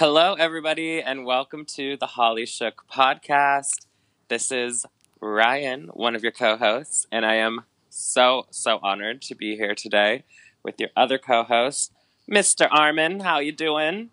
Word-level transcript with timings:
Hello, 0.00 0.32
everybody, 0.32 1.02
and 1.02 1.26
welcome 1.26 1.66
to 1.66 1.94
the 1.98 2.06
Holly 2.06 2.46
Shook 2.46 2.86
podcast. 2.90 3.84
This 4.28 4.50
is 4.50 4.86
Ryan, 5.20 5.90
one 5.92 6.16
of 6.16 6.22
your 6.22 6.32
co 6.32 6.56
hosts, 6.56 7.06
and 7.12 7.26
I 7.26 7.34
am 7.34 7.64
so, 7.90 8.46
so 8.50 8.80
honored 8.82 9.20
to 9.20 9.34
be 9.34 9.56
here 9.56 9.74
today 9.74 10.24
with 10.62 10.76
your 10.80 10.88
other 10.96 11.18
co 11.18 11.42
host, 11.42 11.92
Mr. 12.26 12.66
Armin. 12.70 13.20
How 13.20 13.40
you 13.40 13.52
doing? 13.52 14.08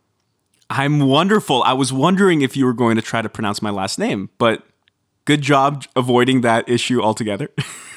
I'm 0.70 1.00
wonderful. 1.00 1.64
I 1.64 1.72
was 1.72 1.94
wondering 1.94 2.42
if 2.42 2.58
you 2.58 2.66
were 2.66 2.74
going 2.74 2.98
to 2.98 3.02
try 3.02 3.22
to 3.22 3.30
pronounce 3.30 3.62
my 3.62 3.70
last 3.70 3.98
name, 3.98 4.30
but 4.38 4.64
good 5.24 5.42
job 5.42 5.86
avoiding 5.96 6.42
that 6.42 6.68
issue 6.68 7.02
altogether. 7.02 7.50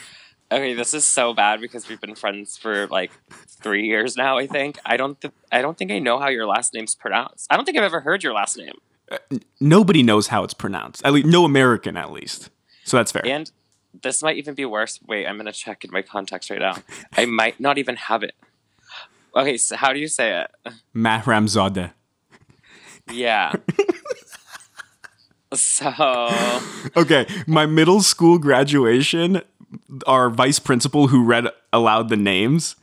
Okay, 0.52 0.74
this 0.74 0.94
is 0.94 1.06
so 1.06 1.32
bad 1.32 1.60
because 1.60 1.88
we've 1.88 2.00
been 2.00 2.16
friends 2.16 2.56
for 2.56 2.88
like 2.88 3.12
three 3.46 3.86
years 3.86 4.16
now. 4.16 4.36
I 4.36 4.46
think 4.48 4.78
I 4.84 4.96
don't. 4.96 5.20
Th- 5.20 5.32
I 5.52 5.62
don't 5.62 5.78
think 5.78 5.92
I 5.92 6.00
know 6.00 6.18
how 6.18 6.28
your 6.28 6.46
last 6.46 6.74
name's 6.74 6.94
pronounced. 6.94 7.46
I 7.50 7.56
don't 7.56 7.64
think 7.64 7.78
I've 7.78 7.84
ever 7.84 8.00
heard 8.00 8.24
your 8.24 8.32
last 8.32 8.56
name. 8.58 8.74
Uh, 9.10 9.18
nobody 9.60 10.02
knows 10.02 10.28
how 10.28 10.42
it's 10.42 10.54
pronounced. 10.54 11.04
At 11.04 11.12
least, 11.12 11.26
no 11.26 11.44
American, 11.44 11.96
at 11.96 12.10
least. 12.10 12.50
So 12.84 12.96
that's 12.96 13.12
fair. 13.12 13.24
And 13.24 13.50
this 14.02 14.22
might 14.22 14.36
even 14.36 14.54
be 14.54 14.64
worse. 14.64 14.98
Wait, 15.06 15.26
I'm 15.26 15.36
gonna 15.36 15.52
check 15.52 15.84
in 15.84 15.92
my 15.92 16.02
contacts 16.02 16.50
right 16.50 16.60
now. 16.60 16.78
I 17.16 17.26
might 17.26 17.60
not 17.60 17.78
even 17.78 17.96
have 17.96 18.24
it. 18.24 18.34
Okay, 19.36 19.56
so 19.56 19.76
how 19.76 19.92
do 19.92 20.00
you 20.00 20.08
say 20.08 20.40
it? 20.42 20.74
Mahramzadeh. 20.94 21.92
Yeah. 23.12 23.52
so 25.54 26.60
Okay, 26.96 27.26
my 27.46 27.66
middle 27.66 28.00
school 28.00 28.38
graduation, 28.38 29.42
our 30.06 30.30
vice 30.30 30.58
principal 30.58 31.08
who 31.08 31.24
read 31.24 31.46
aloud 31.72 32.08
the 32.08 32.16
names 32.16 32.76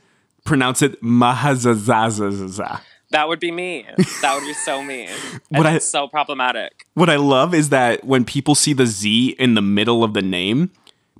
pronounce 0.44 0.80
it 0.82 1.02
Mahazazazaza. 1.02 2.80
that 3.10 3.28
would 3.28 3.40
be 3.40 3.50
me. 3.50 3.86
That 4.22 4.34
would 4.34 4.46
be 4.46 4.54
so 4.54 4.82
me. 4.82 5.08
What 5.48 5.66
I- 5.66 5.74
it's 5.76 5.88
so 5.88 6.08
problematic. 6.08 6.86
What 6.94 7.10
I 7.10 7.16
love 7.16 7.54
is 7.54 7.68
that 7.70 8.04
when 8.04 8.24
people 8.24 8.54
see 8.54 8.72
the 8.72 8.86
Z 8.86 9.36
in 9.38 9.54
the 9.54 9.62
middle 9.62 10.04
of 10.04 10.14
the 10.14 10.22
name, 10.22 10.70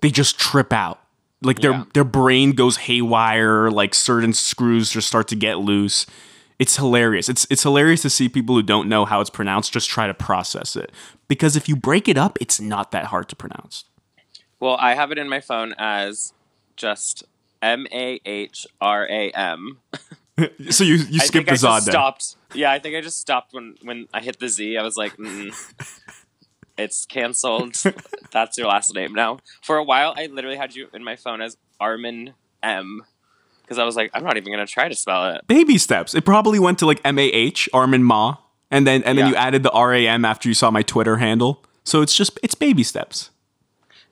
they 0.00 0.10
just 0.10 0.38
trip 0.38 0.72
out. 0.72 1.00
Like 1.42 1.60
their 1.60 1.72
Yeah. 1.72 1.84
their 1.94 2.04
brain 2.04 2.52
goes 2.52 2.76
haywire, 2.78 3.70
like 3.70 3.94
certain 3.94 4.32
screws 4.32 4.90
just 4.90 5.06
start 5.08 5.28
to 5.28 5.36
get 5.36 5.58
loose. 5.60 6.04
It's 6.58 6.76
hilarious. 6.76 7.28
It's 7.28 7.46
it's 7.50 7.62
hilarious 7.62 8.02
to 8.02 8.10
see 8.10 8.28
people 8.28 8.56
who 8.56 8.62
don't 8.62 8.88
know 8.88 9.04
how 9.04 9.20
it's 9.20 9.30
pronounced 9.30 9.72
just 9.72 9.88
try 9.88 10.06
to 10.08 10.14
process 10.14 10.74
it. 10.74 10.90
Because 11.28 11.54
if 11.54 11.68
you 11.68 11.76
break 11.76 12.08
it 12.08 12.18
up, 12.18 12.38
it's 12.40 12.60
not 12.60 12.90
that 12.90 13.06
hard 13.06 13.28
to 13.28 13.36
pronounce. 13.36 13.84
Well, 14.60 14.76
I 14.78 14.94
have 14.94 15.12
it 15.12 15.18
in 15.18 15.28
my 15.28 15.40
phone 15.40 15.74
as 15.78 16.32
just 16.76 17.24
M 17.62 17.86
A 17.92 18.20
H 18.24 18.66
R 18.80 19.06
A 19.08 19.30
M. 19.30 19.78
So 20.70 20.84
you 20.84 20.94
you 20.94 21.18
think 21.18 21.46
the 21.46 21.52
I 21.52 21.56
Zod 21.56 21.84
then. 21.84 21.92
stopped. 21.92 22.36
Yeah, 22.54 22.70
I 22.70 22.78
think 22.78 22.94
I 22.94 23.00
just 23.00 23.18
stopped 23.18 23.52
when 23.52 23.74
when 23.82 24.06
I 24.14 24.20
hit 24.20 24.38
the 24.38 24.48
Z. 24.48 24.76
I 24.76 24.82
was 24.84 24.96
like, 24.96 25.16
Mm-mm. 25.16 25.52
it's 26.78 27.06
canceled. 27.06 27.74
That's 28.30 28.56
your 28.56 28.68
last 28.68 28.94
name 28.94 29.12
now. 29.14 29.38
For 29.62 29.76
a 29.78 29.82
while, 29.82 30.14
I 30.16 30.26
literally 30.26 30.56
had 30.56 30.76
you 30.76 30.88
in 30.94 31.02
my 31.02 31.16
phone 31.16 31.40
as 31.40 31.56
Armin 31.80 32.34
M. 32.62 33.02
Because 33.62 33.78
I 33.78 33.84
was 33.84 33.96
like, 33.96 34.10
I'm 34.14 34.22
not 34.22 34.36
even 34.36 34.52
gonna 34.52 34.64
try 34.64 34.88
to 34.88 34.94
spell 34.94 35.28
it. 35.34 35.46
Baby 35.48 35.76
steps. 35.76 36.14
It 36.14 36.24
probably 36.24 36.60
went 36.60 36.78
to 36.78 36.86
like 36.86 37.00
M 37.04 37.18
A 37.18 37.24
H, 37.26 37.68
Armin 37.72 38.04
Ma, 38.04 38.36
and 38.70 38.86
then 38.86 39.02
and 39.02 39.18
then 39.18 39.26
Yeah. 39.26 39.30
you 39.30 39.36
added 39.36 39.64
the 39.64 39.70
R 39.72 39.92
A 39.92 40.06
M 40.06 40.24
after 40.24 40.48
you 40.48 40.54
saw 40.54 40.70
my 40.70 40.82
Twitter 40.82 41.16
handle. 41.16 41.64
So 41.84 42.00
it's 42.00 42.14
just 42.14 42.38
it's 42.44 42.54
baby 42.54 42.84
steps. 42.84 43.30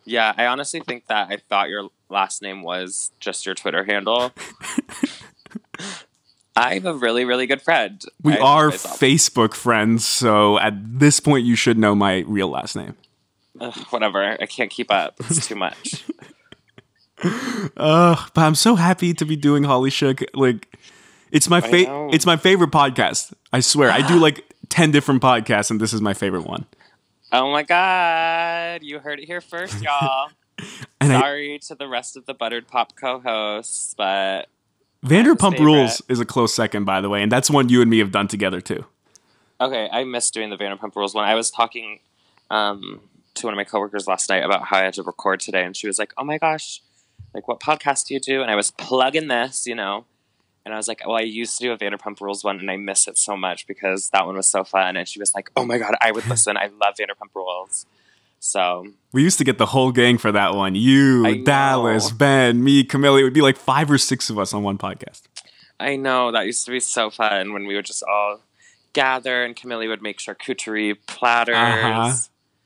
Yeah, 0.07 0.33
I 0.37 0.47
honestly 0.47 0.81
think 0.81 1.09
that 1.09 1.29
I 1.31 1.37
thought 1.37 1.69
your 1.69 1.91
last 2.09 2.41
name 2.41 2.63
was 2.63 3.11
just 3.19 3.45
your 3.45 3.57
Twitter 3.57 3.85
handle. 3.85 4.33
I'm 6.57 6.87
a 6.87 6.95
really, 6.95 7.25
really 7.27 7.47
good 7.47 7.61
friend. 7.61 8.03
We 8.23 8.39
I 8.39 8.41
are. 8.41 8.71
Facebook 8.71 9.53
friends, 9.53 10.07
so 10.07 10.59
at 10.59 10.75
this 10.99 11.21
point 11.21 11.45
you 11.45 11.55
should 11.55 11.77
know 11.77 11.95
my 11.95 12.25
real 12.27 12.49
last 12.49 12.77
name. 12.77 12.95
Ugh, 13.61 13.77
whatever. 13.91 14.37
I 14.41 14.47
can't 14.47 14.71
keep 14.71 14.91
up. 14.91 15.17
It's 15.21 15.47
too 15.47 15.57
much. 15.57 16.05
Ugh, 17.77 18.31
but 18.35 18.43
I'm 18.43 18.55
so 18.55 18.77
happy 18.77 19.13
to 19.13 19.25
be 19.25 19.37
doing 19.37 19.65
Holly 19.65 19.91
Shook. 19.91 20.23
Like, 20.35 20.79
it's 21.31 21.49
my 21.49 21.61
fa- 21.61 22.09
it's 22.13 22.27
my 22.27 22.37
favorite 22.37 22.71
podcast. 22.71 23.35
I 23.53 23.61
swear, 23.61 23.91
I 23.91 24.07
do 24.07 24.19
like 24.21 24.45
ten 24.69 24.91
different 24.93 25.23
podcasts, 25.23 25.71
and 25.71 25.81
this 25.81 25.93
is 25.93 26.01
my 26.01 26.15
favorite 26.15 26.47
one. 26.47 26.65
Oh 27.33 27.51
my 27.51 27.63
god. 27.63 28.83
You 28.83 28.99
heard 28.99 29.21
it 29.21 29.27
here 29.27 29.41
first, 29.41 29.83
y'all. 29.83 30.31
And 30.99 31.13
I, 31.13 31.21
Sorry 31.21 31.59
to 31.67 31.75
the 31.75 31.87
rest 31.87 32.17
of 32.17 32.25
the 32.25 32.33
Buttered 32.33 32.67
Pop 32.67 32.97
co 32.97 33.21
hosts, 33.21 33.95
but 33.99 34.47
Vanderpump. 35.05 35.59
Rules 35.59 36.01
is 36.09 36.19
a 36.19 36.25
close 36.25 36.55
second, 36.55 36.85
by 36.87 37.03
the 37.03 37.11
way, 37.11 37.23
and 37.23 37.31
that's 37.31 37.51
one 37.51 37.69
you 37.69 37.83
and 37.83 37.91
me 37.91 37.99
have 37.99 38.11
done 38.11 38.27
together 38.27 38.63
too. 38.63 38.87
okay, 39.61 39.91
I 39.93 40.05
missed 40.05 40.33
doing 40.33 40.49
the 40.49 40.57
Vanderpump 40.57 40.97
Rules 40.97 41.15
one. 41.15 41.25
I 41.25 41.35
was 41.35 41.51
talking 41.51 42.01
um, 42.51 43.03
to 43.35 43.47
one 43.47 43.53
of 43.53 43.57
my 43.57 43.65
coworkers 43.65 44.09
last 44.09 44.31
night 44.31 44.43
about 44.43 44.65
how 44.65 44.79
I 44.79 44.85
had 44.85 44.95
to 44.95 45.03
record 45.03 45.41
today, 45.41 45.65
and 45.65 45.77
she 45.77 45.87
was 45.87 45.99
like, 45.99 46.15
oh 46.17 46.25
my 46.25 46.39
gosh, 46.39 46.81
like 47.35 47.47
what 47.47 47.61
podcast 47.61 48.07
do 48.07 48.15
you 48.15 48.21
do? 48.21 48.41
And 48.41 48.51
I 48.51 48.57
was 48.57 48.71
plugging 48.71 49.29
this, 49.29 49.67
you 49.67 49.75
know. 49.75 50.07
And 50.67 50.75
I 50.75 50.79
was 50.79 50.89
like, 50.89 51.07
well, 51.07 51.17
I 51.17 51.21
used 51.21 51.57
to 51.59 51.63
do 51.63 51.73
a 51.73 51.79
Vanderpump 51.79 52.21
Rules 52.21 52.43
one, 52.43 52.59
and 52.59 52.69
I 52.69 52.77
miss 52.77 53.07
it 53.07 53.17
so 53.17 53.37
much 53.37 53.69
because 53.69 54.11
that 54.11 54.27
one 54.27 54.35
was 54.35 54.49
so 54.49 54.65
fun. 54.65 54.97
And 54.97 55.07
she 55.09 55.21
was 55.21 55.33
like, 55.33 55.49
oh 55.55 55.65
my 55.65 55.79
god, 55.79 55.95
I 56.01 56.11
would 56.11 56.27
listen. 56.29 56.57
I 56.57 56.67
love 56.67 56.97
Vanderpump 56.99 57.33
Rules. 57.37 57.87
So 58.41 58.85
We 59.13 59.23
used 59.23 59.39
to 59.39 59.45
get 59.45 59.59
the 59.59 59.67
whole 59.67 59.93
gang 59.93 60.19
for 60.19 60.33
that 60.33 60.57
one. 60.57 60.75
You. 60.75 61.45
Dallas, 61.45 62.11
Ben, 62.11 62.65
me, 62.65 62.83
Camille. 62.83 63.17
It 63.17 63.23
would 63.23 63.33
be 63.33 63.43
like 63.43 63.57
five 63.57 63.89
or 63.89 63.97
six 63.97 64.29
of 64.29 64.41
us 64.41 64.53
on 64.53 64.65
one 64.65 64.77
podcast. 64.77 65.23
I 65.79 65.95
know 65.95 66.33
that 66.33 66.47
used 66.47 66.65
to 66.65 66.73
be 66.73 66.81
so 66.81 67.11
fun 67.11 67.53
when 67.53 67.69
we 67.69 67.77
would 67.77 67.85
just 67.85 68.03
all 68.03 68.41
gather, 68.93 69.45
and 69.45 69.55
Camille 69.55 69.87
would 69.87 70.03
make 70.03 70.19
charcuterie 70.19 70.97
platters. 71.07 71.55
Uh-huh. 71.55 72.13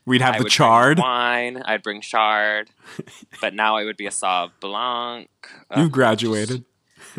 We'd 0.07 0.21
have 0.21 0.35
I 0.35 0.39
the 0.39 0.49
chard. 0.49 0.97
Wine. 0.97 1.61
I'd 1.63 1.83
bring 1.83 2.01
chard, 2.01 2.71
but 3.41 3.53
now 3.53 3.77
I 3.77 3.83
would 3.83 3.97
be 3.97 4.07
a 4.07 4.11
Sauv 4.11 4.49
Blanc. 4.59 5.29
You 5.77 5.87
graduated. 5.87 6.65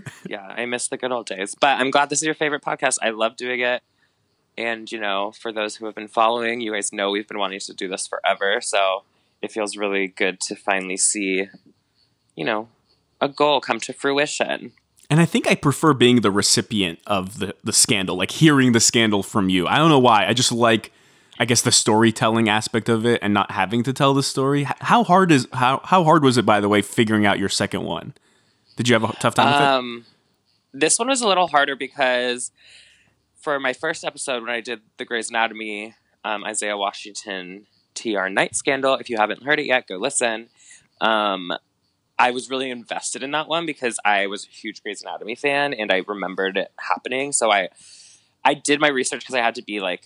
yeah, 0.28 0.46
I 0.46 0.66
miss 0.66 0.88
the 0.88 0.96
good 0.96 1.12
old 1.12 1.26
days. 1.26 1.54
But 1.54 1.78
I'm 1.80 1.90
glad 1.90 2.10
this 2.10 2.20
is 2.20 2.26
your 2.26 2.34
favorite 2.34 2.62
podcast. 2.62 2.98
I 3.02 3.10
love 3.10 3.36
doing 3.36 3.60
it. 3.60 3.82
And, 4.56 4.90
you 4.90 5.00
know, 5.00 5.32
for 5.32 5.52
those 5.52 5.76
who 5.76 5.86
have 5.86 5.94
been 5.94 6.08
following, 6.08 6.60
you 6.60 6.72
guys 6.72 6.92
know 6.92 7.10
we've 7.10 7.28
been 7.28 7.38
wanting 7.38 7.60
to 7.60 7.74
do 7.74 7.88
this 7.88 8.06
forever. 8.06 8.60
So 8.60 9.04
it 9.40 9.50
feels 9.50 9.76
really 9.76 10.08
good 10.08 10.40
to 10.42 10.54
finally 10.54 10.96
see, 10.96 11.48
you 12.36 12.44
know, 12.44 12.68
a 13.20 13.28
goal 13.28 13.60
come 13.60 13.80
to 13.80 13.92
fruition. 13.92 14.72
And 15.08 15.20
I 15.20 15.24
think 15.24 15.46
I 15.46 15.54
prefer 15.54 15.94
being 15.94 16.20
the 16.20 16.30
recipient 16.30 16.98
of 17.06 17.38
the, 17.38 17.54
the 17.62 17.72
scandal, 17.72 18.16
like 18.16 18.30
hearing 18.30 18.72
the 18.72 18.80
scandal 18.80 19.22
from 19.22 19.48
you. 19.48 19.66
I 19.66 19.76
don't 19.76 19.88
know 19.88 19.98
why. 19.98 20.26
I 20.26 20.32
just 20.32 20.52
like, 20.52 20.92
I 21.38 21.44
guess, 21.44 21.62
the 21.62 21.72
storytelling 21.72 22.48
aspect 22.48 22.88
of 22.88 23.04
it 23.04 23.20
and 23.22 23.34
not 23.34 23.50
having 23.50 23.82
to 23.84 23.92
tell 23.92 24.14
the 24.14 24.22
story. 24.22 24.64
How 24.80 25.04
hard 25.04 25.32
is 25.32 25.48
how 25.52 25.80
how 25.84 26.04
hard 26.04 26.24
was 26.24 26.36
it, 26.36 26.46
by 26.46 26.60
the 26.60 26.68
way, 26.68 26.82
figuring 26.82 27.26
out 27.26 27.38
your 27.38 27.48
second 27.48 27.84
one? 27.84 28.14
Did 28.76 28.88
you 28.88 28.94
have 28.94 29.04
a 29.04 29.12
tough 29.14 29.34
time 29.34 29.46
with 29.46 29.60
it? 29.60 29.66
Um, 29.66 30.04
this 30.72 30.98
one 30.98 31.08
was 31.08 31.20
a 31.20 31.28
little 31.28 31.48
harder 31.48 31.76
because 31.76 32.50
for 33.40 33.58
my 33.60 33.72
first 33.72 34.04
episode, 34.04 34.42
when 34.42 34.50
I 34.50 34.60
did 34.60 34.80
the 34.96 35.04
Grey's 35.04 35.30
Anatomy 35.30 35.94
um, 36.24 36.44
Isaiah 36.44 36.76
Washington 36.76 37.66
TR 37.94 38.28
Knight 38.28 38.54
scandal, 38.56 38.94
if 38.94 39.10
you 39.10 39.16
haven't 39.16 39.42
heard 39.42 39.58
it 39.60 39.66
yet, 39.66 39.86
go 39.86 39.96
listen. 39.96 40.48
Um, 41.00 41.52
I 42.18 42.30
was 42.30 42.48
really 42.48 42.70
invested 42.70 43.22
in 43.22 43.32
that 43.32 43.48
one 43.48 43.66
because 43.66 43.98
I 44.04 44.28
was 44.28 44.44
a 44.44 44.48
huge 44.48 44.82
Grey's 44.82 45.02
Anatomy 45.02 45.34
fan 45.34 45.74
and 45.74 45.90
I 45.90 46.02
remembered 46.06 46.56
it 46.56 46.70
happening. 46.78 47.32
So 47.32 47.50
I, 47.50 47.70
I 48.44 48.54
did 48.54 48.80
my 48.80 48.88
research 48.88 49.20
because 49.20 49.34
I 49.34 49.40
had 49.40 49.56
to 49.56 49.62
be 49.62 49.80
like 49.80 50.04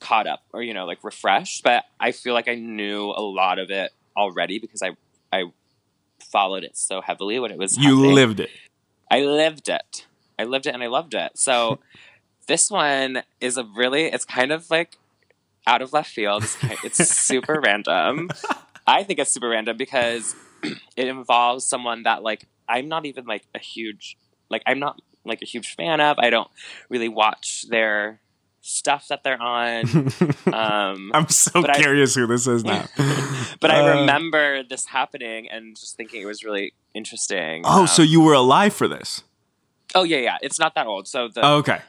caught 0.00 0.26
up 0.26 0.40
or 0.52 0.62
you 0.62 0.74
know 0.74 0.86
like 0.86 1.04
refreshed. 1.04 1.62
But 1.62 1.84
I 2.00 2.12
feel 2.12 2.34
like 2.34 2.48
I 2.48 2.54
knew 2.54 3.10
a 3.10 3.22
lot 3.22 3.58
of 3.58 3.70
it 3.70 3.92
already 4.16 4.58
because 4.58 4.82
I 4.82 4.96
I 5.32 5.44
followed 6.22 6.64
it 6.64 6.76
so 6.76 7.00
heavily 7.00 7.38
when 7.38 7.50
it 7.50 7.58
was 7.58 7.76
You 7.76 7.96
happening. 7.96 8.14
lived 8.14 8.40
it. 8.40 8.50
I 9.10 9.20
lived 9.22 9.68
it. 9.68 10.06
I 10.38 10.44
lived 10.44 10.66
it 10.66 10.74
and 10.74 10.82
I 10.82 10.86
loved 10.86 11.14
it. 11.14 11.32
So 11.36 11.78
this 12.46 12.70
one 12.70 13.22
is 13.40 13.56
a 13.56 13.64
really 13.64 14.04
it's 14.06 14.24
kind 14.24 14.52
of 14.52 14.70
like 14.70 14.96
out 15.66 15.82
of 15.82 15.92
left 15.92 16.10
field. 16.10 16.42
It's, 16.44 16.56
ki- 16.56 16.76
it's 16.84 16.98
super 17.08 17.60
random. 17.64 18.30
I 18.86 19.02
think 19.04 19.18
it's 19.18 19.30
super 19.32 19.48
random 19.48 19.76
because 19.76 20.34
it 20.96 21.06
involves 21.08 21.64
someone 21.64 22.02
that 22.04 22.22
like 22.22 22.46
I'm 22.68 22.88
not 22.88 23.04
even 23.06 23.26
like 23.26 23.44
a 23.54 23.58
huge 23.58 24.16
like 24.50 24.62
I'm 24.66 24.78
not 24.78 25.00
like 25.24 25.42
a 25.42 25.46
huge 25.46 25.74
fan 25.76 26.00
of. 26.00 26.18
I 26.18 26.30
don't 26.30 26.48
really 26.88 27.08
watch 27.08 27.66
their 27.68 28.20
stuff 28.62 29.08
that 29.08 29.22
they're 29.24 29.40
on. 29.42 29.84
Um, 30.52 31.10
I'm 31.14 31.28
so 31.28 31.60
But 31.62 31.76
I- 31.76 31.80
curious 31.80 32.14
who 32.14 32.26
this 32.26 32.46
is 32.46 32.64
now. 32.74 32.86
but 33.60 33.70
I 33.70 33.80
Uh, 33.80 34.00
remember 34.00 34.62
this 34.62 34.86
happening 34.86 35.48
and 35.50 35.76
just 35.76 35.96
thinking 35.96 36.22
it 36.22 36.26
was 36.26 36.42
really 36.44 36.72
interesting. 36.94 37.62
Oh, 37.66 37.82
Um, 37.82 37.86
so 37.86 38.02
you 38.02 38.20
were 38.20 38.34
alive 38.34 38.72
for 38.74 38.86
this? 38.88 39.22
oh 39.94 40.04
yeah, 40.04 40.18
yeah. 40.18 40.38
It's 40.42 40.58
not 40.58 40.74
that 40.76 40.86
old. 40.86 41.06
So 41.08 41.28
the 41.28 41.44
Oh, 41.44 41.56
okay. 41.58 41.80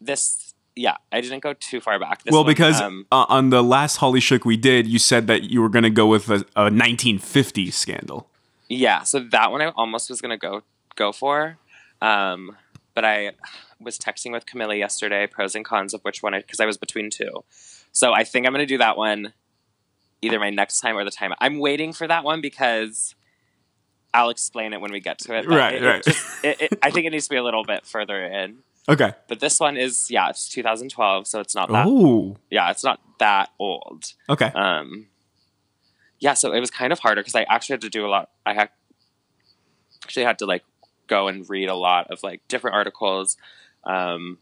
this 0.00 0.52
yeah 0.78 0.96
i 1.10 1.22
didn't 1.22 1.40
go 1.40 1.54
too 1.54 1.80
far 1.80 1.98
back 1.98 2.22
this 2.22 2.32
well, 2.32 2.44
one, 2.44 2.50
because 2.52 2.78
um, 2.82 3.06
uh, 3.10 3.24
on 3.30 3.48
the 3.48 3.62
last 3.62 3.96
Holly 3.96 4.20
Shook 4.20 4.44
we 4.44 4.58
did, 4.58 4.86
you 4.86 4.98
said 4.98 5.26
that 5.26 5.44
you 5.44 5.62
were 5.62 5.70
going 5.70 5.84
to 5.84 5.96
go 6.02 6.06
with 6.06 6.28
a, 6.28 6.44
a 6.54 6.68
1950s 6.70 7.72
scandal. 7.72 8.28
yeah 8.68 9.02
so 9.02 9.20
that 9.20 9.50
one 9.52 9.62
i 9.62 9.68
almost 9.68 10.10
was 10.10 10.20
gonna 10.20 10.36
go 10.36 10.60
go 10.96 11.12
for 11.12 11.56
um 12.02 12.56
but 12.94 13.04
I 13.06 13.32
was 13.80 13.98
texting 13.98 14.32
with 14.32 14.46
Camilla 14.46 14.74
yesterday, 14.74 15.26
pros 15.26 15.54
and 15.54 15.64
cons 15.64 15.92
of 15.94 16.00
which 16.02 16.22
one 16.22 16.32
because 16.34 16.60
I 16.60 16.66
was 16.66 16.76
between 16.76 17.10
two. 17.10 17.44
So 17.92 18.12
I 18.12 18.24
think 18.24 18.46
I'm 18.46 18.52
going 18.52 18.62
to 18.62 18.66
do 18.66 18.78
that 18.78 18.96
one 18.96 19.32
either 20.22 20.38
my 20.38 20.50
next 20.50 20.80
time 20.80 20.96
or 20.96 21.04
the 21.04 21.10
time. 21.10 21.32
I'm 21.40 21.58
waiting 21.58 21.92
for 21.92 22.06
that 22.08 22.24
one 22.24 22.40
because 22.40 23.14
I'll 24.14 24.30
explain 24.30 24.72
it 24.72 24.80
when 24.80 24.92
we 24.92 25.00
get 25.00 25.18
to 25.20 25.36
it. 25.36 25.46
Right, 25.46 25.74
it- 25.74 25.82
it 25.82 25.86
right. 25.86 26.04
just- 26.04 26.44
it- 26.44 26.60
it- 26.62 26.78
I 26.82 26.90
think 26.90 27.06
it 27.06 27.10
needs 27.10 27.24
to 27.26 27.30
be 27.30 27.36
a 27.36 27.42
little 27.44 27.64
bit 27.64 27.84
further 27.86 28.24
in. 28.24 28.58
Okay. 28.88 29.12
But 29.28 29.40
this 29.40 29.58
one 29.60 29.76
is 29.76 30.10
yeah, 30.10 30.30
it's 30.30 30.48
2012, 30.48 31.26
so 31.26 31.40
it's 31.40 31.54
not 31.54 31.68
that 31.70 31.86
Oh. 31.86 32.36
yeah, 32.50 32.70
it's 32.70 32.84
not 32.84 33.00
that 33.18 33.50
old. 33.58 34.12
Okay. 34.30 34.46
Um, 34.54 35.08
yeah, 36.18 36.34
so 36.34 36.52
it 36.52 36.60
was 36.60 36.70
kind 36.70 36.92
of 36.92 37.00
harder 37.00 37.20
because 37.20 37.34
I 37.34 37.42
actually 37.50 37.74
had 37.74 37.80
to 37.82 37.90
do 37.90 38.06
a 38.06 38.08
lot. 38.08 38.30
I 38.46 38.54
had 38.54 38.70
actually 40.04 40.24
had 40.24 40.38
to 40.38 40.46
like 40.46 40.64
go 41.08 41.28
and 41.28 41.48
read 41.50 41.68
a 41.68 41.74
lot 41.74 42.10
of 42.10 42.22
like 42.22 42.40
different 42.48 42.74
articles 42.74 43.36
um, 43.86 44.38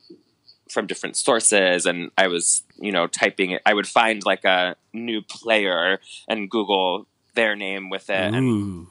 from 0.69 0.87
different 0.87 1.17
sources, 1.17 1.87
and 1.87 2.11
I 2.19 2.27
was 2.29 2.63
you 2.81 2.93
know 2.93 3.07
typing 3.07 3.53
it. 3.53 3.63
I 3.65 3.75
would 3.75 3.87
find 3.87 4.25
like 4.25 4.45
a 4.45 4.77
new 4.93 5.23
player 5.23 6.01
and 6.29 6.51
Google 6.51 7.07
their 7.35 7.55
name 7.57 7.91
with 7.91 8.11
it, 8.11 8.35
and 8.35 8.87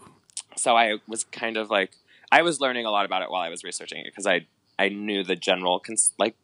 so 0.56 0.76
I 0.78 1.00
was 1.08 1.24
kind 1.26 1.58
of 1.58 1.70
like 1.70 1.92
I 2.32 2.42
was 2.42 2.62
learning 2.62 2.86
a 2.86 2.92
lot 2.92 3.06
about 3.06 3.22
it 3.22 3.30
while 3.32 3.42
I 3.42 3.50
was 3.50 3.64
researching 3.64 4.00
it 4.00 4.06
because 4.06 4.28
I 4.28 4.46
I 4.80 4.90
knew 4.90 5.24
the 5.24 5.36
general 5.36 5.80
cons- 5.80 6.14
like 6.18 6.36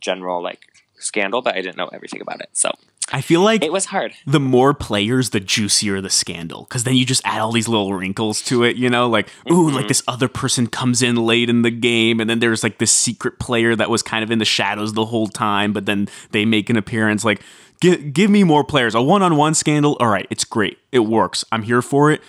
general 0.00 0.42
like 0.42 0.60
scandal, 0.96 1.42
but 1.42 1.54
I 1.54 1.62
didn't 1.62 1.76
know 1.76 1.88
everything 1.88 2.20
about 2.20 2.40
it. 2.40 2.50
So 2.52 2.70
I 3.12 3.20
feel 3.22 3.40
like 3.40 3.64
it 3.64 3.72
was 3.72 3.86
hard. 3.86 4.12
the 4.26 4.38
more 4.40 4.72
players, 4.74 5.30
the 5.30 5.40
juicier 5.40 6.00
the 6.00 6.10
scandal. 6.10 6.62
Because 6.64 6.84
then 6.84 6.94
you 6.96 7.04
just 7.04 7.22
add 7.24 7.40
all 7.40 7.52
these 7.52 7.66
little 7.68 7.92
wrinkles 7.94 8.40
to 8.42 8.62
it, 8.62 8.76
you 8.76 8.88
know? 8.88 9.08
Like, 9.08 9.28
ooh, 9.50 9.66
Mm-hmm. 9.66 9.76
like 9.76 9.88
this 9.88 10.02
other 10.06 10.28
person 10.28 10.66
comes 10.66 11.02
in 11.02 11.16
late 11.16 11.50
in 11.50 11.62
the 11.62 11.70
game, 11.70 12.20
and 12.20 12.30
then 12.30 12.38
there's 12.38 12.62
like 12.62 12.78
this 12.78 12.92
secret 12.92 13.38
player 13.38 13.74
that 13.76 13.90
was 13.90 14.02
kind 14.02 14.22
of 14.22 14.30
in 14.30 14.38
the 14.38 14.44
shadows 14.44 14.92
the 14.92 15.06
whole 15.06 15.26
time, 15.28 15.72
but 15.72 15.86
then 15.86 16.08
they 16.30 16.44
make 16.44 16.70
an 16.70 16.76
appearance. 16.76 17.24
Like, 17.24 17.42
gi- 17.82 18.10
give 18.10 18.30
me 18.30 18.44
more 18.44 18.62
players. 18.64 18.94
A 18.94 19.02
one 19.02 19.22
on 19.22 19.36
one 19.36 19.54
scandal, 19.54 19.96
all 20.00 20.08
right, 20.08 20.26
it's 20.30 20.44
great. 20.44 20.78
It 20.92 21.00
works. 21.00 21.44
I'm 21.50 21.62
here 21.62 21.82
for 21.82 22.10
it. 22.12 22.20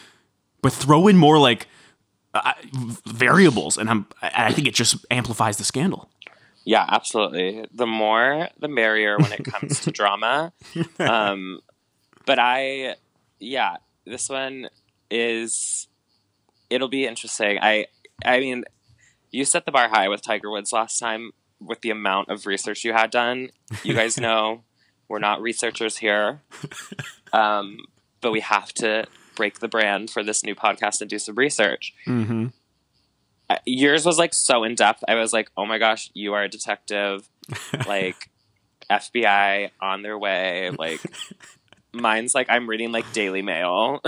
But 0.63 0.73
throw 0.73 1.07
in 1.07 1.17
more 1.17 1.37
like 1.39 1.67
uh, 2.33 2.53
variables, 3.05 3.77
and 3.77 3.89
I'm, 3.89 4.05
I 4.21 4.47
I 4.47 4.51
think 4.53 4.67
it 4.67 4.73
just 4.73 5.05
amplifies 5.11 5.57
the 5.57 5.63
scandal. 5.63 6.09
Yeah, 6.63 6.85
absolutely. 6.87 7.65
The 7.73 7.87
more, 7.87 8.49
the 8.59 8.67
merrier 8.67 9.17
when 9.17 9.31
it 9.31 9.43
comes 9.43 9.79
to 9.81 9.91
drama. 9.99 10.53
Um, 10.99 11.61
but 12.25 12.39
I, 12.39 12.95
yeah, 13.39 13.77
this 14.05 14.29
one 14.29 14.69
is. 15.09 15.87
It'll 16.69 16.87
be 16.87 17.05
interesting. 17.05 17.59
I, 17.61 17.87
I 18.23 18.39
mean, 18.39 18.63
you 19.31 19.43
set 19.43 19.65
the 19.65 19.71
bar 19.71 19.89
high 19.89 20.07
with 20.07 20.21
Tiger 20.21 20.49
Woods 20.49 20.71
last 20.71 20.99
time 20.99 21.31
with 21.59 21.81
the 21.81 21.89
amount 21.89 22.29
of 22.29 22.45
research 22.45 22.83
you 22.83 22.93
had 22.93 23.11
done. 23.11 23.49
You 23.83 23.93
guys 23.93 24.17
know 24.19 24.63
we're 25.07 25.19
not 25.19 25.41
researchers 25.41 25.97
here, 25.97 26.41
um, 27.33 27.79
but 28.21 28.31
we 28.31 28.39
have 28.39 28.73
to 28.75 29.05
break 29.35 29.59
the 29.59 29.67
brand 29.67 30.09
for 30.09 30.23
this 30.23 30.43
new 30.43 30.55
podcast 30.55 31.01
and 31.01 31.09
do 31.09 31.19
some 31.19 31.35
research. 31.35 31.93
Mm-hmm. 32.07 32.47
Yours 33.65 34.05
was 34.05 34.17
like 34.17 34.33
so 34.33 34.63
in 34.63 34.75
depth. 34.75 35.03
I 35.07 35.15
was 35.15 35.33
like, 35.33 35.49
oh 35.57 35.65
my 35.65 35.77
gosh, 35.77 36.09
you 36.13 36.33
are 36.33 36.43
a 36.43 36.49
detective. 36.49 37.27
Like 37.87 38.29
FBI 38.89 39.71
on 39.81 40.03
their 40.03 40.17
way. 40.17 40.69
Like 40.69 41.01
mine's 41.93 42.35
like 42.35 42.47
I'm 42.49 42.67
reading 42.69 42.91
like 42.91 43.11
Daily 43.13 43.41
Mail. 43.41 44.01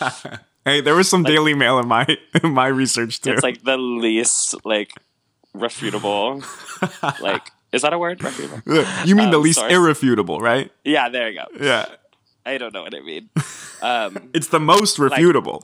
hey, 0.64 0.80
there 0.80 0.94
was 0.94 1.08
some 1.08 1.22
Daily 1.22 1.54
Mail 1.54 1.78
in 1.78 1.88
my 1.88 2.06
in 2.42 2.50
my 2.50 2.66
research 2.66 3.20
too. 3.20 3.32
it's 3.32 3.42
like 3.42 3.62
the 3.62 3.76
least 3.76 4.54
like 4.64 4.92
refutable. 5.56 6.44
Like 7.22 7.50
is 7.72 7.82
that 7.82 7.92
a 7.92 7.98
word? 7.98 8.18
Refutable. 8.18 9.06
you 9.06 9.16
mean 9.16 9.30
the 9.30 9.38
um, 9.38 9.42
least 9.42 9.58
source. 9.58 9.72
irrefutable, 9.72 10.40
right? 10.40 10.70
Yeah, 10.84 11.08
there 11.08 11.30
you 11.30 11.40
go. 11.40 11.64
Yeah. 11.64 11.86
I 12.46 12.58
don't 12.58 12.74
know 12.74 12.82
what 12.82 12.94
I 12.94 13.00
mean. 13.00 13.30
Um, 13.80 14.30
It's 14.34 14.48
the 14.48 14.60
most 14.60 14.98
refutable. 14.98 15.62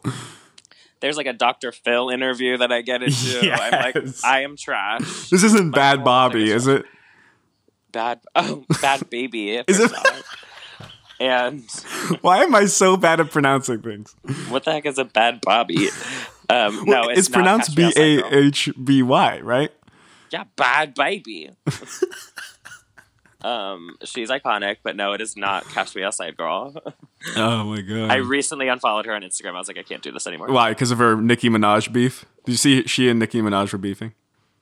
There's 1.01 1.17
like 1.17 1.27
a 1.27 1.33
Dr. 1.33 1.73
Phil 1.73 2.11
interview 2.11 2.57
that 2.59 2.71
I 2.71 2.83
get 2.83 3.03
into. 3.03 3.53
I'm 3.53 3.73
like, 3.95 3.97
I 4.25 4.43
am 4.43 4.57
trash. 4.57 5.31
this 5.31 5.43
isn't 5.43 5.73
Bad 5.75 6.05
Bobby, 6.05 6.51
is 6.51 6.67
it? 6.67 6.85
Bad, 7.93 8.21
oh, 8.37 8.65
Bhad 8.75 9.05
Bhabie. 9.11 9.65
Is 9.67 9.81
it- 9.81 9.93
And 11.19 11.65
Why 12.23 12.45
am 12.45 12.55
I 12.55 12.65
so 12.67 12.97
bad 12.97 13.21
at 13.21 13.31
pronouncing 13.31 13.83
things? 13.83 14.15
what 14.49 14.65
the 14.65 14.73
heck 14.73 14.87
is 14.87 14.97
a 14.99 15.05
bad 15.05 15.41
Bobby? 15.43 15.89
Um, 16.49 16.85
no, 16.87 17.09
it's, 17.09 17.21
it's 17.21 17.29
pronounced 17.29 17.75
B 17.77 17.93
A. 17.97 18.25
H 18.35 18.71
B 18.83 19.03
Y, 19.03 19.41
right? 19.41 19.71
Yeah, 20.31 20.45
Bhad 20.57 20.95
Bhabie. 20.95 21.55
Um, 23.43 23.97
she's 24.05 24.31
iconic, 24.31 24.79
but 24.83 24.97
no, 24.97 25.13
it 25.13 25.21
is 25.21 25.37
not 25.37 25.69
Cash 25.69 25.95
Me 25.95 26.03
Outside 26.03 26.37
Girl. 26.37 26.75
Oh 27.37 27.65
my 27.65 27.83
god. 27.83 28.11
I 28.11 28.17
recently 28.17 28.69
unfollowed 28.69 29.05
her 29.05 29.15
on 29.15 29.21
Instagram. 29.21 29.51
I 29.51 29.59
was 29.59 29.69
like, 29.69 29.77
I 29.77 29.83
can't 29.83 30.01
do 30.01 30.11
this 30.11 30.27
anymore. 30.27 30.49
Why? 30.49 30.71
Because 30.71 30.91
of 30.91 30.97
her 30.97 31.21
Nicki 31.21 31.51
Minaj 31.51 31.93
beef? 31.93 32.25
Did 32.47 32.53
you 32.53 32.57
see 32.57 32.87
she 32.87 33.11
and 33.11 33.19
Nicki 33.19 33.43
Minaj 33.43 33.73
were 33.73 33.79
beefing? 33.79 34.15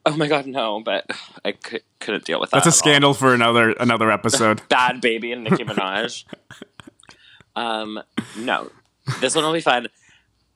Oh 0.04 0.16
my 0.16 0.26
god, 0.26 0.46
no! 0.46 0.80
But 0.80 1.06
I 1.44 1.52
could, 1.52 1.82
couldn't 2.00 2.24
deal 2.24 2.40
with 2.40 2.50
that. 2.50 2.64
That's 2.64 2.66
a 2.66 2.70
at 2.70 2.72
all. 2.72 2.78
scandal 2.78 3.14
for 3.14 3.32
another 3.32 3.70
another 3.78 4.10
episode. 4.10 4.58
Bhad 4.68 5.00
Bhabie 5.00 5.32
and 5.32 5.44
Nicki 5.44 5.62
Minaj. 5.62 6.24
um, 7.56 8.02
no, 8.36 8.72
this 9.20 9.36
one 9.36 9.44
will 9.44 9.52
be 9.52 9.60
fun. 9.60 9.86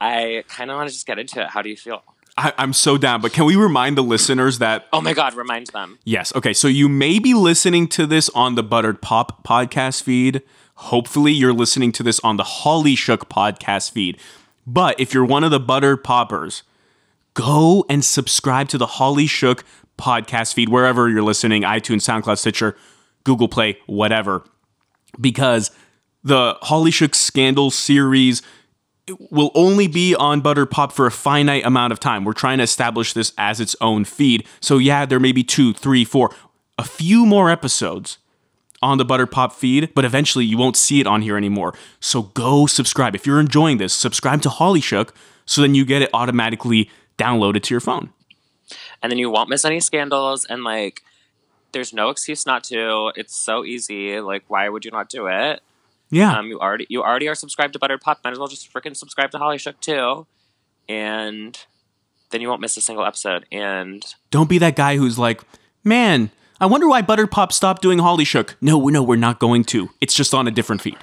I 0.00 0.42
kind 0.48 0.70
of 0.70 0.76
want 0.76 0.88
to 0.88 0.92
just 0.92 1.06
get 1.06 1.20
into 1.20 1.40
it. 1.40 1.48
How 1.48 1.62
do 1.62 1.70
you 1.70 1.76
feel? 1.76 2.02
I, 2.42 2.52
I'm 2.58 2.72
so 2.72 2.98
down, 2.98 3.20
but 3.20 3.32
can 3.32 3.44
we 3.44 3.54
remind 3.54 3.96
the 3.96 4.02
listeners 4.02 4.58
that 4.58 4.88
Oh 4.92 5.00
my 5.00 5.12
god, 5.14 5.34
remind 5.34 5.68
them. 5.68 5.98
Yes. 6.04 6.34
Okay. 6.34 6.52
So 6.52 6.66
you 6.66 6.88
may 6.88 7.20
be 7.20 7.34
listening 7.34 7.86
to 7.88 8.06
this 8.06 8.28
on 8.30 8.56
the 8.56 8.64
Buttered 8.64 9.00
Pop 9.00 9.44
podcast 9.44 10.02
feed. 10.02 10.42
Hopefully, 10.74 11.32
you're 11.32 11.52
listening 11.52 11.92
to 11.92 12.02
this 12.02 12.18
on 12.20 12.38
the 12.38 12.42
Holly 12.42 12.96
Shook 12.96 13.28
podcast 13.28 13.92
feed. 13.92 14.18
But 14.66 14.98
if 14.98 15.14
you're 15.14 15.24
one 15.24 15.44
of 15.44 15.52
the 15.52 15.60
Buttered 15.60 16.02
Poppers, 16.02 16.64
go 17.34 17.84
and 17.88 18.04
subscribe 18.04 18.68
to 18.70 18.78
the 18.78 18.86
Holly 18.86 19.28
Shook 19.28 19.64
podcast 19.96 20.54
feed 20.54 20.68
wherever 20.68 21.08
you're 21.08 21.22
listening 21.22 21.62
iTunes, 21.62 22.02
SoundCloud, 22.02 22.38
Stitcher, 22.38 22.76
Google 23.22 23.48
Play, 23.48 23.78
whatever. 23.87 24.42
Because 25.20 25.70
the 26.25 26.56
Holly 26.62 26.90
Shook 26.90 27.14
Scandal 27.14 27.70
series 27.70 28.42
will 29.30 29.50
only 29.54 29.88
be 29.88 30.14
on 30.14 30.40
Butter 30.40 30.66
Pop 30.66 30.92
for 30.92 31.06
a 31.06 31.11
finite 31.11 31.64
amount 31.64 31.92
of 31.92 32.00
time. 32.00 32.25
We're 32.25 32.32
trying 32.32 32.59
to 32.59 32.64
establish 32.64 33.12
this 33.12 33.32
as 33.37 33.61
its 33.61 33.75
own 33.80 34.04
feed. 34.04 34.47
So, 34.61 34.78
yeah, 34.78 35.04
there 35.06 35.21
may 35.21 35.32
be 35.32 35.42
two, 35.42 35.73
three, 35.73 36.04
four, 36.04 36.35
a 36.78 36.85
few 36.85 37.26
more 37.26 37.50
episodes 37.50 38.18
on 38.80 38.99
the 38.99 39.04
Butter 39.04 39.26
Pop 39.26 39.52
feed, 39.52 39.92
but 39.94 40.04
eventually 40.04 40.44
you 40.44 40.56
won't 40.56 40.76
see 40.76 41.00
it 41.00 41.06
on 41.06 41.23
here 41.23 41.37
anymore. 41.37 41.75
So, 42.00 42.23
go 42.23 42.66
subscribe. 42.66 43.14
If 43.14 43.26
you're 43.26 43.40
enjoying 43.40 43.78
this, 43.78 43.92
subscribe 43.92 44.42
to 44.42 44.49
Holly 44.50 44.80
Shook 44.80 45.14
so 45.44 45.61
then 45.61 45.75
you 45.75 45.85
get 45.85 46.02
it 46.02 46.11
automatically 46.14 46.88
downloaded 47.18 47.62
to 47.64 47.75
your 47.75 47.80
phone. 47.80 48.11
and 49.02 49.11
then 49.11 49.18
you 49.18 49.30
won't 49.30 49.49
miss 49.50 49.64
any 49.64 49.80
scandals 49.80 50.44
and 50.47 50.64
like 50.64 51.02
there's 51.73 51.92
no 51.92 52.09
excuse 52.11 52.47
not 52.47 52.62
to 52.64 53.12
it's 53.16 53.35
so 53.37 53.64
easy 53.64 54.21
like 54.21 54.44
why 54.49 54.68
would 54.68 54.85
you 54.85 54.90
not 54.90 55.09
do 55.09 55.26
it 55.26 55.61
Yeah. 56.12 56.38
um 56.38 56.47
you 56.47 56.61
already 56.61 56.87
you 56.88 57.02
already 57.02 57.26
are 57.28 57.35
subscribed 57.35 57.73
to 57.73 57.78
buttered 57.81 58.00
pop 58.02 58.21
might 58.23 58.33
as 58.33 58.38
well 58.38 58.47
just 58.47 58.73
freaking 58.73 58.95
subscribe 58.97 59.31
to 59.33 59.38
holly 59.38 59.59
shook 59.59 59.81
too. 59.81 60.26
And 60.88 61.59
then 62.31 62.40
you 62.40 62.49
won't 62.49 62.61
miss 62.61 62.76
a 62.76 62.81
single 62.81 63.04
episode. 63.04 63.47
And 63.50 64.04
Don't 64.31 64.49
be 64.49 64.59
that 64.59 64.76
guy 64.76 64.97
who's 64.97 65.19
like, 65.19 65.42
man, 65.85 66.31
I 66.61 66.66
wonder 66.66 66.87
why 66.88 67.02
Butter 67.02 67.26
Pop 67.26 67.52
stopped 67.52 67.83
doing 67.83 67.99
Holly 67.99 68.25
Shook. 68.25 68.57
No, 68.61 68.88
no, 68.88 69.02
we're 69.02 69.16
not 69.16 69.38
going 69.40 69.64
to. 69.64 69.90
It's 70.00 70.14
just 70.14 70.33
on 70.33 70.47
a 70.47 70.50
different 70.50 70.81
feed. 70.83 70.97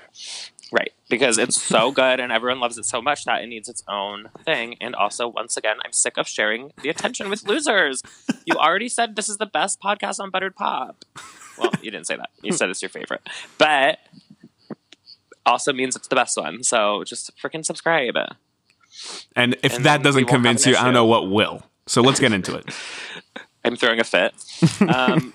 right. 0.72 0.92
Because 1.10 1.38
it's 1.38 1.60
so 1.62 1.92
good 1.92 2.20
and 2.20 2.32
everyone 2.32 2.60
loves 2.60 2.78
it 2.78 2.86
so 2.86 3.02
much 3.02 3.26
that 3.26 3.42
it 3.42 3.48
needs 3.48 3.68
its 3.68 3.84
own 3.88 4.30
thing. 4.46 4.76
And 4.80 4.96
also 4.96 5.28
once 5.28 5.58
again 5.58 5.78
i'm 5.84 5.92
sick 5.92 6.18
of 6.18 6.28
sharing 6.28 6.72
the 6.84 6.90
attention 6.90 7.30
with 7.30 7.44
losers. 7.48 8.04
You 8.46 8.56
already 8.56 8.90
said 8.90 9.16
this 9.16 9.28
is 9.30 9.38
the 9.38 9.46
best 9.48 9.82
podcast 9.82 10.20
on 10.20 10.30
buttered 10.30 10.56
pop 10.56 11.04
well 11.58 11.72
you 11.82 11.90
didn't 11.92 12.06
say 12.08 12.16
that. 12.16 12.30
You 12.44 12.52
said 12.54 12.70
it's 12.70 12.82
your 12.82 12.90
favorite. 12.90 13.22
But 13.58 14.00
also 15.46 15.74
means 15.74 15.96
it's 15.96 16.08
the 16.08 16.16
best 16.16 16.38
one 16.38 16.64
so 16.64 17.04
just 17.06 17.32
freaking 17.38 17.66
subscribe 17.66 18.16
And 19.36 19.56
if 19.64 19.76
And 19.76 19.86
that 19.86 20.04
doesn't 20.04 20.20
we 20.20 20.24
won't 20.24 20.32
have 20.32 20.36
convince 20.38 20.66
you, 20.66 20.76
I 20.76 20.84
don't 20.84 20.94
know 20.94 21.06
what 21.06 21.30
will. 21.30 21.64
So 21.88 22.02
let's 22.02 22.20
get 22.20 22.32
into 22.34 22.56
it. 22.56 22.66
i'm 23.66 23.76
throwing 23.76 24.00
a 24.00 24.04
fit 24.06 24.34
um, 24.88 25.34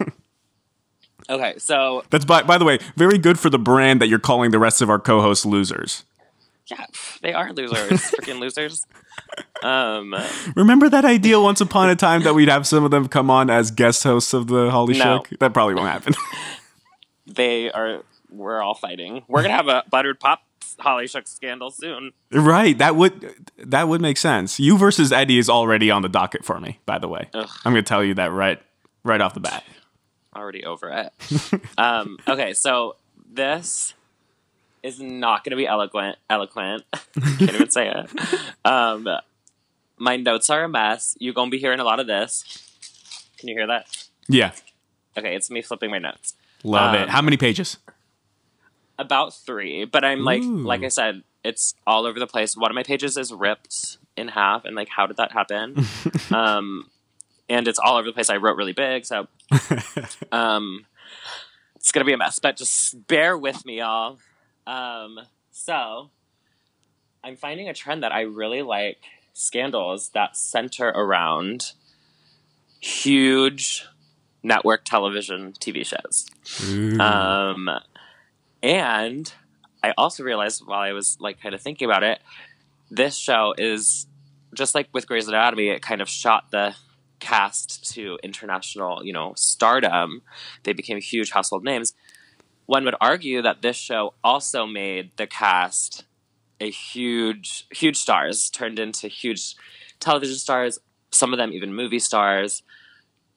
okay 1.28 1.54
so 1.58 2.02
That's 2.10 2.24
by 2.24 2.42
by 2.42 2.56
the 2.58 2.64
way, 2.64 2.78
very 2.96 3.18
good 3.18 3.38
for 3.38 3.50
the 3.50 3.58
brand 3.58 4.00
that 4.00 4.08
you're 4.08 4.18
calling 4.18 4.50
the 4.50 4.58
rest 4.58 4.80
of 4.82 4.88
our 4.88 4.98
co-hosts 4.98 5.44
losers. 5.44 6.04
yeah 6.70 6.86
they 7.22 7.32
are 7.34 7.52
losers 7.52 8.00
freaking 8.12 8.38
losers 8.40 8.86
um 9.62 10.14
Remember 10.56 10.88
that 10.88 11.04
idea 11.04 11.38
once 11.40 11.60
upon 11.60 11.90
a 11.90 11.96
time 11.96 12.22
that 12.22 12.34
we'd 12.34 12.48
have 12.48 12.66
some 12.66 12.82
of 12.84 12.90
them 12.90 13.08
come 13.08 13.30
on 13.30 13.50
as 13.50 13.70
guest 13.70 14.02
hosts 14.04 14.32
of 14.34 14.46
the 14.48 14.70
Holly 14.70 14.96
No. 14.98 15.22
Shook? 15.22 15.38
That 15.38 15.52
probably 15.52 15.74
won't 15.74 15.88
happen. 15.88 16.14
they 17.26 17.70
are 17.72 18.02
we're 18.36 18.60
all 18.60 18.74
fighting 18.74 19.22
we're 19.28 19.42
gonna 19.42 19.54
have 19.54 19.68
a 19.68 19.84
buttered 19.90 20.18
pop 20.20 20.42
Holly 20.78 21.06
Shook 21.06 21.26
scandal 21.26 21.70
soon. 21.70 22.12
Right. 22.32 22.76
That 22.78 22.96
would 22.96 23.34
that 23.58 23.88
would 23.88 24.00
make 24.00 24.16
sense. 24.16 24.58
You 24.58 24.76
versus 24.78 25.12
Eddie 25.12 25.38
is 25.38 25.48
already 25.48 25.90
on 25.90 26.02
the 26.02 26.08
docket 26.08 26.44
for 26.44 26.60
me. 26.60 26.80
By 26.86 26.98
the 26.98 27.08
way, 27.08 27.28
Ugh. 27.34 27.48
I'm 27.64 27.72
going 27.72 27.84
to 27.84 27.88
tell 27.88 28.04
you 28.04 28.14
that 28.14 28.32
right 28.32 28.60
right 29.02 29.20
off 29.20 29.34
the 29.34 29.40
bat. 29.40 29.64
Already 30.36 30.64
over 30.64 30.90
it. 30.90 31.60
um, 31.78 32.18
okay, 32.26 32.54
so 32.54 32.96
this 33.32 33.94
is 34.82 35.00
not 35.00 35.44
going 35.44 35.52
to 35.52 35.56
be 35.56 35.64
eloquent. 35.64 36.18
Eloquent. 36.28 36.82
Can't 37.38 37.42
even 37.42 37.70
say 37.70 37.88
it. 37.88 38.10
Um, 38.64 39.06
my 39.96 40.16
notes 40.16 40.50
are 40.50 40.64
a 40.64 40.68
mess. 40.68 41.16
You're 41.20 41.34
going 41.34 41.50
to 41.50 41.54
be 41.54 41.60
hearing 41.60 41.78
a 41.78 41.84
lot 41.84 42.00
of 42.00 42.08
this. 42.08 42.42
Can 43.38 43.48
you 43.48 43.54
hear 43.54 43.68
that? 43.68 44.08
Yeah. 44.26 44.50
Okay, 45.16 45.36
it's 45.36 45.52
me 45.52 45.62
flipping 45.62 45.92
my 45.92 45.98
notes. 45.98 46.34
Love 46.64 46.94
it. 46.94 47.02
Um, 47.02 47.08
How 47.10 47.22
many 47.22 47.36
pages? 47.36 47.76
About 48.98 49.34
three, 49.34 49.84
but 49.84 50.04
I'm 50.04 50.24
like, 50.24 50.42
Ooh. 50.42 50.58
like 50.58 50.84
I 50.84 50.88
said, 50.88 51.22
it's 51.42 51.74
all 51.86 52.06
over 52.06 52.18
the 52.18 52.26
place. 52.26 52.56
One 52.56 52.70
of 52.70 52.74
my 52.74 52.84
pages 52.84 53.16
is 53.16 53.32
ripped 53.32 53.98
in 54.16 54.28
half, 54.28 54.64
and 54.64 54.76
like, 54.76 54.88
how 54.88 55.06
did 55.06 55.16
that 55.16 55.32
happen? 55.32 55.84
um, 56.30 56.88
and 57.48 57.66
it's 57.66 57.78
all 57.78 57.96
over 57.96 58.06
the 58.06 58.12
place. 58.12 58.30
I 58.30 58.36
wrote 58.36 58.56
really 58.56 58.72
big, 58.72 59.04
so 59.04 59.26
um, 60.32 60.86
it's 61.76 61.90
gonna 61.92 62.04
be 62.04 62.12
a 62.12 62.16
mess. 62.16 62.38
But 62.38 62.56
just 62.56 63.06
bear 63.06 63.36
with 63.36 63.66
me, 63.66 63.78
y'all. 63.78 64.18
Um, 64.66 65.20
so 65.50 66.10
I'm 67.22 67.36
finding 67.36 67.68
a 67.68 67.74
trend 67.74 68.02
that 68.02 68.12
I 68.12 68.22
really 68.22 68.62
like 68.62 68.98
scandals 69.32 70.10
that 70.10 70.36
center 70.36 70.88
around 70.88 71.72
huge 72.80 73.84
network 74.42 74.84
television 74.84 75.52
TV 75.52 75.84
shows. 75.84 76.26
Um, 77.00 77.70
and 78.64 79.30
I 79.82 79.92
also 79.98 80.24
realized 80.24 80.62
while 80.64 80.80
I 80.80 80.92
was 80.92 81.18
like 81.20 81.38
kind 81.38 81.54
of 81.54 81.60
thinking 81.60 81.84
about 81.84 82.02
it, 82.02 82.18
this 82.90 83.14
show 83.14 83.54
is 83.58 84.06
just 84.54 84.74
like 84.74 84.88
with 84.94 85.06
Grey's 85.06 85.28
Anatomy, 85.28 85.68
it 85.68 85.82
kind 85.82 86.00
of 86.00 86.08
shot 86.08 86.50
the 86.50 86.74
cast 87.20 87.92
to 87.92 88.18
international, 88.22 89.04
you 89.04 89.12
know, 89.12 89.34
stardom. 89.36 90.22
They 90.62 90.72
became 90.72 90.98
huge 90.98 91.30
household 91.32 91.62
names. 91.62 91.92
One 92.64 92.86
would 92.86 92.94
argue 93.02 93.42
that 93.42 93.60
this 93.60 93.76
show 93.76 94.14
also 94.24 94.64
made 94.64 95.10
the 95.18 95.26
cast 95.26 96.06
a 96.58 96.70
huge, 96.70 97.66
huge 97.70 97.98
stars, 97.98 98.48
turned 98.48 98.78
into 98.78 99.08
huge 99.08 99.56
television 100.00 100.36
stars, 100.36 100.78
some 101.10 101.34
of 101.34 101.38
them 101.38 101.52
even 101.52 101.74
movie 101.74 101.98
stars, 101.98 102.62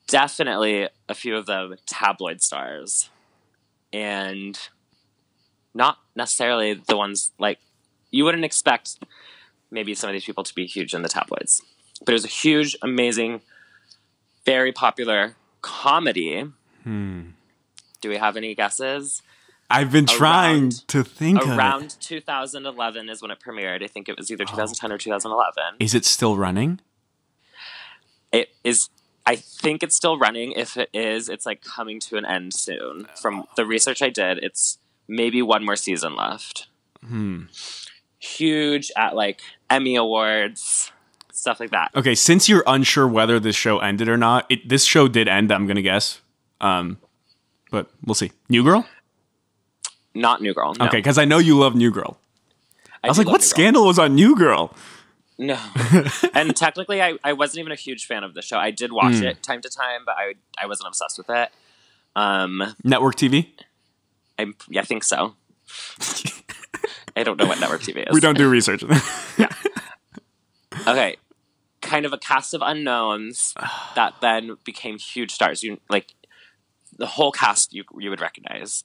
definitely 0.06 0.88
a 1.06 1.14
few 1.14 1.36
of 1.36 1.44
them 1.44 1.74
tabloid 1.86 2.40
stars. 2.40 3.10
And 3.92 4.58
not 5.78 5.98
necessarily 6.16 6.74
the 6.74 6.96
ones 6.96 7.30
like 7.38 7.58
you 8.10 8.24
wouldn't 8.24 8.44
expect 8.44 8.98
maybe 9.70 9.94
some 9.94 10.10
of 10.10 10.12
these 10.14 10.24
people 10.24 10.44
to 10.44 10.54
be 10.54 10.66
huge 10.66 10.92
in 10.92 11.02
the 11.02 11.08
tabloids. 11.08 11.62
But 12.04 12.10
it 12.10 12.14
was 12.14 12.24
a 12.24 12.28
huge, 12.28 12.76
amazing, 12.82 13.40
very 14.44 14.72
popular 14.72 15.36
comedy. 15.62 16.44
Hmm. 16.82 17.20
Do 18.00 18.08
we 18.08 18.16
have 18.16 18.36
any 18.36 18.54
guesses? 18.54 19.22
I've 19.70 19.92
been 19.92 20.06
trying 20.06 20.62
around- 20.62 20.88
to 20.88 21.04
think. 21.04 21.46
Around 21.46 21.96
2011 22.00 23.08
is 23.08 23.20
when 23.22 23.30
it 23.30 23.38
premiered. 23.38 23.82
I 23.82 23.86
think 23.86 24.08
it 24.08 24.16
was 24.16 24.30
either 24.30 24.44
2010 24.44 24.90
or 24.92 24.98
2011. 24.98 25.76
Is 25.78 25.94
it 25.94 26.04
still 26.04 26.36
running? 26.36 26.80
It 28.32 28.50
is. 28.64 28.88
I 29.26 29.36
think 29.36 29.82
it's 29.82 29.94
still 29.94 30.18
running. 30.18 30.52
If 30.52 30.76
it 30.76 30.88
is, 30.94 31.28
it's 31.28 31.44
like 31.44 31.62
coming 31.62 32.00
to 32.00 32.16
an 32.16 32.24
end 32.24 32.54
soon. 32.54 33.08
From 33.20 33.44
the 33.56 33.66
research 33.66 34.00
I 34.00 34.08
did, 34.08 34.38
it's 34.38 34.78
maybe 35.08 35.42
one 35.42 35.64
more 35.64 35.76
season 35.76 36.14
left. 36.14 36.68
Hmm. 37.06 37.44
Huge 38.18 38.90
at 38.96 39.14
like 39.14 39.40
Emmy 39.70 39.96
awards, 39.96 40.90
stuff 41.32 41.60
like 41.60 41.70
that. 41.70 41.90
Okay, 41.94 42.14
since 42.14 42.48
you're 42.48 42.64
unsure 42.66 43.06
whether 43.06 43.38
this 43.40 43.56
show 43.56 43.78
ended 43.78 44.08
or 44.08 44.16
not, 44.16 44.46
it, 44.50 44.68
this 44.68 44.84
show 44.84 45.08
did 45.08 45.28
end. 45.28 45.52
I'm 45.52 45.66
gonna 45.66 45.82
guess, 45.82 46.20
um, 46.60 46.98
but 47.70 47.88
we'll 48.04 48.14
see. 48.14 48.32
New 48.48 48.64
Girl. 48.64 48.86
Not 50.14 50.42
New 50.42 50.52
Girl. 50.52 50.74
No. 50.78 50.86
Okay, 50.86 50.98
because 50.98 51.16
I 51.18 51.24
know 51.24 51.38
you 51.38 51.56
love 51.56 51.76
New 51.76 51.92
Girl. 51.92 52.18
I, 53.04 53.08
was 53.08 53.18
like, 53.18 53.28
what 53.28 53.42
scandal 53.42 53.86
was 53.86 53.98
on 54.00 54.16
New 54.16 54.34
Girl? 54.34 54.74
No. 55.38 55.56
and 56.34 56.56
technically, 56.56 57.00
I, 57.00 57.14
I 57.22 57.32
wasn't 57.34 57.60
even 57.60 57.70
a 57.70 57.76
huge 57.76 58.06
fan 58.06 58.24
of 58.24 58.34
the 58.34 58.42
show. 58.42 58.58
I 58.58 58.72
did 58.72 58.90
watch 58.90 59.18
Hmm. 59.18 59.24
it 59.26 59.42
time 59.44 59.60
to 59.60 59.68
time, 59.70 60.00
but 60.04 60.16
I 60.18 60.34
I 60.60 60.66
wasn't 60.66 60.88
obsessed 60.88 61.16
with 61.18 61.30
it. 61.30 61.50
Um, 62.16 62.74
Network 62.82 63.14
TV. 63.14 63.50
I 64.38 64.46
I 64.76 64.82
think 64.82 65.04
so. 65.04 65.34
I 67.16 67.24
don't 67.24 67.38
know 67.38 67.46
what 67.46 67.60
network 67.60 67.82
TV 67.82 68.08
is. 68.08 68.14
We 68.14 68.20
don't 68.20 68.38
do 68.38 68.48
research. 68.48 68.84
yeah. 69.38 69.48
Okay, 70.86 71.16
kind 71.80 72.06
of 72.06 72.12
a 72.12 72.18
cast 72.18 72.54
of 72.54 72.62
unknowns 72.62 73.54
that 73.94 74.14
then 74.20 74.56
became 74.64 74.98
huge 74.98 75.32
stars. 75.32 75.62
You 75.62 75.80
like 75.88 76.14
the 76.96 77.06
whole 77.06 77.32
cast 77.32 77.72
you 77.72 77.84
you 77.98 78.10
would 78.10 78.20
recognize. 78.20 78.84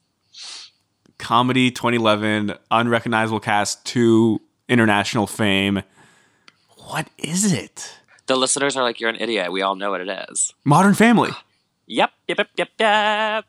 Comedy 1.19 1.69
2011, 1.69 2.55
unrecognizable 2.71 3.39
cast, 3.39 3.85
to 3.85 4.41
international 4.67 5.27
fame. 5.27 5.83
What 6.77 7.07
is 7.17 7.53
it? 7.53 7.97
The 8.25 8.35
listeners 8.35 8.75
are 8.75 8.83
like, 8.83 8.99
"You're 8.99 9.11
an 9.11 9.17
idiot." 9.17 9.51
We 9.51 9.61
all 9.61 9.75
know 9.75 9.91
what 9.91 10.01
it 10.01 10.27
is. 10.29 10.53
Modern 10.63 10.93
Family. 10.93 11.29
Yep, 11.85 12.11
yep, 12.29 12.37
yep, 12.37 12.49
yep, 12.55 12.69
yep. 12.79 13.45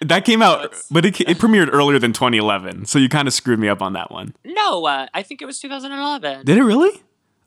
That 0.00 0.24
came 0.24 0.42
out, 0.42 0.62
That's- 0.62 0.86
but 0.90 1.04
it, 1.04 1.20
it 1.22 1.38
premiered 1.38 1.68
earlier 1.72 1.98
than 1.98 2.12
2011, 2.12 2.86
so 2.86 2.98
you 2.98 3.08
kind 3.08 3.26
of 3.28 3.34
screwed 3.34 3.58
me 3.58 3.68
up 3.68 3.82
on 3.82 3.92
that 3.94 4.10
one. 4.10 4.34
No, 4.44 4.86
uh, 4.86 5.06
I 5.12 5.22
think 5.22 5.42
it 5.42 5.46
was 5.46 5.58
2011. 5.60 6.44
Did 6.46 6.56
it 6.58 6.62
really? 6.62 7.02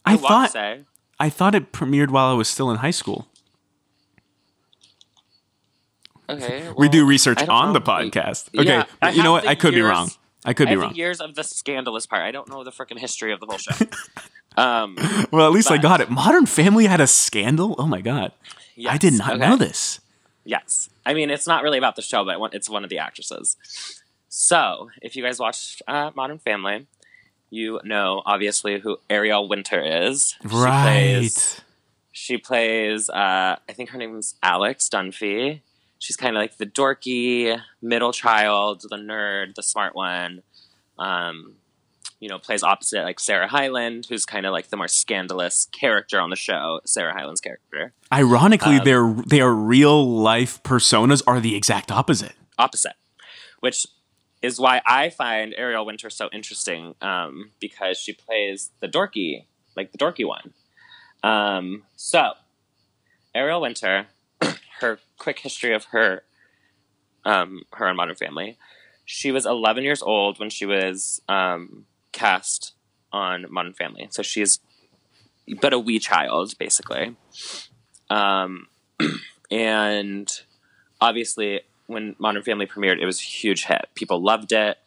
I, 0.06 0.16
want 0.16 0.22
to 0.22 0.28
thought 0.28 0.52
say. 0.52 0.82
I 1.20 1.30
thought 1.30 1.56
it 1.56 1.72
premiered 1.72 2.10
while 2.10 2.28
I 2.30 2.34
was 2.34 2.48
still 2.48 2.70
in 2.72 2.78
high 2.78 2.92
school. 2.92 3.28
Okay, 6.30 6.70
we 6.78 6.90
do 6.90 7.06
research 7.06 7.42
on 7.48 7.74
the 7.74 7.82
podcast. 7.82 8.50
Okay, 8.58 8.68
Yeah, 8.70 8.86
I 9.02 9.12
you 9.12 9.24
know 9.24 9.32
what? 9.32 9.48
I 9.48 9.56
could 9.56 9.74
be 9.74 9.82
wrong. 9.82 10.12
I 10.46 10.54
could 10.54 10.68
I 10.68 10.72
be 10.72 10.78
wrong. 10.78 10.96
years 10.96 11.20
of 11.20 11.36
the 11.36 11.44
scandalous 11.44 12.06
part. 12.06 12.22
I 12.22 12.32
don't 12.32 12.48
know 12.50 12.64
the 12.64 12.72
freaking 12.72 12.98
history 13.00 13.34
of 13.34 13.40
the 13.40 13.46
whole 13.48 13.58
show. 13.58 13.76
um, 14.62 14.96
Well, 15.32 15.46
at 15.46 15.52
least 15.52 15.70
I 15.70 15.78
got 15.78 16.02
it. 16.02 16.10
Modern 16.10 16.46
Family 16.46 16.86
had 16.86 17.02
a 17.02 17.08
scandal. 17.08 17.76
Oh 17.78 17.88
my 17.88 18.02
god, 18.02 18.32
I 18.88 18.98
did 18.98 19.14
not 19.14 19.32
okay. 19.32 19.40
know 19.40 19.58
this. 19.58 20.00
Yes. 20.50 20.90
I 21.06 21.14
mean, 21.14 21.30
it's 21.30 21.46
not 21.46 21.62
really 21.64 21.78
about 21.78 21.96
the 21.96 22.02
show, 22.02 22.26
but 22.26 22.54
it's 22.56 22.68
one 22.70 22.84
of 22.84 22.90
the 22.90 22.98
actresses. 22.98 23.56
So, 24.30 24.90
if 25.02 25.16
you 25.16 25.24
guys 25.24 25.40
watched 25.40 25.82
uh, 25.88 26.10
Modern 26.16 26.40
Family, 26.40 26.88
you 27.52 27.80
know 27.84 28.22
obviously 28.26 28.80
who 28.80 28.98
Ariel 29.10 29.48
Winter 29.48 29.82
is. 30.08 30.36
She 30.42 30.48
Right. 30.48 30.84
plays, 30.84 31.62
she 32.12 32.38
plays 32.38 33.10
uh, 33.10 33.58
I 33.70 33.74
think 33.74 33.90
her 33.92 33.98
name's 34.00 34.36
Alex 34.42 34.90
Dunphy. 34.92 35.62
She's 36.00 36.16
kind 36.16 36.36
of 36.36 36.42
like 36.42 36.58
the 36.58 36.66
dorky 36.66 37.62
middle 37.82 38.14
child, 38.14 38.82
the 38.90 38.98
nerd, 38.98 39.54
the 39.56 39.64
smart 39.64 39.94
one. 39.96 40.42
Um, 40.98 41.56
you 42.20 42.28
know, 42.30 42.38
plays 42.38 42.64
opposite 42.64 43.04
like 43.04 43.20
Sarah 43.20 43.48
Hyland, 43.48 44.08
who's 44.10 44.26
kind 44.26 44.46
of 44.46 44.52
like 44.52 44.70
the 44.70 44.78
more 44.78 44.88
scandalous 44.88 45.68
character 45.72 46.20
on 46.20 46.30
the 46.30 46.36
show. 46.36 46.82
Sarah 46.86 47.14
Hyland's 47.14 47.42
character. 47.42 47.94
Ironically, 48.12 48.78
Um, 48.78 48.84
their 48.84 49.14
their 49.26 49.54
real 49.54 50.06
life 50.06 50.62
personas 50.64 51.22
are 51.26 51.40
the 51.40 51.56
exact 51.56 51.92
opposite. 51.92 52.34
opposite, 52.58 52.96
which 53.62 53.86
is 54.42 54.60
why 54.60 54.82
I 54.86 55.10
find 55.10 55.54
Ariel 55.58 55.86
Winter 55.86 56.10
so 56.10 56.30
interesting 56.32 56.96
um, 57.02 57.52
because 57.60 57.98
she 57.98 58.14
plays 58.14 58.72
the 58.80 58.88
dorky, 58.88 59.46
like 59.76 59.92
the 59.92 59.98
dorky 59.98 60.26
one. 60.28 60.54
Um, 61.24 61.84
so, 61.98 62.34
Ariel 63.36 63.62
Winter, 63.62 64.08
her 64.80 65.00
quick 65.18 65.40
history 65.40 65.74
of 65.74 65.86
her, 65.86 66.24
um, 67.26 67.64
her 67.74 67.88
on 67.88 67.96
Modern 67.98 68.16
Family. 68.16 68.58
She 69.06 69.32
was 69.32 69.46
11 69.46 69.84
years 69.84 70.02
old 70.02 70.40
when 70.40 70.50
she 70.50 70.66
was 70.66 71.22
um, 71.28 71.86
cast 72.12 72.74
on 73.12 73.46
Modern 73.50 73.74
Family, 73.74 74.08
so 74.12 74.22
she's 74.22 74.60
but 75.62 75.74
a 75.74 75.80
wee 75.80 76.00
child 76.00 76.58
basically. 76.58 77.16
Um, 78.10 78.68
and 79.52 80.32
obviously 81.02 81.62
when 81.88 82.16
Modern 82.20 82.44
Family 82.44 82.68
premiered, 82.68 83.02
it 83.02 83.06
was 83.06 83.20
a 83.20 83.24
huge 83.24 83.66
hit. 83.66 83.88
People 83.96 84.22
loved 84.22 84.52
it. 84.52 84.78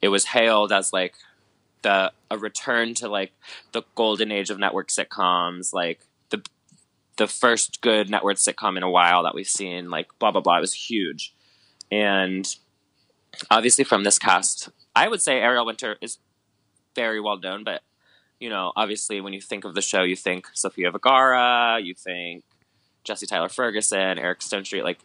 It 0.00 0.08
was 0.08 0.26
hailed 0.26 0.70
as 0.72 0.92
like 0.92 1.14
the 1.82 2.12
a 2.30 2.38
return 2.38 2.94
to 2.94 3.08
like 3.08 3.32
the 3.72 3.82
golden 3.94 4.30
age 4.30 4.50
of 4.50 4.58
network 4.58 4.88
sitcoms, 4.88 5.72
like 5.72 6.00
the 6.30 6.42
the 7.16 7.26
first 7.26 7.80
good 7.80 8.10
network 8.10 8.36
sitcom 8.36 8.76
in 8.76 8.82
a 8.82 8.90
while 8.90 9.22
that 9.24 9.34
we've 9.34 9.46
seen. 9.46 9.90
Like 9.90 10.08
blah 10.18 10.30
blah 10.30 10.40
blah. 10.40 10.58
It 10.58 10.60
was 10.60 10.74
huge, 10.74 11.34
and 11.90 12.46
obviously 13.50 13.84
from 13.84 14.04
this 14.04 14.18
cast, 14.18 14.70
I 14.94 15.08
would 15.08 15.22
say 15.22 15.40
Ariel 15.40 15.66
Winter 15.66 15.96
is 16.00 16.18
very 16.94 17.20
well 17.20 17.38
known, 17.38 17.64
but 17.64 17.82
you 18.40 18.50
know, 18.50 18.72
obviously 18.76 19.20
when 19.20 19.32
you 19.32 19.40
think 19.40 19.64
of 19.64 19.74
the 19.74 19.82
show, 19.82 20.02
you 20.02 20.16
think 20.16 20.48
Sofia 20.54 20.90
Vergara, 20.90 21.78
you 21.82 21.94
think 21.94 22.44
Jesse 23.04 23.26
Tyler 23.26 23.48
Ferguson, 23.48 24.18
Eric 24.18 24.40
Stonestreet, 24.40 24.82
like 24.82 24.98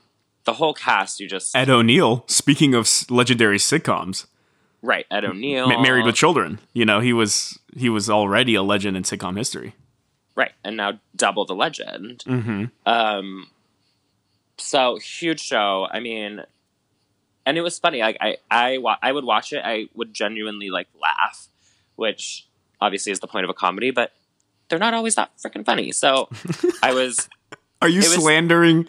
the 0.46 0.54
whole 0.54 0.74
cast. 0.74 1.20
You 1.20 1.28
just 1.28 1.56
Ed 1.56 1.70
O'Neill. 1.70 2.24
Speaking 2.28 2.74
of 2.74 2.90
legendary 3.10 3.58
sitcoms, 3.58 4.26
right, 4.82 5.06
Ed 5.12 5.26
O'Neill, 5.26 5.68
Ma- 5.68 5.82
married 5.82 6.06
with 6.06 6.16
children. 6.16 6.60
You 6.74 6.86
know, 6.86 7.00
he 7.02 7.14
was 7.14 7.60
he 7.76 7.90
was 7.90 8.10
already 8.10 8.56
a 8.56 8.64
legend 8.64 8.98
in 8.98 9.04
sitcom 9.04 9.38
history. 9.38 9.76
right, 10.36 10.54
and 10.64 10.78
now 10.78 11.00
double 11.16 11.46
the 11.46 11.56
legend. 11.56 12.24
Mm-hmm. 12.26 12.66
Um, 12.86 13.48
so 14.58 14.98
huge 14.98 15.42
show. 15.42 15.88
I 15.90 16.00
mean, 16.00 16.42
and 17.46 17.58
it 17.58 17.62
was 17.62 17.78
funny. 17.80 18.00
Like 18.00 18.18
I, 18.22 18.38
I, 18.50 18.80
I 19.02 19.12
would 19.12 19.26
watch 19.26 19.54
it. 19.54 19.62
I 19.64 19.88
would 19.94 20.14
genuinely 20.14 20.70
like 20.70 20.88
laugh, 21.00 21.49
which 22.00 22.48
obviously 22.82 23.12
is 23.12 23.20
the 23.20 23.28
point 23.28 23.44
of 23.44 23.50
a 23.50 23.54
comedy, 23.54 23.92
but 23.92 24.12
they're 24.70 24.80
not 24.80 24.94
always 24.94 25.16
that 25.16 25.32
freaking 25.38 25.66
funny. 25.66 25.92
So 25.92 26.30
I 26.84 26.94
was 26.94 27.28
Are 27.82 27.90
you 27.90 27.98
was- 28.00 28.14
slandering 28.16 28.86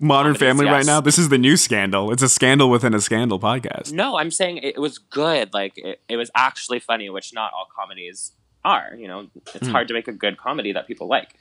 Modern 0.00 0.34
Family 0.34 0.66
right 0.66 0.84
now? 0.86 1.00
This 1.00 1.18
is 1.18 1.28
the 1.28 1.38
new 1.38 1.56
scandal. 1.56 2.12
It's 2.12 2.22
a 2.22 2.28
scandal 2.28 2.70
within 2.70 2.94
a 2.94 3.00
scandal 3.00 3.38
podcast. 3.40 3.92
no. 3.92 4.16
I'm 4.16 4.30
saying 4.30 4.58
it 4.58 4.78
was 4.80 4.98
good. 4.98 5.52
Like 5.52 5.72
it, 5.76 6.00
it 6.08 6.16
was 6.16 6.30
actually 6.34 6.78
funny, 6.80 7.10
which 7.10 7.32
not 7.34 7.52
all 7.52 7.66
comedies 7.74 8.32
are. 8.64 8.94
You 8.96 9.08
know, 9.08 9.26
it's 9.54 9.66
Hmm. 9.66 9.72
hard 9.72 9.88
to 9.88 9.94
make 9.94 10.06
a 10.08 10.12
good 10.12 10.36
comedy 10.38 10.72
that 10.72 10.86
people 10.86 11.08
like. 11.08 11.34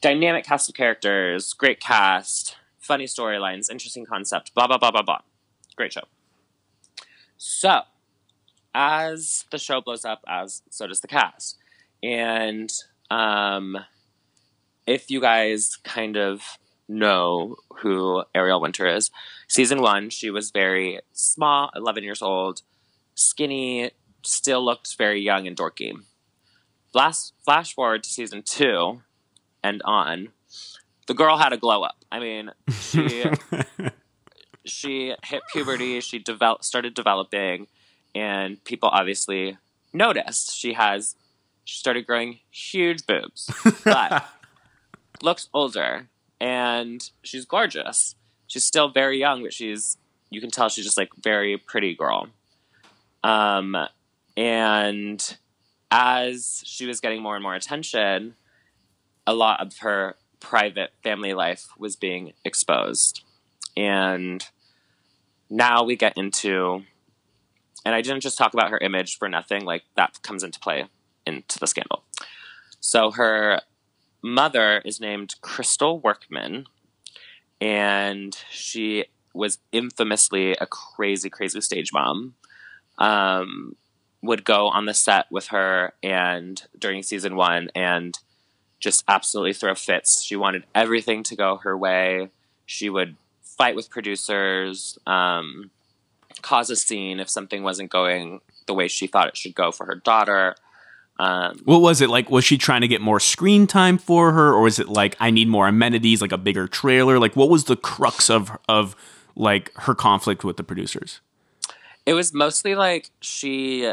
Dynamic 0.00 0.44
cast 0.44 0.68
of 0.68 0.74
characters, 0.74 1.52
great 1.52 1.78
cast, 1.80 2.56
funny 2.80 3.04
storylines, 3.04 3.70
interesting 3.70 4.04
concept, 4.04 4.52
blah 4.54 4.66
blah 4.66 4.78
blah 4.78 4.90
blah 4.90 5.02
blah. 5.02 5.20
Great 5.76 5.92
show. 5.92 6.02
So, 7.36 7.80
as 8.74 9.44
the 9.50 9.58
show 9.58 9.80
blows 9.80 10.04
up, 10.04 10.24
as 10.28 10.62
so 10.70 10.86
does 10.86 11.00
the 11.00 11.08
cast, 11.08 11.58
and 12.02 12.72
um, 13.10 13.76
if 14.86 15.10
you 15.10 15.20
guys 15.20 15.76
kind 15.84 16.16
of 16.16 16.42
know 16.88 17.56
who 17.78 18.24
Ariel 18.34 18.60
Winter 18.60 18.86
is, 18.86 19.10
season 19.48 19.80
one, 19.80 20.10
she 20.10 20.30
was 20.30 20.50
very 20.50 21.00
small, 21.12 21.70
eleven 21.74 22.04
years 22.04 22.22
old, 22.22 22.62
skinny, 23.14 23.90
still 24.24 24.64
looked 24.64 24.96
very 24.96 25.20
young 25.20 25.46
and 25.46 25.56
dorky. 25.56 25.92
Flash, 26.92 27.30
flash 27.44 27.74
forward 27.74 28.02
to 28.02 28.10
season 28.10 28.42
two 28.42 29.02
and 29.62 29.80
on, 29.84 30.28
the 31.06 31.14
girl 31.14 31.38
had 31.38 31.52
a 31.52 31.56
glow 31.56 31.82
up. 31.82 32.04
I 32.10 32.18
mean, 32.18 32.50
she 32.70 33.24
she 34.64 35.14
hit 35.24 35.42
puberty. 35.52 36.00
She 36.00 36.18
developed, 36.18 36.64
started 36.64 36.94
developing, 36.94 37.66
and 38.14 38.62
people 38.64 38.88
obviously 38.88 39.56
noticed. 39.92 40.56
She 40.56 40.74
has 40.74 41.16
she 41.64 41.78
started 41.78 42.06
growing 42.06 42.40
huge 42.50 43.06
boobs, 43.06 43.50
but 43.84 44.26
looks 45.22 45.48
older, 45.54 46.08
and 46.40 47.08
she's 47.22 47.44
gorgeous. 47.44 48.16
She's 48.46 48.64
still 48.64 48.88
very 48.88 49.18
young, 49.18 49.42
but 49.42 49.52
she's 49.52 49.96
you 50.30 50.40
can 50.40 50.50
tell 50.50 50.68
she's 50.68 50.84
just 50.84 50.98
like 50.98 51.10
very 51.20 51.56
pretty 51.58 51.94
girl. 51.94 52.28
Um, 53.22 53.76
and 54.36 55.36
as 55.90 56.62
she 56.64 56.86
was 56.86 57.00
getting 57.00 57.22
more 57.22 57.34
and 57.34 57.42
more 57.42 57.54
attention, 57.54 58.34
a 59.26 59.34
lot 59.34 59.60
of 59.60 59.78
her 59.78 60.16
private 60.40 60.92
family 61.02 61.34
life 61.34 61.68
was 61.78 61.96
being 61.96 62.32
exposed. 62.44 63.22
And 63.76 64.44
now 65.48 65.84
we 65.84 65.96
get 65.96 66.16
into, 66.16 66.84
and 67.84 67.94
I 67.94 68.02
didn't 68.02 68.20
just 68.20 68.38
talk 68.38 68.54
about 68.54 68.70
her 68.70 68.78
image 68.78 69.18
for 69.18 69.28
nothing, 69.28 69.64
like 69.64 69.82
that 69.96 70.20
comes 70.22 70.42
into 70.42 70.60
play 70.60 70.86
into 71.26 71.58
the 71.58 71.66
scandal. 71.66 72.02
So 72.80 73.10
her 73.12 73.60
mother 74.22 74.82
is 74.84 75.00
named 75.00 75.36
Chrystal 75.40 76.02
Workman, 76.02 76.66
and 77.60 78.36
she 78.50 79.06
was 79.34 79.58
infamously 79.72 80.52
a 80.52 80.66
crazy, 80.66 81.30
crazy 81.30 81.60
stage 81.60 81.92
mom. 81.92 82.34
Um, 82.98 83.76
would 84.22 84.44
go 84.44 84.68
on 84.68 84.86
the 84.86 84.94
set 84.94 85.26
with 85.30 85.48
her 85.48 85.92
and 86.02 86.62
during 86.78 87.02
season 87.02 87.34
one 87.34 87.70
and 87.74 88.16
just 88.78 89.04
absolutely 89.08 89.52
throw 89.52 89.74
fits. 89.74 90.22
She 90.22 90.36
wanted 90.36 90.64
everything 90.74 91.22
to 91.24 91.36
go 91.36 91.56
her 91.56 91.76
way. 91.76 92.30
She 92.64 92.88
would 92.88 93.16
fight 93.42 93.76
with 93.76 93.90
producers, 93.90 94.98
um, 95.06 95.70
cause 96.40 96.70
a 96.70 96.76
scene 96.76 97.20
if 97.20 97.28
something 97.28 97.62
wasn't 97.62 97.90
going 97.90 98.40
the 98.66 98.74
way 98.74 98.88
she 98.88 99.06
thought 99.06 99.28
it 99.28 99.36
should 99.36 99.54
go 99.54 99.72
for 99.72 99.86
her 99.86 99.96
daughter. 99.96 100.54
Um, 101.18 101.60
what 101.64 101.82
was 101.82 102.00
it 102.00 102.08
like? 102.08 102.30
Was 102.30 102.44
she 102.44 102.56
trying 102.56 102.80
to 102.80 102.88
get 102.88 103.00
more 103.00 103.20
screen 103.20 103.66
time 103.66 103.98
for 103.98 104.32
her, 104.32 104.54
or 104.54 104.66
is 104.66 104.78
it 104.78 104.88
like 104.88 105.16
I 105.20 105.30
need 105.30 105.48
more 105.48 105.68
amenities, 105.68 106.22
like 106.22 106.32
a 106.32 106.38
bigger 106.38 106.66
trailer? 106.66 107.18
Like, 107.18 107.36
what 107.36 107.50
was 107.50 107.64
the 107.64 107.76
crux 107.76 108.30
of 108.30 108.50
of 108.68 108.96
like 109.36 109.70
her 109.76 109.94
conflict 109.94 110.42
with 110.42 110.56
the 110.56 110.64
producers? 110.64 111.20
It 112.06 112.14
was 112.14 112.32
mostly 112.32 112.74
like 112.74 113.10
she. 113.20 113.92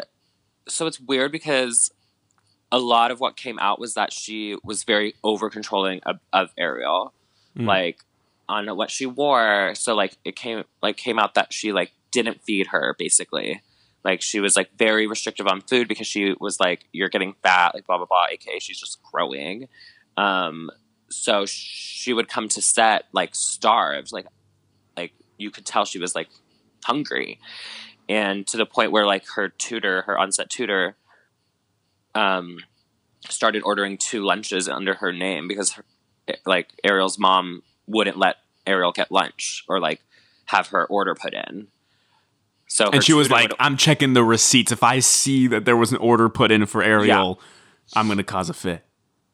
So 0.68 0.88
it's 0.88 1.00
weird 1.00 1.32
because 1.32 1.92
a 2.72 2.80
lot 2.80 3.12
of 3.12 3.20
what 3.20 3.36
came 3.36 3.60
out 3.60 3.80
was 3.80 3.96
that 3.96 4.14
she 4.14 4.56
was 4.64 4.84
very 4.84 5.16
over 5.24 5.50
controlling 5.50 6.00
of, 6.06 6.20
of 6.32 6.50
Ariel, 6.58 7.14
Mm. 7.58 7.66
like 7.66 8.00
on 8.48 8.68
what 8.78 8.90
she 8.92 9.06
wore. 9.06 9.74
So 9.76 9.94
like 9.96 10.18
it 10.24 10.36
came 10.36 10.64
like 10.82 10.96
came 10.98 11.20
out 11.20 11.34
that 11.34 11.52
she 11.52 11.74
like 11.74 11.92
didn't 12.12 12.44
feed 12.44 12.68
her 12.68 12.96
basically. 12.98 13.62
Like 14.04 14.22
she 14.22 14.40
was 14.40 14.56
like 14.56 14.78
very 14.78 15.08
restrictive 15.08 15.48
on 15.48 15.62
food 15.62 15.88
because 15.88 16.08
she 16.08 16.34
was 16.40 16.60
like 16.60 16.86
you're 16.92 17.10
getting 17.10 17.36
fat, 17.44 17.76
like 17.76 17.86
blah 17.86 17.98
blah 17.98 18.06
blah. 18.06 18.26
AKA 18.32 18.60
she's 18.60 18.80
just 18.80 19.02
growing. 19.04 19.68
Um, 20.16 20.70
so 21.10 21.46
she 21.46 22.14
would 22.14 22.30
come 22.30 22.48
to 22.50 22.62
set 22.62 23.06
like 23.14 23.36
starved, 23.36 24.12
like 24.12 24.28
like 24.96 25.14
you 25.38 25.52
could 25.52 25.66
tell 25.66 25.86
she 25.86 26.00
was 26.00 26.16
like 26.16 26.30
hungry 26.84 27.40
and 28.10 28.48
to 28.48 28.58
the 28.58 28.66
point 28.66 28.92
where 28.92 29.06
like 29.06 29.26
her 29.36 29.48
tutor 29.48 30.02
her 30.02 30.18
onset 30.18 30.50
tutor 30.50 30.96
um 32.16 32.58
started 33.30 33.62
ordering 33.64 33.98
two 33.98 34.24
lunches 34.24 34.68
under 34.68 34.96
her 34.96 35.14
name 35.14 35.48
because 35.48 35.74
her, 35.74 35.86
like 36.46 36.70
ariel's 36.84 37.20
mom 37.20 37.62
wouldn't 37.86 38.18
let 38.18 38.38
ariel 38.66 38.92
get 38.92 39.12
lunch 39.12 39.64
or 39.70 39.80
like 39.80 40.02
have 40.46 40.68
her 40.68 40.86
order 40.88 41.14
put 41.16 41.34
in 41.34 41.68
so 42.70 42.90
And 42.92 43.04
she 43.04 43.14
was 43.14 43.30
like, 43.30 43.50
would- 43.50 43.58
"I'm 43.60 43.76
checking 43.76 44.14
the 44.14 44.24
receipts. 44.24 44.72
If 44.72 44.84
I 44.84 45.00
see 45.00 45.48
that 45.48 45.66
there 45.66 45.76
was 45.76 45.92
an 45.92 45.98
order 45.98 46.30
put 46.30 46.52
in 46.52 46.66
for 46.66 46.82
Ariel, 46.82 47.42
I'm 47.96 48.06
going 48.08 48.18
to 48.20 48.24
cause 48.24 48.50
a 48.50 48.54
fit." 48.54 48.86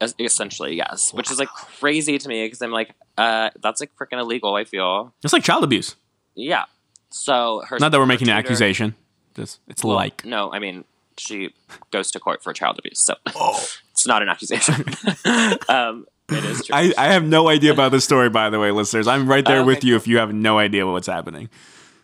es- 0.02 0.14
essentially 0.20 0.76
yes 0.76 1.14
which 1.14 1.32
is 1.32 1.40
like 1.40 1.48
crazy 1.48 2.18
to 2.18 2.28
me 2.28 2.46
because 2.46 2.62
i'm 2.62 2.70
like 2.72 2.94
uh 3.18 3.50
that's 3.62 3.80
like 3.80 3.90
freaking 3.96 4.20
illegal 4.20 4.54
i 4.56 4.66
feel 4.66 5.14
It's 5.24 5.32
like 5.32 5.42
child 5.44 5.64
abuse. 5.64 5.96
yeah 6.36 6.66
so 7.12 7.64
her 7.70 7.80
Not 7.80 7.94
that 7.94 7.98
we're 7.98 8.04
her 8.04 8.08
making 8.08 8.28
an 8.28 8.36
accusation. 8.36 8.94
Just 9.36 9.62
it's 9.70 9.86
Well, 9.86 9.96
like 9.96 10.26
no 10.26 10.52
i 10.52 10.60
mean 10.60 10.84
she 11.18 11.54
goes 11.92 12.12
to 12.12 12.20
court 12.20 12.44
for 12.44 12.52
child 12.52 12.78
abuse 12.78 13.00
so 13.00 13.16
Oh. 13.36 13.58
it's 13.92 14.06
not 14.06 14.22
an 14.22 14.28
accusation 14.28 14.76
um 15.70 16.06
it 16.28 16.44
is 16.44 16.66
true 16.66 16.76
I, 16.76 16.94
I 16.98 17.14
have 17.14 17.24
no 17.24 17.48
idea 17.48 17.72
about 17.72 17.94
this 17.94 18.04
story, 18.04 18.28
by 18.30 18.50
the 18.50 18.60
way, 18.60 18.72
listeners. 18.72 19.08
I'm 19.08 19.30
right 19.30 19.46
there 19.46 19.60
Oh, 19.62 19.64
with 19.66 19.78
okay, 19.78 19.88
you 19.88 19.96
if 19.96 20.08
you 20.08 20.18
have 20.18 20.34
no 20.34 20.58
idea 20.58 20.86
what's 20.86 21.08
happening. 21.08 21.50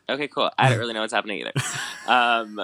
Okay, 0.10 0.28
cool. 0.28 0.52
I 0.58 0.70
don't 0.70 0.80
really 0.80 0.94
know 0.94 1.02
what's 1.02 1.14
happening 1.14 1.40
either. 1.40 1.54
Um, 2.08 2.62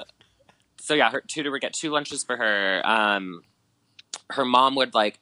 so 0.80 0.93
yeah, 0.93 1.10
her 1.12 1.21
tutor 1.21 1.52
would 1.52 1.62
get 1.62 1.73
two 1.73 1.91
lunches 1.91 2.23
for 2.23 2.38
her. 2.38 2.82
Um, 2.86 3.41
her 4.32 4.45
mom 4.45 4.76
would 4.76 4.93
like, 4.93 5.19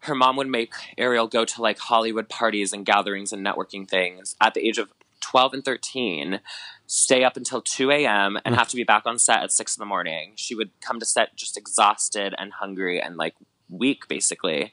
her 0.00 0.14
mom 0.14 0.36
would 0.36 0.48
make 0.48 0.72
Ariel 0.96 1.26
go 1.26 1.44
to 1.44 1.62
like 1.62 1.78
Hollywood 1.78 2.28
parties 2.28 2.72
and 2.72 2.86
gatherings 2.86 3.32
and 3.32 3.44
networking 3.44 3.88
things 3.88 4.36
at 4.40 4.54
the 4.54 4.66
age 4.66 4.78
of 4.78 4.90
twelve 5.20 5.52
and 5.52 5.64
thirteen. 5.64 6.40
Stay 6.86 7.24
up 7.24 7.36
until 7.36 7.60
two 7.60 7.90
a.m. 7.90 8.38
and 8.44 8.54
have 8.54 8.68
to 8.68 8.76
be 8.76 8.84
back 8.84 9.02
on 9.06 9.18
set 9.18 9.42
at 9.42 9.52
six 9.52 9.76
in 9.76 9.80
the 9.80 9.86
morning. 9.86 10.32
She 10.36 10.54
would 10.54 10.70
come 10.80 11.00
to 11.00 11.06
set 11.06 11.36
just 11.36 11.56
exhausted 11.56 12.34
and 12.38 12.52
hungry 12.52 13.00
and 13.00 13.16
like 13.16 13.34
weak, 13.68 14.08
basically. 14.08 14.72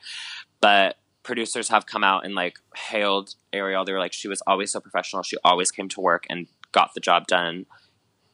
But 0.62 0.98
producers 1.26 1.68
have 1.70 1.86
come 1.86 2.04
out 2.04 2.24
and 2.26 2.34
like 2.36 2.56
hailed 2.76 3.36
Ariel. 3.52 3.84
They 3.84 3.92
were 3.92 4.00
like, 4.00 4.14
she 4.14 4.28
was 4.30 4.42
always 4.48 4.72
so 4.72 4.80
professional. 4.80 5.24
She 5.24 5.36
always 5.44 5.72
came 5.72 5.90
to 5.90 6.00
work 6.00 6.26
and 6.30 6.48
got 6.72 6.94
the 6.94 7.02
job 7.02 7.28
done, 7.28 7.66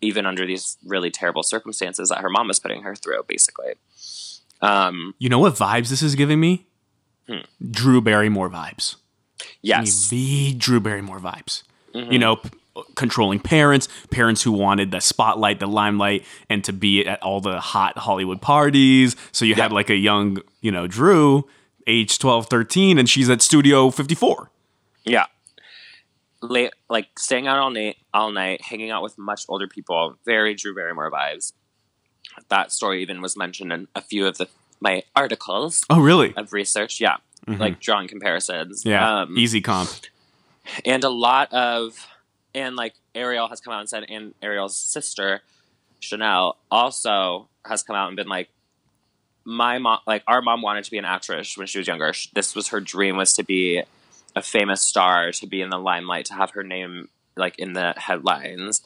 even 0.01 0.25
under 0.27 0.45
these 0.45 0.77
really 0.85 1.09
terrible 1.09 1.41
circumstances 1.41 2.09
that 2.09 2.19
her 2.19 2.29
mom 2.29 2.47
was 2.47 2.59
putting 2.59 2.83
her 2.83 2.93
through, 2.95 3.23
basically. 3.27 3.73
Um, 4.61 5.15
You 5.17 5.29
know 5.29 5.39
what 5.39 5.53
vibes 5.55 5.89
this 5.89 6.03
is 6.03 6.15
giving 6.15 6.39
me? 6.39 6.67
Hmm. 7.27 7.39
Drew 7.71 8.01
Barrymore 8.01 8.49
vibes. 8.49 8.97
yes. 9.61 10.09
The 10.09 10.53
Drew 10.53 10.79
Barrymore 10.79 11.19
vibes. 11.19 11.63
Mhm. 11.95 12.11
You 12.11 12.19
know, 12.19 12.35
p- 12.37 12.49
controlling 12.95 13.39
parents, 13.39 13.87
parents 14.11 14.43
who 14.43 14.51
wanted 14.51 14.91
the 14.91 15.01
spotlight, 15.01 15.59
the 15.59 15.67
limelight, 15.67 16.25
and 16.49 16.63
to 16.63 16.73
be 16.73 17.05
at 17.05 17.21
all 17.23 17.41
the 17.41 17.59
hot 17.59 17.97
Hollywood 17.97 18.41
parties. 18.41 19.15
So 19.31 19.45
you 19.45 19.55
had 19.55 19.71
like 19.71 19.89
a 19.89 19.95
young, 19.95 20.41
you 20.61 20.71
know, 20.71 20.87
Drew, 20.87 21.47
age 21.87 22.19
12, 22.19 22.47
13, 22.47 22.97
and 22.97 23.09
she's 23.09 23.29
at 23.29 23.41
Studio 23.41 23.89
54. 23.89 24.49
Yeah. 25.05 25.25
Late, 26.41 26.71
like 26.89 27.19
staying 27.19 27.47
out 27.47 27.59
all 27.59 27.69
night, 27.69 27.97
all 28.13 28.31
night, 28.31 28.61
hanging 28.61 28.89
out 28.89 29.03
with 29.03 29.17
much 29.17 29.45
older 29.47 29.67
people. 29.67 30.17
Very 30.25 30.55
Drew 30.55 30.73
Barrymore 30.73 31.11
vibes. 31.11 31.53
That 32.49 32.71
story 32.71 33.01
even 33.03 33.21
was 33.21 33.37
mentioned 33.37 33.71
in 33.71 33.87
a 33.95 34.01
few 34.01 34.25
of 34.25 34.37
the 34.37 34.47
my 34.79 35.03
articles 35.15 35.83
Oh, 35.91 35.99
really? 35.99 36.33
of 36.35 36.53
research. 36.53 36.99
Yeah, 36.99 37.17
Mhm. 37.47 37.59
like 37.59 37.79
drawing 37.79 38.07
comparisons. 38.07 38.83
yeah. 38.85 39.21
Um, 39.21 39.37
Easy 39.37 39.61
comp. 39.61 39.89
and 40.85 41.03
a 41.03 41.09
lot 41.09 41.53
of 41.53 42.07
and 42.55 42.75
like 42.75 42.95
Ariel 43.13 43.47
has 43.49 43.61
come 43.61 43.73
out 43.73 43.81
and 43.81 43.89
said, 43.89 44.05
and 44.09 44.33
Ariel's 44.41 44.75
sister 44.75 45.43
Shanelle 46.01 46.55
also 46.71 47.47
has 47.65 47.83
come 47.83 47.95
out 47.95 48.07
and 48.07 48.15
been 48.15 48.27
like, 48.27 48.49
my 49.43 49.77
mom, 49.79 49.99
like 50.05 50.23
our 50.27 50.41
mom, 50.41 50.61
wanted 50.61 50.83
to 50.83 50.91
be 50.91 50.97
an 50.97 51.05
actress 51.05 51.57
when 51.57 51.67
she 51.67 51.77
was 51.77 51.87
younger. 51.87 52.13
This 52.33 52.55
was 52.55 52.69
her 52.69 52.79
dream 52.79 53.17
was 53.17 53.33
to 53.33 53.43
be 53.43 53.83
a 54.35 54.41
famous 54.41 54.81
star, 54.81 55.31
to 55.31 55.47
be 55.47 55.61
in 55.61 55.69
the 55.69 55.77
limelight, 55.77 56.25
to 56.25 56.33
have 56.33 56.51
her 56.51 56.63
name 56.63 57.09
like 57.35 57.57
in 57.57 57.73
the 57.73 57.93
headlines, 57.97 58.81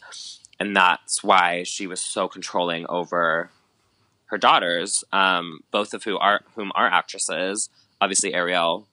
and 0.59 0.75
that's 0.75 1.23
why 1.23 1.63
she 1.63 1.87
was 1.87 1.99
so 1.99 2.27
controlling 2.27 2.85
over 2.87 3.49
her 4.27 4.37
daughters, 4.37 5.03
um, 5.11 5.59
both 5.71 5.93
of 5.93 6.03
who 6.03 6.17
are 6.17 6.41
whom 6.55 6.71
are 6.75 6.87
actresses. 6.87 7.69
Obviously, 8.01 8.33
Ariel 8.33 8.87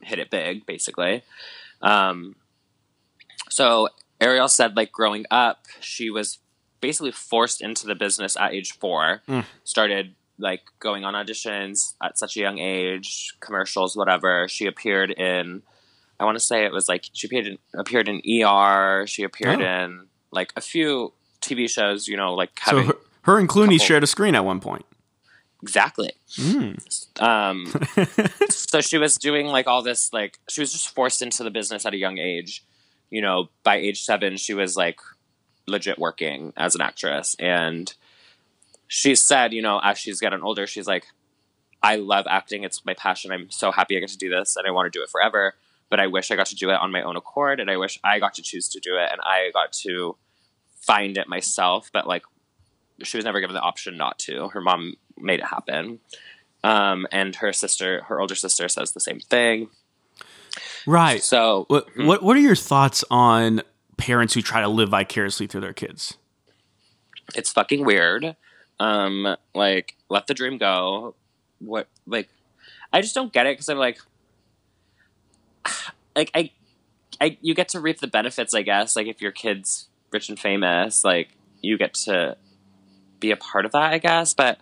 hit 0.00 0.18
it 0.18 0.30
big, 0.30 0.66
basically. 0.66 1.22
Um, 1.80 2.36
so 3.48 3.88
Ariel 4.20 4.48
said, 4.48 4.76
like 4.76 4.92
growing 4.92 5.26
up, 5.30 5.66
she 5.80 6.10
was 6.10 6.38
basically 6.82 7.12
forced 7.12 7.62
into 7.62 7.86
the 7.86 7.94
business 7.94 8.36
at 8.36 8.52
age 8.52 8.72
four. 8.78 9.22
Mm. 9.26 9.46
Started 9.64 10.14
like 10.38 10.62
going 10.80 11.04
on 11.04 11.14
auditions 11.14 11.94
at 12.02 12.18
such 12.18 12.36
a 12.36 12.40
young 12.40 12.58
age, 12.58 13.32
commercials, 13.40 13.96
whatever. 13.96 14.46
She 14.48 14.66
appeared 14.66 15.10
in. 15.12 15.62
I 16.20 16.24
want 16.24 16.36
to 16.36 16.44
say 16.44 16.64
it 16.66 16.72
was 16.72 16.88
like 16.88 17.06
she 17.14 17.26
appeared 17.26 17.46
in, 17.46 17.58
appeared 17.74 18.08
in 18.08 18.20
ER. 18.44 19.06
She 19.06 19.22
appeared 19.22 19.62
Oh. 19.62 19.64
in 19.84 20.06
like 20.30 20.52
a 20.56 20.60
few 20.60 21.14
TV 21.40 21.70
shows. 21.70 22.06
You 22.08 22.16
know, 22.18 22.34
like 22.34 22.50
So 22.66 22.82
her, 22.82 22.92
her 23.22 23.38
and 23.38 23.48
Clooney 23.48 23.76
couple- 23.78 23.86
shared 23.86 24.02
a 24.04 24.06
screen 24.06 24.34
at 24.34 24.44
one 24.44 24.60
point. 24.60 24.84
exactly. 25.62 26.10
Mm. 26.38 27.22
Um, 27.22 27.66
so 28.50 28.80
she 28.80 28.98
was 28.98 29.16
doing 29.16 29.46
like 29.46 29.66
all 29.66 29.82
this 29.82 30.12
like 30.12 30.38
she 30.48 30.60
was 30.60 30.72
just 30.72 30.94
forced 30.94 31.22
into 31.22 31.44
the 31.44 31.50
business 31.50 31.86
at 31.86 31.94
a 31.94 31.96
young 31.96 32.18
age 32.18 32.64
you 33.10 33.20
know 33.20 33.48
by 33.62 33.76
age 33.76 34.02
seven 34.02 34.36
she 34.38 34.54
was 34.54 34.76
like 34.76 34.98
legit 35.66 35.98
working 35.98 36.52
as 36.56 36.74
an 36.74 36.80
actress. 36.80 37.36
And 37.38 37.92
she 38.88 39.14
said 39.14 39.52
you 39.54 39.62
know 39.62 39.80
as 39.82 39.96
she's 39.96 40.20
getting 40.20 40.42
older 40.42 40.66
she's 40.66 40.86
like 40.86 41.06
i 41.82 41.96
love 41.96 42.26
acting. 42.28 42.62
It's 42.62 42.84
my 42.84 42.94
passion. 42.94 43.32
I'm 43.32 43.50
so 43.50 43.72
happy 43.72 43.96
i 43.96 44.00
get 44.00 44.10
to 44.10 44.18
do 44.18 44.28
this 44.28 44.56
and 44.56 44.66
i 44.66 44.70
want 44.70 44.92
to 44.92 44.96
do 44.98 45.02
it 45.02 45.08
forever. 45.08 45.54
But 45.88 46.00
i 46.00 46.06
wish 46.06 46.30
i 46.30 46.36
got 46.36 46.46
to 46.46 46.54
do 46.54 46.70
it 46.70 46.74
on 46.74 46.92
my 46.92 47.02
own 47.02 47.16
accord 47.16 47.58
and 47.60 47.70
i 47.70 47.76
wish 47.76 47.98
i 48.04 48.18
got 48.18 48.34
to 48.34 48.42
choose 48.42 48.68
to 48.70 48.80
do 48.80 48.96
it 48.96 49.08
and 49.10 49.20
i 49.24 49.50
got 49.52 49.72
to 49.84 50.16
find 50.80 51.16
it 51.16 51.28
myself. 51.28 51.90
But 51.92 52.06
like 52.06 52.24
she 53.02 53.16
was 53.16 53.24
never 53.24 53.40
given 53.40 53.54
the 53.54 53.60
option 53.60 53.96
not 53.96 54.18
to. 54.20 54.48
Her 54.48 54.60
mom 54.60 54.94
made 55.18 55.40
it 55.40 55.46
happen. 55.46 56.00
Um, 56.64 57.06
and 57.10 57.34
her 57.36 57.52
sister, 57.52 58.02
her 58.04 58.20
older 58.20 58.34
sister, 58.34 58.68
says 58.68 58.92
the 58.92 59.00
same 59.00 59.18
thing. 59.18 59.68
Right. 60.86 61.22
So 61.22 61.64
What, 61.68 61.88
what 61.96 62.22
What 62.22 62.36
are 62.36 62.40
your 62.40 62.54
thoughts 62.54 63.04
on 63.10 63.62
parents 64.02 64.34
who 64.34 64.42
try 64.42 64.60
to 64.60 64.68
live 64.68 64.90
vicariously 64.90 65.46
through 65.46 65.60
their 65.60 65.72
kids? 65.72 66.18
it's 67.34 67.52
fucking 67.52 67.84
weird. 67.84 68.36
Um, 68.80 69.36
like, 69.54 69.96
let 70.08 70.26
the 70.26 70.34
dream 70.34 70.58
go. 70.58 71.14
What, 71.60 71.88
like, 72.06 72.28
I 72.92 73.00
just 73.00 73.14
don't 73.14 73.32
get 73.32 73.46
it 73.46 73.54
because 73.54 73.68
I'm 73.68 73.78
like, 73.78 73.98
like 76.16 76.30
I, 76.34 76.50
I, 77.20 77.38
you 77.40 77.54
get 77.54 77.68
to 77.70 77.80
reap 77.80 78.00
the 78.00 78.06
benefits, 78.06 78.54
I 78.54 78.62
guess. 78.62 78.96
Like, 78.96 79.06
if 79.06 79.20
your 79.20 79.32
kid's 79.32 79.88
rich 80.10 80.28
and 80.28 80.38
famous, 80.38 81.04
like, 81.04 81.30
you 81.60 81.78
get 81.78 81.94
to 81.94 82.36
be 83.20 83.30
a 83.30 83.36
part 83.36 83.64
of 83.64 83.72
that, 83.72 83.92
I 83.92 83.98
guess. 83.98 84.34
But 84.34 84.58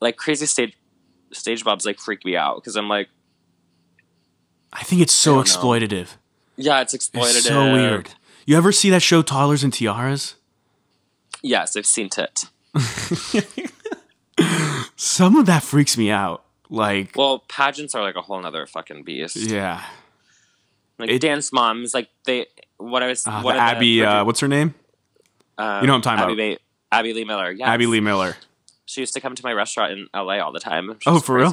like, 0.00 0.16
crazy 0.16 0.46
stage, 0.46 0.76
stage 1.32 1.64
bobs 1.64 1.84
like 1.84 1.98
freak 1.98 2.24
me 2.24 2.36
out 2.36 2.56
because 2.56 2.76
I'm 2.76 2.88
like, 2.88 3.08
I 4.72 4.84
think 4.84 5.02
it's 5.02 5.12
so 5.12 5.32
don't 5.32 5.38
know. 5.38 5.42
exploitative. 5.44 6.08
yeah, 6.56 6.80
it's 6.80 6.94
exploitative. 6.96 7.36
It's 7.36 7.46
so 7.46 7.72
weird. 7.72 8.10
You 8.46 8.56
ever 8.56 8.72
see 8.72 8.90
that 8.90 9.02
show 9.02 9.22
Toddlers 9.22 9.62
and 9.64 9.72
Tiaras? 9.72 10.34
Yes, 11.42 11.76
I've 11.76 11.86
seen 11.86 12.08
it. 12.16 12.44
Some 14.96 15.36
of 15.36 15.46
that 15.46 15.62
freaks 15.62 15.96
me 15.98 16.10
out. 16.10 16.44
Like, 16.70 17.14
Well, 17.16 17.40
pageants 17.48 17.94
are 17.94 18.02
like 18.02 18.16
a 18.16 18.22
whole 18.22 18.40
nother 18.40 18.66
fucking 18.66 19.02
beast. 19.04 19.36
yeah, 19.36 19.84
Like 20.98 21.10
It- 21.10 21.20
dance 21.20 21.52
moms, 21.52 21.92
like 21.94 22.08
they 22.24 22.46
what 22.78 23.02
I 23.02 23.08
was 23.08 23.26
uh, 23.26 23.42
what 23.42 23.54
the 23.54 23.60
Abby. 23.60 24.04
uh, 24.04 24.24
what's 24.24 24.40
her 24.40 24.48
name? 24.48 24.74
um, 25.58 25.82
you 25.82 25.86
know 25.86 25.92
what 25.92 25.96
I'm 26.06 26.18
talking 26.18 26.24
Abby 26.24 26.32
about. 26.32 26.58
Ba- 26.58 26.96
Abby 26.96 27.12
Lee 27.12 27.24
Miller. 27.24 27.50
Yes. 27.52 27.68
Abby 27.68 27.86
Lee 27.86 28.00
Miller. 28.00 28.36
She 28.86 29.00
used 29.02 29.12
to 29.14 29.20
come 29.20 29.34
to 29.34 29.44
my 29.44 29.52
restaurant 29.52 29.92
in 29.92 30.08
LA 30.14 30.38
all 30.38 30.52
the 30.52 30.60
time. 30.60 30.96
She 31.00 31.10
Oh, 31.10 31.20
for 31.20 31.36
real? 31.36 31.52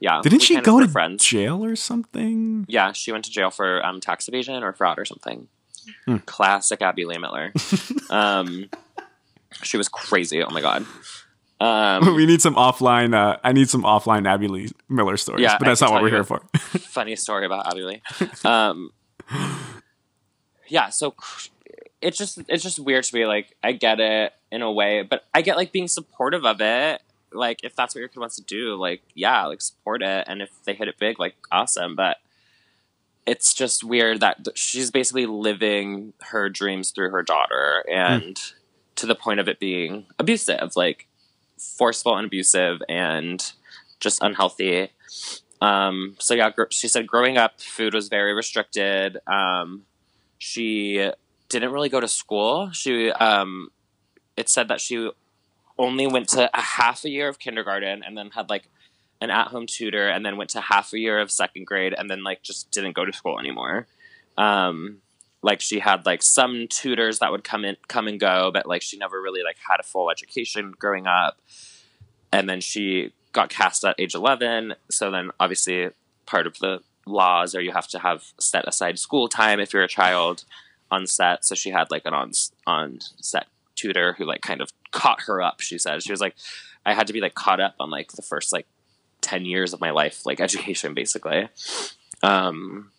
Yeah. 0.00 0.20
Didn't 0.22 0.40
she 0.40 0.60
go 0.60 0.80
to 0.80 0.88
friends? 0.88 1.24
jail 1.24 1.64
or 1.64 1.76
something? 1.76 2.64
yeah, 2.68 2.92
she 2.92 3.12
went 3.12 3.24
to 3.26 3.30
jail 3.30 3.50
for 3.50 3.84
um, 3.84 4.00
tax 4.00 4.28
evasion 4.28 4.62
or 4.62 4.72
fraud 4.72 4.98
or 4.98 5.04
something. 5.04 5.48
Hmm. 6.06 6.16
Classic 6.26 6.80
Abby 6.82 7.04
Lee 7.04 7.18
Miller. 7.18 7.52
um, 8.10 8.68
she 9.62 9.76
was 9.76 9.88
crazy. 9.88 10.42
Oh 10.42 10.50
my 10.50 10.60
god. 10.60 10.86
Um, 11.62 12.14
we 12.16 12.24
need 12.24 12.40
some 12.40 12.54
offline. 12.54 13.14
Uh, 13.14 13.36
I 13.44 13.52
need 13.52 13.68
some 13.68 13.82
offline 13.82 14.26
Abby 14.26 14.48
Lee 14.48 14.70
Miller 14.88 15.18
stories, 15.18 15.42
Yeah, 15.42 15.58
but 15.58 15.66
that's 15.66 15.82
not 15.82 15.92
what 15.92 16.00
we're 16.00 16.08
here 16.08 16.24
for. 16.24 16.40
funny 16.78 17.14
story 17.16 17.44
about 17.44 17.66
Abby 17.66 17.82
Lee. 17.82 18.02
Um, 18.46 18.92
yeah, 20.68 20.88
so 20.88 21.14
it's 22.00 22.16
just 22.16 22.38
it's 22.48 22.62
just 22.62 22.78
weird 22.78 23.04
to 23.04 23.14
me. 23.14 23.26
Like 23.26 23.56
I 23.62 23.72
get 23.72 24.00
it 24.00 24.32
in 24.50 24.62
a 24.62 24.72
way, 24.72 25.02
but 25.02 25.24
I 25.34 25.42
get 25.42 25.56
like 25.58 25.70
being 25.70 25.86
supportive 25.88 26.46
of 26.46 26.62
it. 26.62 27.02
Like 27.30 27.60
if 27.62 27.76
that's 27.76 27.94
what 27.94 28.00
your 28.00 28.08
kid 28.08 28.20
wants 28.20 28.36
to 28.36 28.42
do, 28.42 28.74
like 28.76 29.02
yeah, 29.14 29.44
like 29.44 29.60
support 29.60 30.02
it. 30.02 30.24
And 30.28 30.40
if 30.40 30.50
they 30.64 30.72
hit 30.72 30.88
it 30.88 30.98
big, 30.98 31.18
like 31.20 31.34
awesome. 31.52 31.94
But 31.94 32.16
it's 33.30 33.54
just 33.54 33.84
weird 33.84 34.18
that 34.18 34.38
she's 34.56 34.90
basically 34.90 35.24
living 35.24 36.12
her 36.18 36.48
dreams 36.48 36.90
through 36.90 37.10
her 37.10 37.22
daughter, 37.22 37.84
and 37.88 38.36
to 38.96 39.06
the 39.06 39.14
point 39.14 39.38
of 39.38 39.46
it 39.46 39.60
being 39.60 40.06
abusive, 40.18 40.72
like 40.74 41.06
forceful 41.56 42.16
and 42.16 42.26
abusive, 42.26 42.82
and 42.88 43.52
just 44.00 44.20
unhealthy. 44.20 44.90
Um, 45.60 46.16
so 46.18 46.34
yeah, 46.34 46.50
gr- 46.50 46.64
she 46.70 46.88
said 46.88 47.06
growing 47.06 47.38
up, 47.38 47.60
food 47.60 47.94
was 47.94 48.08
very 48.08 48.34
restricted. 48.34 49.18
Um, 49.28 49.82
she 50.38 51.08
didn't 51.48 51.70
really 51.70 51.88
go 51.88 52.00
to 52.00 52.08
school. 52.08 52.72
She, 52.72 53.12
um, 53.12 53.70
it 54.36 54.48
said 54.48 54.66
that 54.66 54.80
she 54.80 55.08
only 55.78 56.08
went 56.08 56.26
to 56.30 56.50
a 56.52 56.60
half 56.60 57.04
a 57.04 57.10
year 57.10 57.28
of 57.28 57.38
kindergarten 57.38 58.02
and 58.02 58.18
then 58.18 58.30
had 58.30 58.50
like 58.50 58.68
an 59.20 59.30
at-home 59.30 59.66
tutor 59.66 60.08
and 60.08 60.24
then 60.24 60.36
went 60.36 60.50
to 60.50 60.60
half 60.60 60.92
a 60.92 60.98
year 60.98 61.18
of 61.18 61.30
second 61.30 61.66
grade 61.66 61.94
and 61.96 62.08
then 62.08 62.22
like 62.22 62.42
just 62.42 62.70
didn't 62.70 62.94
go 62.94 63.04
to 63.04 63.12
school 63.12 63.38
anymore. 63.38 63.86
Um, 64.38 64.98
like 65.42 65.60
she 65.60 65.78
had 65.78 66.06
like 66.06 66.22
some 66.22 66.66
tutors 66.68 67.18
that 67.18 67.30
would 67.30 67.44
come 67.44 67.64
in, 67.64 67.76
come 67.88 68.08
and 68.08 68.18
go, 68.18 68.50
but 68.52 68.66
like 68.66 68.82
she 68.82 68.96
never 68.96 69.20
really 69.20 69.42
like 69.42 69.56
had 69.68 69.80
a 69.80 69.82
full 69.82 70.10
education 70.10 70.72
growing 70.78 71.06
up. 71.06 71.38
And 72.32 72.48
then 72.48 72.60
she 72.60 73.12
got 73.32 73.48
cast 73.48 73.84
at 73.84 73.94
age 73.98 74.14
11 74.14 74.74
so 74.90 75.10
then 75.10 75.30
obviously 75.38 75.90
part 76.26 76.46
of 76.46 76.58
the 76.58 76.80
laws 77.06 77.54
are 77.54 77.60
you 77.60 77.72
have 77.72 77.88
to 77.88 77.98
have 77.98 78.24
set 78.38 78.66
aside 78.66 78.98
school 78.98 79.28
time 79.28 79.60
if 79.60 79.72
you're 79.72 79.82
a 79.82 79.88
child 79.88 80.44
on 80.90 81.06
set 81.06 81.44
so 81.44 81.54
she 81.54 81.70
had 81.70 81.90
like 81.90 82.04
an 82.04 82.14
on 82.14 82.32
on 82.66 82.98
set 83.20 83.46
tutor 83.76 84.14
who 84.14 84.24
like 84.24 84.40
kind 84.42 84.60
of 84.60 84.72
caught 84.90 85.22
her 85.22 85.40
up 85.40 85.60
she 85.60 85.78
said 85.78 86.02
she 86.02 86.12
was 86.12 86.20
like 86.20 86.34
i 86.84 86.92
had 86.92 87.06
to 87.06 87.12
be 87.12 87.20
like 87.20 87.34
caught 87.34 87.60
up 87.60 87.74
on 87.80 87.90
like 87.90 88.12
the 88.12 88.22
first 88.22 88.52
like 88.52 88.66
10 89.20 89.44
years 89.44 89.72
of 89.72 89.80
my 89.80 89.90
life 89.90 90.24
like 90.24 90.40
education 90.40 90.94
basically 90.94 91.48
um 92.22 92.90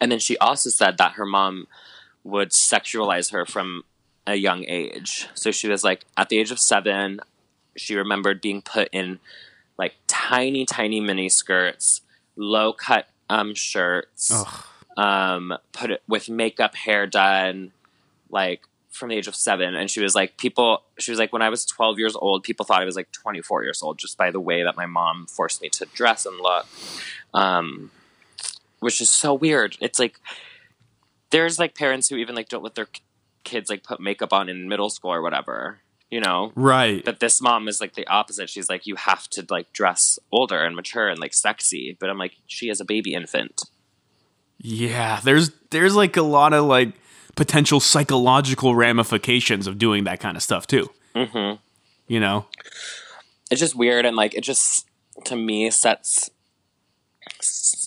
and 0.00 0.10
then 0.10 0.18
she 0.18 0.36
also 0.38 0.70
said 0.70 0.98
that 0.98 1.12
her 1.12 1.26
mom 1.26 1.66
would 2.22 2.50
sexualize 2.50 3.32
her 3.32 3.44
from 3.44 3.82
a 4.26 4.34
young 4.34 4.64
age 4.66 5.28
so 5.34 5.50
she 5.50 5.68
was 5.68 5.84
like 5.84 6.04
at 6.16 6.28
the 6.28 6.38
age 6.38 6.50
of 6.50 6.58
7 6.58 7.20
she 7.76 7.94
remembered 7.96 8.40
being 8.40 8.62
put 8.62 8.88
in 8.92 9.18
like 9.78 9.94
tiny, 10.06 10.64
tiny 10.64 11.00
mini 11.00 11.28
skirts, 11.28 12.02
low 12.36 12.72
cut 12.72 13.08
um, 13.28 13.54
shirts, 13.54 14.30
Ugh. 14.32 14.64
um, 14.96 15.56
put 15.72 15.90
it 15.90 16.02
with 16.08 16.28
makeup, 16.28 16.74
hair 16.74 17.06
done, 17.06 17.72
like 18.30 18.62
from 18.94 19.08
the 19.08 19.16
age 19.16 19.26
of 19.26 19.34
seven. 19.34 19.74
And 19.74 19.90
she 19.90 20.00
was 20.00 20.14
like, 20.14 20.38
people, 20.38 20.82
she 20.98 21.10
was 21.10 21.18
like, 21.18 21.32
when 21.32 21.42
I 21.42 21.48
was 21.48 21.64
12 21.66 21.98
years 21.98 22.14
old, 22.14 22.44
people 22.44 22.64
thought 22.64 22.80
I 22.80 22.84
was 22.84 22.96
like 22.96 23.10
24 23.12 23.64
years 23.64 23.82
old 23.82 23.98
just 23.98 24.16
by 24.16 24.30
the 24.30 24.40
way 24.40 24.62
that 24.62 24.76
my 24.76 24.86
mom 24.86 25.26
forced 25.26 25.60
me 25.60 25.68
to 25.70 25.86
dress 25.94 26.24
and 26.24 26.38
look. 26.40 26.66
Um, 27.34 27.90
which 28.78 29.00
is 29.00 29.10
so 29.10 29.34
weird. 29.34 29.76
It's 29.80 29.98
like, 29.98 30.20
there's 31.30 31.58
like 31.58 31.74
parents 31.74 32.08
who 32.08 32.16
even 32.16 32.34
like 32.34 32.48
don't 32.48 32.62
let 32.62 32.76
their 32.76 32.88
kids 33.42 33.68
like 33.68 33.82
put 33.82 34.00
makeup 34.00 34.32
on 34.32 34.48
in 34.48 34.68
middle 34.68 34.90
school 34.90 35.12
or 35.12 35.22
whatever, 35.22 35.78
you 36.10 36.20
know? 36.20 36.52
Right. 36.54 37.04
But 37.04 37.18
this 37.18 37.42
mom 37.42 37.66
is 37.66 37.80
like 37.80 37.94
the 37.94 38.06
opposite. 38.06 38.48
She's 38.48 38.68
like, 38.68 38.86
you 38.86 38.94
have 38.94 39.28
to 39.30 39.44
like 39.50 39.72
dress 39.72 40.18
older 40.30 40.62
and 40.62 40.76
mature 40.76 41.08
and 41.08 41.18
like 41.18 41.34
sexy. 41.34 41.96
But 41.98 42.10
I'm 42.10 42.18
like, 42.18 42.36
she 42.46 42.68
is 42.68 42.80
a 42.80 42.84
baby 42.84 43.14
infant. 43.14 43.64
Yeah, 44.58 45.20
there's 45.22 45.50
there's 45.70 45.94
like 45.94 46.16
a 46.16 46.22
lot 46.22 46.52
of 46.52 46.64
like 46.64 46.94
potential 47.36 47.80
psychological 47.80 48.74
ramifications 48.74 49.66
of 49.66 49.78
doing 49.78 50.04
that 50.04 50.20
kind 50.20 50.36
of 50.36 50.42
stuff 50.42 50.66
too. 50.66 50.90
hmm 51.14 51.52
You 52.08 52.20
know? 52.20 52.46
It's 53.50 53.60
just 53.60 53.74
weird 53.74 54.04
and 54.06 54.16
like 54.16 54.34
it 54.34 54.42
just 54.42 54.86
to 55.24 55.36
me 55.36 55.70
sets. 55.70 56.30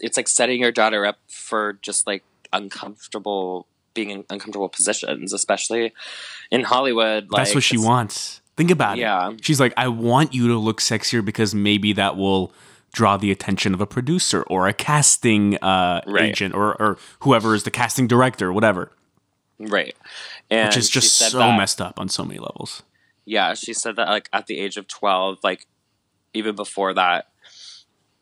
It's 0.01 0.17
like 0.17 0.27
setting 0.27 0.61
your 0.61 0.71
daughter 0.71 1.05
up 1.05 1.17
for 1.27 1.73
just 1.81 2.07
like 2.07 2.23
uncomfortable 2.53 3.67
being 3.93 4.09
in 4.11 4.23
uncomfortable 4.29 4.69
positions, 4.69 5.33
especially 5.33 5.93
in 6.51 6.63
Hollywood. 6.63 7.29
Like, 7.31 7.41
That's 7.45 7.55
what 7.55 7.63
she 7.63 7.77
wants. 7.77 8.41
Think 8.55 8.71
about 8.71 8.97
Yeah. 8.97 9.29
it. 9.29 9.31
Yeah, 9.31 9.37
she's 9.41 9.59
like, 9.59 9.73
I 9.77 9.87
want 9.87 10.33
you 10.33 10.47
to 10.49 10.57
look 10.57 10.79
sexier 10.81 11.23
because 11.25 11.53
maybe 11.55 11.93
that 11.93 12.15
will 12.17 12.53
draw 12.93 13.17
the 13.17 13.31
attention 13.31 13.73
of 13.73 13.81
a 13.81 13.85
producer 13.87 14.43
or 14.43 14.67
a 14.67 14.73
casting 14.73 15.57
uh, 15.57 16.01
Right. 16.07 16.23
agent 16.25 16.53
or, 16.55 16.79
or 16.81 16.97
whoever 17.21 17.53
is 17.53 17.63
the 17.63 17.71
casting 17.71 18.07
director, 18.07 18.51
whatever. 18.53 18.91
Right. 19.59 19.95
And 20.49 20.67
Which 20.69 20.77
is 20.77 20.89
just 20.89 21.15
so 21.17 21.37
that- 21.39 21.57
messed 21.57 21.81
up 21.81 21.99
on 21.99 22.09
so 22.09 22.23
many 22.23 22.39
levels. 22.39 22.83
Yeah, 23.25 23.55
she 23.55 23.73
said 23.73 23.95
that 23.97 24.07
like 24.07 24.29
at 24.31 24.47
the 24.47 24.57
age 24.59 24.77
of 24.77 24.87
12, 24.87 25.39
like 25.43 25.67
even 26.33 26.55
before 26.55 26.93
that, 26.93 27.27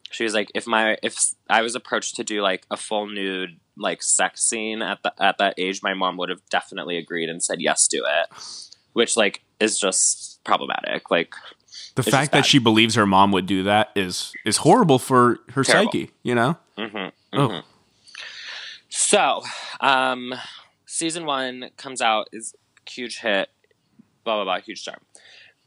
she 0.09 0.23
was 0.23 0.33
like 0.33 0.49
if 0.55 0.65
my 0.65 0.97
if 1.03 1.17
I 1.49 1.61
was 1.61 1.75
approached 1.75 2.15
to 2.15 2.23
do 2.23 2.41
like 2.41 2.65
a 2.71 2.77
full 2.77 3.05
nude 3.07 3.59
like 3.77 4.01
sex 4.01 4.41
scene 4.43 4.81
at 4.81 5.03
the 5.03 5.13
at 5.21 5.37
that 5.37 5.55
age, 5.57 5.83
my 5.83 5.93
mom 5.93 6.17
would 6.17 6.29
have 6.29 6.41
definitely 6.49 6.97
agreed 6.97 7.29
and 7.29 7.43
said 7.43 7.61
yes, 7.61 7.87
do 7.87 8.03
it. 8.07 8.35
Which 8.93 9.15
like 9.17 9.43
is 9.59 9.77
just 9.77 10.43
problematic. 10.43 11.11
Like 11.11 11.35
The 11.95 12.03
fact 12.03 12.31
that 12.31 12.45
she 12.45 12.57
believes 12.59 12.95
her 12.95 13.05
mom 13.05 13.31
would 13.33 13.45
do 13.45 13.61
that 13.63 13.91
is 13.95 14.33
is 14.45 14.57
horrible 14.57 14.97
for 14.97 15.39
her 15.51 15.63
Terrible. 15.63 15.91
psyche, 15.91 16.11
you 16.23 16.33
know? 16.33 16.57
mhm, 16.77 17.11
Oh. 17.33 17.47
mhm. 17.49 17.63
So, 18.89 19.43
um 19.81 20.33
season 20.85 21.25
1 21.25 21.71
comes 21.77 22.01
out 22.01 22.27
is 22.31 22.53
huge 22.89 23.19
hit 23.19 23.49
blah 24.23 24.35
blah 24.35 24.43
blah 24.43 24.59
huge 24.59 24.81
star. 24.81 24.97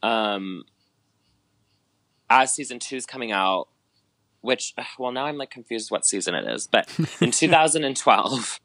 Um 0.03 0.65
as 2.31 2.53
season 2.55 2.79
2 2.79 2.97
is 2.97 3.07
coming 3.07 3.33
out 3.33 3.69
which 4.41 4.75
well 4.99 5.13
now 5.13 5.27
I'm 5.27 5.37
like 5.37 5.51
confused 5.51 5.91
what 5.91 6.05
season 6.07 6.35
it 6.35 6.47
is, 6.49 6.67
but 6.67 6.89
in 7.21 7.31
2012 7.33 8.61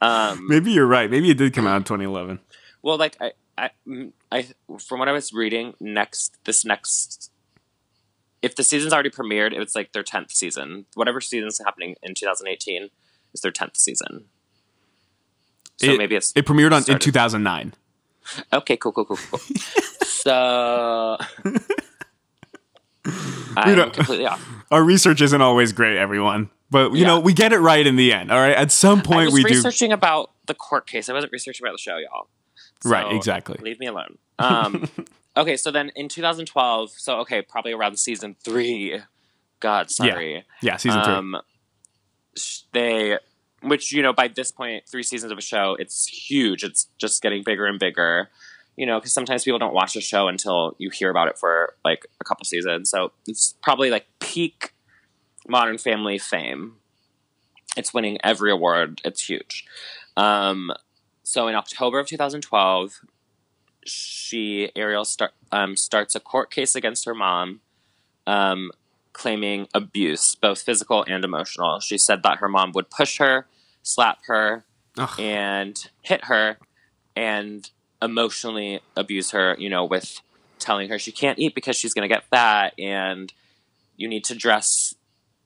um 0.00 0.46
Maybe 0.48 0.72
you're 0.72 0.86
right. 0.86 1.10
Maybe 1.10 1.30
it 1.30 1.36
did 1.38 1.52
come 1.52 1.66
out 1.66 1.76
in 1.76 1.84
2011. 1.84 2.40
well 2.82 2.96
like 2.98 3.16
I 3.20 3.32
I, 3.58 3.70
mm, 3.86 4.12
I 4.32 4.46
from 4.78 5.00
what 5.00 5.08
I 5.08 5.12
was 5.12 5.32
reading 5.34 5.74
next 5.80 6.36
this 6.44 6.64
next 6.64 7.30
if 8.40 8.56
the 8.56 8.64
season's 8.64 8.94
already 8.94 9.10
premiered 9.10 9.52
it's 9.52 9.74
like 9.76 9.92
their 9.92 10.02
10th 10.02 10.30
season 10.32 10.86
whatever 10.94 11.20
season's 11.20 11.60
happening 11.62 11.96
in 12.02 12.14
2018 12.14 12.88
is 13.34 13.40
their 13.42 13.52
10th 13.52 13.76
season 13.76 14.24
so 15.80 15.92
It- 15.92 15.98
maybe 15.98 16.14
it's 16.16 16.32
It 16.36 16.44
premiered 16.46 16.72
on 16.72 16.84
in 16.90 16.98
2009. 16.98 17.74
okay 18.52 18.76
cool 18.76 18.92
cool 18.92 19.04
cool 19.06 19.16
cool 19.16 19.38
so 20.06 21.16
I'm 23.56 23.90
completely 23.90 24.26
off 24.26 24.46
Our 24.70 24.84
research 24.84 25.20
isn't 25.20 25.40
always 25.42 25.72
great, 25.72 25.96
everyone. 25.96 26.50
But 26.70 26.92
you 26.92 26.98
Yeah. 26.98 27.06
know, 27.08 27.20
we 27.20 27.32
get 27.32 27.52
it 27.52 27.58
right 27.58 27.84
in 27.84 27.96
the 27.96 28.12
end. 28.12 28.30
All 28.30 28.38
right. 28.38 28.54
At 28.56 28.70
some 28.70 29.00
I 29.00 29.02
point 29.02 29.24
was 29.26 29.34
we 29.34 29.42
do 29.42 29.48
researching 29.54 29.92
about 29.92 30.30
the 30.46 30.54
court 30.54 30.86
case 30.86 31.08
I 31.08 31.12
wasn't 31.12 31.32
researching 31.32 31.64
about 31.66 31.72
the 31.72 31.78
show 31.78 31.96
y'all 31.96 32.28
Right, 32.84 33.06
So, 33.10 33.16
exactly. 33.16 33.58
Leave 33.60 33.80
me 33.80 33.86
alone. 33.86 34.16
Um, 34.38 34.88
okay, 35.36 35.56
so 35.56 35.70
then 35.70 35.90
in 35.96 36.08
2012, 36.08 36.90
so 36.96 37.18
okay, 37.20 37.42
probably 37.42 37.72
around 37.72 37.98
season 37.98 38.36
three. 38.42 39.00
God, 39.58 39.90
sorry. 39.90 40.44
Yeah, 40.62 40.76
season 40.78 41.02
3. 41.04 41.12
Um, 41.12 41.36
they, 42.72 43.18
which 43.62 43.92
you 43.92 44.02
know, 44.02 44.12
by 44.12 44.28
this 44.28 44.50
point, 44.50 44.84
three 44.88 45.02
seasons 45.02 45.32
of 45.32 45.38
a 45.38 45.42
show, 45.42 45.76
it's 45.78 46.06
huge. 46.06 46.64
It's 46.64 46.88
just 46.98 47.22
getting 47.22 47.42
bigger 47.42 47.66
and 47.66 47.78
bigger. 47.78 48.30
You 48.76 48.86
know, 48.86 48.98
because 48.98 49.12
sometimes 49.12 49.44
people 49.44 49.58
don't 49.58 49.74
watch 49.74 49.94
a 49.96 50.00
show 50.00 50.28
until 50.28 50.74
you 50.78 50.90
hear 50.90 51.10
about 51.10 51.28
it 51.28 51.38
for 51.38 51.74
like 51.84 52.06
a 52.20 52.24
couple 52.24 52.44
seasons. 52.44 52.88
So 52.88 53.12
it's 53.26 53.54
probably 53.62 53.90
like 53.90 54.06
peak 54.20 54.72
Modern 55.46 55.76
Family 55.76 56.18
fame. 56.18 56.76
It's 57.76 57.92
winning 57.92 58.18
every 58.24 58.50
award. 58.50 59.00
It's 59.04 59.28
huge. 59.28 59.66
Um, 60.16 60.72
so 61.22 61.46
in 61.48 61.54
October 61.54 61.98
of 61.98 62.06
2012, 62.06 63.00
she 63.84 64.70
Ariel 64.76 65.04
start, 65.04 65.32
um, 65.52 65.76
starts 65.76 66.14
a 66.14 66.20
court 66.20 66.50
case 66.50 66.74
against 66.74 67.04
her 67.04 67.14
mom, 67.14 67.60
um, 68.26 68.70
claiming 69.12 69.68
abuse, 69.74 70.34
both 70.34 70.62
physical 70.62 71.04
and 71.08 71.24
emotional. 71.24 71.80
She 71.80 71.98
said 71.98 72.22
that 72.22 72.38
her 72.38 72.48
mom 72.48 72.72
would 72.72 72.90
push 72.90 73.18
her, 73.18 73.46
slap 73.82 74.18
her, 74.26 74.64
Ugh. 74.98 75.18
and 75.20 75.88
hit 76.02 76.24
her, 76.26 76.58
and 77.16 77.68
emotionally 78.00 78.80
abuse 78.96 79.30
her. 79.32 79.56
You 79.58 79.68
know, 79.70 79.84
with 79.84 80.20
telling 80.58 80.88
her 80.90 80.98
she 80.98 81.12
can't 81.12 81.38
eat 81.38 81.54
because 81.54 81.76
she's 81.76 81.94
going 81.94 82.08
to 82.08 82.14
get 82.14 82.24
fat, 82.30 82.74
and 82.78 83.32
you 83.96 84.08
need 84.08 84.24
to 84.24 84.34
dress 84.34 84.94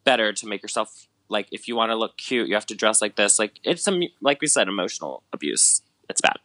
better 0.05 0.33
to 0.33 0.46
make 0.46 0.62
yourself 0.62 1.07
like 1.31 1.48
if 1.50 1.66
you 1.66 1.74
want 1.74 1.90
to 1.90 1.96
look 1.96 2.16
cute, 2.18 2.48
you 2.48 2.55
have 2.55 2.66
to 2.66 2.74
dress 2.74 3.00
like 3.00 3.16
this. 3.16 3.38
Like 3.38 3.59
it's 3.64 3.83
some 3.83 4.03
like 4.20 4.40
we 4.40 4.46
said, 4.46 4.68
emotional 4.68 5.22
abuse. 5.33 5.81
It's 6.09 6.20
bad. 6.20 6.37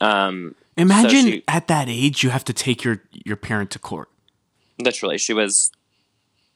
Um, 0.00 0.54
Imagine 0.76 1.20
so 1.20 1.30
she- 1.30 1.44
at 1.46 1.68
that 1.68 1.88
age 1.88 2.22
you 2.24 2.30
have 2.30 2.44
to 2.44 2.52
take 2.52 2.82
your 2.82 3.02
your 3.12 3.36
parent 3.36 3.70
to 3.72 3.78
court. 3.78 4.08
literally, 4.80 5.18
she 5.18 5.32
was 5.32 5.70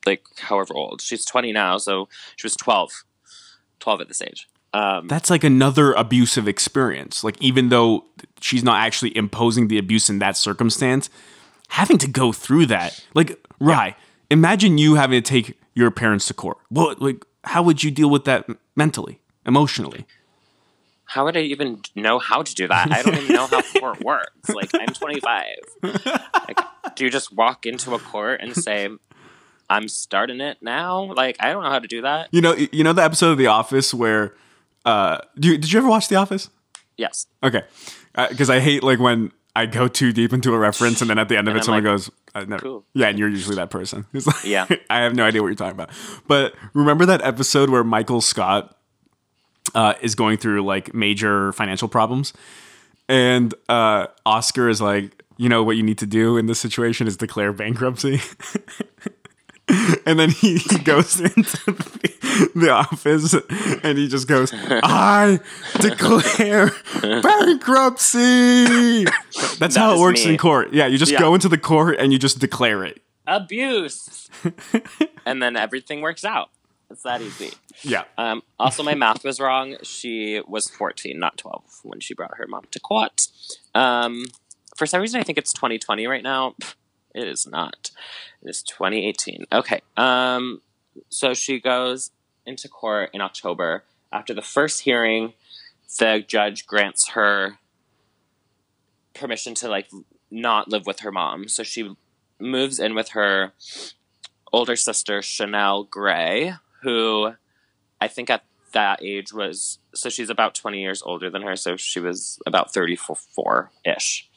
like 0.08 0.24
however 0.38 0.74
old. 0.74 1.00
She's 1.00 1.24
twenty 1.24 1.52
now, 1.52 1.78
so 1.78 2.08
she 2.36 2.46
was 2.46 2.56
12. 2.56 3.04
12 3.80 4.00
at 4.00 4.08
this 4.08 4.20
age. 4.20 4.48
Um, 4.74 5.06
That's 5.06 5.30
like 5.30 5.44
another 5.44 5.92
abusive 5.92 6.48
experience. 6.48 7.22
Like 7.22 7.40
even 7.40 7.68
though 7.68 8.04
she's 8.40 8.64
not 8.64 8.84
actually 8.84 9.16
imposing 9.16 9.68
the 9.68 9.78
abuse 9.78 10.10
in 10.10 10.18
that 10.18 10.36
circumstance, 10.36 11.08
having 11.68 11.96
to 11.98 12.08
go 12.08 12.32
through 12.32 12.66
that. 12.66 13.04
Like, 13.14 13.38
Rye, 13.60 13.94
imagine 14.30 14.76
you 14.76 14.96
having 14.96 15.22
to 15.22 15.26
take 15.28 15.58
your 15.74 15.92
parents 15.92 16.26
to 16.26 16.34
court. 16.34 16.58
Well, 16.70 16.96
like 16.98 17.24
how 17.44 17.62
would 17.62 17.84
you 17.84 17.90
deal 17.92 18.10
with 18.10 18.24
that 18.24 18.46
mentally, 18.74 19.20
emotionally? 19.46 20.06
how 21.08 21.24
would 21.24 21.38
I 21.38 21.40
even 21.40 21.80
know 21.94 22.18
how 22.18 22.42
to 22.42 22.54
do 22.54 22.68
that? 22.68 22.92
I 22.92 23.02
don't 23.02 23.16
even 23.16 23.34
know 23.34 23.46
how 23.46 23.62
court 23.80 24.04
works. 24.04 24.50
Like 24.50 24.70
I'm 24.74 24.88
25. 24.88 25.46
Like, 25.82 26.60
do 26.96 27.04
you 27.04 27.10
just 27.10 27.32
walk 27.32 27.64
into 27.64 27.94
a 27.94 27.98
court 27.98 28.42
and 28.42 28.54
say, 28.54 28.90
"I'm 29.70 29.88
starting 29.88 30.40
it 30.40 30.58
now"? 30.60 31.12
Like 31.14 31.36
I 31.40 31.52
don't 31.52 31.62
know 31.62 31.70
how 31.70 31.78
to 31.78 31.88
do 31.88 32.02
that. 32.02 32.28
You 32.32 32.40
know, 32.40 32.54
you 32.54 32.84
know 32.84 32.92
the 32.92 33.02
episode 33.02 33.32
of 33.32 33.38
The 33.38 33.46
Office 33.48 33.92
where 33.94 34.34
uh 34.84 35.18
do 35.38 35.48
you, 35.48 35.58
did 35.58 35.72
you 35.72 35.78
ever 35.78 35.88
watch 35.88 36.08
The 36.08 36.16
Office? 36.16 36.50
Yes. 36.96 37.26
Okay. 37.42 37.62
Because 38.16 38.50
I 38.50 38.60
hate 38.60 38.82
like 38.82 38.98
when 38.98 39.32
I 39.54 39.66
go 39.66 39.88
too 39.88 40.12
deep 40.12 40.32
into 40.32 40.54
a 40.54 40.58
reference 40.58 41.00
and 41.00 41.10
then 41.10 41.18
at 41.18 41.28
the 41.28 41.36
end 41.36 41.48
of 41.48 41.54
it 41.54 41.58
I'm 41.58 41.64
someone 41.64 41.84
like, 41.84 41.92
goes, 41.92 42.10
I 42.34 42.44
never. 42.44 42.62
cool. 42.62 42.84
Yeah, 42.94 43.08
and 43.08 43.18
you're 43.18 43.28
usually 43.28 43.56
that 43.56 43.70
person. 43.70 44.06
It's 44.12 44.26
like, 44.26 44.44
Yeah. 44.44 44.66
I 44.90 45.00
have 45.00 45.14
no 45.14 45.24
idea 45.24 45.42
what 45.42 45.48
you're 45.48 45.56
talking 45.56 45.72
about. 45.72 45.90
But 46.26 46.54
remember 46.74 47.06
that 47.06 47.22
episode 47.22 47.70
where 47.70 47.84
Michael 47.84 48.20
Scott 48.20 48.76
uh, 49.74 49.94
is 50.00 50.14
going 50.14 50.38
through 50.38 50.64
like 50.64 50.94
major 50.94 51.52
financial 51.52 51.88
problems? 51.88 52.32
And 53.08 53.54
uh, 53.68 54.08
Oscar 54.26 54.68
is 54.68 54.80
like, 54.80 55.22
you 55.36 55.48
know 55.48 55.62
what 55.62 55.76
you 55.76 55.82
need 55.82 55.98
to 55.98 56.06
do 56.06 56.36
in 56.36 56.46
this 56.46 56.60
situation 56.60 57.06
is 57.06 57.16
declare 57.16 57.52
bankruptcy. 57.52 58.20
and 60.06 60.18
then 60.18 60.30
he, 60.30 60.58
he 60.58 60.78
goes 60.78 61.20
into 61.36 61.56
the, 61.72 62.50
the 62.54 62.70
office 62.70 63.34
and 63.82 63.98
he 63.98 64.08
just 64.08 64.26
goes, 64.28 64.50
I 64.54 65.40
declare 65.80 66.70
bankruptcy. 67.22 69.04
That's 69.58 69.74
That 69.74 69.76
how 69.76 69.94
it 69.96 70.00
works 70.00 70.24
me. 70.24 70.32
in 70.32 70.38
court. 70.38 70.72
Yeah, 70.72 70.86
you 70.86 70.98
just 70.98 71.12
Yeah. 71.12 71.18
go 71.20 71.34
into 71.34 71.48
the 71.48 71.58
court 71.58 71.96
and 71.98 72.12
you 72.12 72.18
just 72.18 72.38
declare 72.38 72.84
it. 72.84 73.02
Abuse. 73.26 74.28
and 75.26 75.42
then 75.42 75.56
everything 75.56 76.00
works 76.00 76.24
out. 76.24 76.50
It's 76.90 77.02
that 77.02 77.20
easy. 77.20 77.52
Yeah. 77.82 78.04
Um, 78.16 78.42
also, 78.58 78.82
my 78.82 78.94
math 78.94 79.22
was 79.22 79.38
wrong. 79.40 79.76
She 79.82 80.40
was 80.48 80.70
14, 80.70 81.18
not 81.18 81.36
12, 81.36 81.80
when 81.82 82.00
she 82.00 82.14
brought 82.14 82.38
her 82.38 82.46
mom 82.46 82.64
to 82.70 82.80
court. 82.80 83.26
Um, 83.74 84.24
for 84.76 84.86
some 84.86 85.02
reason, 85.02 85.20
I 85.20 85.24
think 85.24 85.36
it's 85.36 85.52
2020 85.52 86.06
right 86.06 86.22
now. 86.22 86.54
It 87.18 87.26
is 87.26 87.48
not. 87.48 87.90
It 88.42 88.48
is 88.48 88.62
2018. 88.62 89.46
Okay. 89.52 89.80
Um, 89.96 90.62
so 91.08 91.34
she 91.34 91.58
goes 91.58 92.12
into 92.46 92.68
court 92.68 93.10
in 93.12 93.20
October. 93.20 93.82
After 94.12 94.32
the 94.32 94.42
first 94.42 94.82
hearing, 94.82 95.32
the 95.98 96.24
judge 96.26 96.64
grants 96.64 97.10
her 97.10 97.58
permission 99.14 99.54
to 99.56 99.68
like 99.68 99.90
not 100.30 100.68
live 100.68 100.86
with 100.86 101.00
her 101.00 101.10
mom. 101.10 101.48
So 101.48 101.64
she 101.64 101.96
moves 102.38 102.78
in 102.78 102.94
with 102.94 103.10
her 103.10 103.52
older 104.52 104.76
sister 104.76 105.18
Shanelle 105.18 105.90
Gray, 105.90 106.54
who 106.82 107.32
I 108.00 108.06
think 108.06 108.30
at 108.30 108.44
that 108.72 109.02
age 109.02 109.32
was 109.32 109.80
so 109.92 110.08
she's 110.08 110.30
about 110.30 110.54
20 110.54 110.80
years 110.80 111.02
older 111.02 111.30
than 111.30 111.42
her, 111.42 111.56
so 111.56 111.76
she 111.76 111.98
was 111.98 112.38
about 112.46 112.72
34 112.72 113.72
ish. 113.84 114.28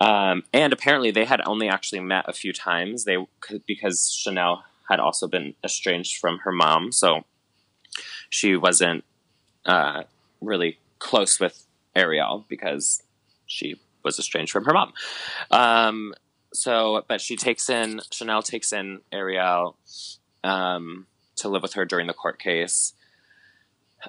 Um, 0.00 0.44
and 0.52 0.72
apparently, 0.72 1.10
they 1.10 1.24
had 1.24 1.40
only 1.46 1.68
actually 1.68 2.00
met 2.00 2.24
a 2.28 2.32
few 2.32 2.52
times. 2.52 3.04
They 3.04 3.16
because 3.66 4.22
Shanelle 4.26 4.62
had 4.88 5.00
also 5.00 5.26
been 5.26 5.54
estranged 5.64 6.18
from 6.18 6.38
her 6.40 6.52
mom, 6.52 6.92
so 6.92 7.24
she 8.28 8.56
wasn't 8.56 9.04
uh, 9.64 10.04
really 10.40 10.78
close 10.98 11.40
with 11.40 11.66
Ariel 11.94 12.44
because 12.48 13.02
she 13.46 13.80
was 14.04 14.18
estranged 14.18 14.52
from 14.52 14.64
her 14.64 14.72
mom. 14.72 14.92
Um, 15.50 16.14
so, 16.52 17.04
but 17.08 17.20
she 17.20 17.36
takes 17.36 17.68
in 17.68 18.00
Shanelle 18.10 18.44
takes 18.44 18.72
in 18.72 19.00
Ariel 19.12 19.76
um, 20.44 21.06
to 21.36 21.48
live 21.48 21.62
with 21.62 21.74
her 21.74 21.84
during 21.84 22.06
the 22.06 22.14
court 22.14 22.38
case. 22.38 22.92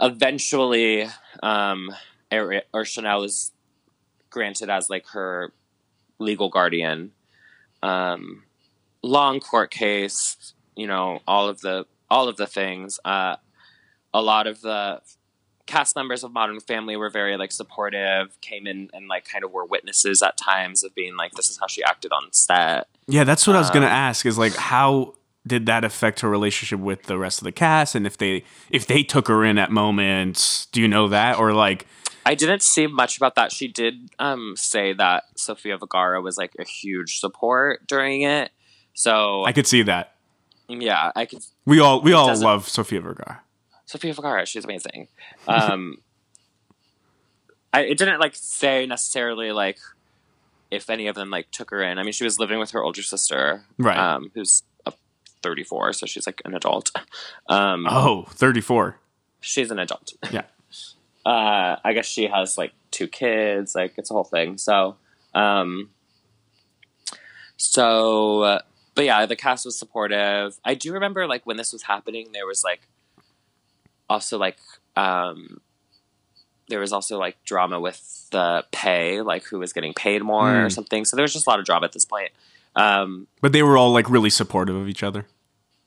eventually, 0.02 1.08
um, 1.42 1.94
Ari- 2.32 2.64
or 2.74 2.86
Chanel 2.86 3.24
is 3.24 3.52
granted 4.30 4.70
as 4.70 4.90
like 4.90 5.08
her 5.08 5.52
legal 6.20 6.50
guardian. 6.50 7.12
Um, 7.84 8.44
long 9.04 9.40
court 9.40 9.72
case, 9.72 10.54
you 10.76 10.88
know, 10.88 11.20
all 11.28 11.48
of 11.48 11.62
the 11.62 11.86
all 12.10 12.28
of 12.28 12.38
the 12.38 12.48
things. 12.48 13.00
Uh, 13.06 13.36
a 14.14 14.22
lot 14.22 14.48
of 14.48 14.62
the 14.62 15.02
cast 15.66 15.96
members 15.96 16.24
of 16.24 16.32
Modern 16.32 16.60
Family 16.62 16.96
were 16.96 17.10
very 17.10 17.36
like 17.38 17.52
supportive, 17.52 18.40
came 18.42 18.66
in 18.66 18.90
and 18.94 19.08
like 19.08 19.26
kind 19.26 19.44
of 19.44 19.52
were 19.52 19.66
witnesses 19.66 20.22
at 20.22 20.38
times 20.38 20.84
of 20.84 20.96
being 20.96 21.18
like, 21.18 21.34
this 21.34 21.50
is 21.50 21.58
how 21.60 21.68
she 21.68 21.84
acted 21.84 22.12
on 22.12 22.32
set. 22.32 22.88
Yeah, 23.08 23.26
that's 23.26 23.46
what 23.46 23.56
I 23.56 23.60
was 23.60 23.70
gonna 23.70 23.86
Um, 23.88 23.92
ask. 23.92 24.26
Is 24.26 24.38
like 24.38 24.56
how 24.56 25.14
did 25.46 25.66
that 25.66 25.84
affect 25.86 26.22
her 26.22 26.30
relationship 26.30 26.80
with 26.80 27.04
the 27.04 27.18
rest 27.18 27.40
of 27.40 27.46
the 27.46 27.52
cast, 27.52 27.96
and 27.96 28.08
if 28.08 28.18
they 28.18 28.44
if 28.70 28.88
they 28.88 29.04
took 29.04 29.28
her 29.28 29.46
in 29.46 29.58
at 29.58 29.72
moments? 29.72 30.66
Do 30.68 30.82
you 30.82 30.88
know 30.88 31.08
that, 31.10 31.38
or 31.38 31.54
like 31.54 31.86
I 32.28 32.36
didn't 32.36 32.62
see 32.62 32.88
much 32.88 33.16
about 33.18 33.36
that. 33.36 33.52
She 33.52 33.68
did 33.68 34.10
um, 34.20 34.56
say 34.58 34.94
that 34.94 35.24
Sofia 35.36 35.78
Vergara 35.78 36.22
was 36.22 36.38
like 36.38 36.54
a 36.60 36.66
huge 36.66 37.20
support 37.20 37.88
during 37.88 38.22
it. 38.24 38.52
So 38.94 39.44
I 39.46 39.54
could 39.54 39.66
see 39.68 39.84
that. 39.84 40.16
yeah, 40.68 41.12
I 41.16 41.26
could. 41.26 41.40
We 41.66 41.80
all 41.80 42.02
we 42.02 42.14
all 42.14 42.36
love 42.40 42.68
Sofia 42.68 43.00
Vergara. 43.02 43.42
Sofia 43.86 44.14
Vergara, 44.14 44.46
she's 44.46 44.66
amazing. 44.66 45.08
Um, 45.48 46.00
I 47.74 47.82
it 47.82 47.98
didn't 47.98 48.20
like 48.20 48.36
say 48.36 48.86
necessarily 48.86 49.52
like 49.52 49.78
if 50.72 50.90
any 50.90 51.08
of 51.08 51.16
them 51.16 51.30
like 51.30 51.50
took 51.52 51.70
her 51.72 51.82
in. 51.82 51.98
I 51.98 52.04
mean, 52.04 52.12
she 52.12 52.24
was 52.24 52.40
living 52.40 52.60
with 52.60 52.72
her 52.72 52.84
older 52.84 53.02
sister, 53.04 53.64
Right. 53.78 53.98
Um, 53.98 54.32
who's 54.34 54.64
a 54.86 54.92
34, 55.44 55.94
so 55.94 56.06
she's 56.06 56.26
like 56.28 56.42
an 56.44 56.54
adult. 56.56 56.92
Um, 57.48 57.86
Oh, 57.90 58.26
34. 58.32 59.00
she's 59.40 59.72
an 59.72 59.80
adult. 59.80 60.14
Yeah. 60.32 60.44
Uh, 61.28 61.76
I 61.84 61.94
guess 61.94 62.06
she 62.06 62.28
has 62.28 62.58
like 62.58 62.72
two 62.92 63.08
kids. 63.08 63.76
Like 63.76 63.94
it's 63.98 64.10
a 64.12 64.14
whole 64.14 64.24
thing. 64.24 64.58
So, 64.58 64.96
um, 65.36 65.90
so, 67.58 68.42
uh, 68.44 68.60
but 68.96 69.06
yeah, 69.06 69.26
the 69.26 69.36
cast 69.36 69.66
was 69.66 69.78
supportive. 69.78 70.58
I 70.64 70.74
do 70.76 70.94
remember 70.94 71.28
like 71.28 71.46
when 71.46 71.58
this 71.58 71.74
was 71.74 71.84
happening, 71.84 72.30
there 72.34 72.46
was 72.46 72.64
like 72.64 72.88
also 74.10 74.38
like 74.38 74.58
um, 74.96 75.60
there 76.70 76.80
was 76.80 76.94
also 76.94 77.18
like 77.20 77.44
drama 77.44 77.80
with 77.80 78.28
the 78.32 78.66
pay, 78.72 79.22
like 79.22 79.44
who 79.46 79.60
was 79.60 79.74
getting 79.74 79.94
paid 79.94 80.22
more 80.24 80.50
or 80.64 80.66
Mm. 80.68 80.72
something. 80.72 81.06
So 81.06 81.16
there 81.16 81.24
was 81.24 81.34
just 81.34 81.48
a 81.48 81.50
lot 81.50 81.60
of 81.60 81.66
drama 81.66 81.86
at 81.86 81.92
this 81.94 82.06
point. 82.06 82.32
Um, 82.76 83.28
But 83.42 83.54
they 83.54 83.64
were 83.64 83.78
all 83.78 83.92
like 83.92 84.10
really 84.10 84.30
supportive 84.30 84.76
of 84.76 84.88
each 84.88 85.04
other. 85.04 85.26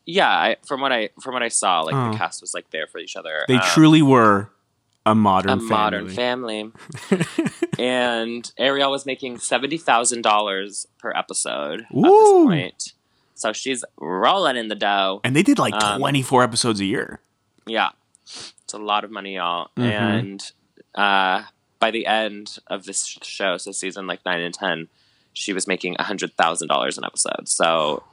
yeah, 0.05 0.29
I, 0.29 0.55
from 0.67 0.81
what 0.81 0.91
I 0.91 1.09
from 1.21 1.33
what 1.33 1.43
I 1.43 1.47
saw, 1.49 1.81
like 1.81 1.95
Oh. 1.95 2.11
the 2.11 2.17
cast 2.17 2.41
was 2.41 2.53
like 2.53 2.69
there 2.71 2.87
for 2.87 2.97
each 2.99 3.15
other. 3.15 3.45
They 3.47 3.55
Um, 3.55 3.61
truly 3.73 4.01
were 4.01 4.49
a 5.05 5.15
modern 5.15 5.51
a 5.51 5.55
family. 5.57 5.69
modern 5.69 6.09
family. 6.09 6.71
and 7.79 8.51
Ariel 8.57 8.91
was 8.91 9.05
making 9.05 9.39
seventy 9.39 9.77
thousand 9.77 10.21
dollars 10.21 10.87
per 10.99 11.11
episode 11.15 11.81
at 11.81 11.87
this 11.91 12.03
point. 12.03 12.93
So 13.33 13.53
she's 13.53 13.83
rolling 13.99 14.55
in 14.57 14.67
the 14.67 14.75
dough. 14.75 15.19
and 15.23 15.35
they 15.35 15.41
did 15.43 15.57
like 15.57 15.73
Um, 15.73 15.99
24 15.99 16.43
episodes 16.43 16.79
a 16.79 16.85
year. 16.85 17.19
Yeah. 17.65 17.89
It's 18.25 18.73
a 18.73 18.77
lot 18.77 19.03
of 19.03 19.09
money, 19.11 19.35
y'all. 19.35 19.69
Mhm. 19.77 19.89
And 19.91 20.51
uh, 20.93 21.43
by 21.79 21.89
the 21.89 22.05
end 22.05 22.59
of 22.67 22.85
this 22.85 23.17
show, 23.23 23.57
so 23.57 23.71
season 23.71 24.05
like 24.05 24.23
nine 24.25 24.41
and 24.41 24.53
ten, 24.53 24.89
she 25.33 25.53
was 25.53 25.65
making 25.65 25.95
hundred 25.99 26.33
thousand 26.37 26.67
dollars 26.67 26.97
an 26.99 27.03
episode. 27.05 27.47
So 27.49 28.03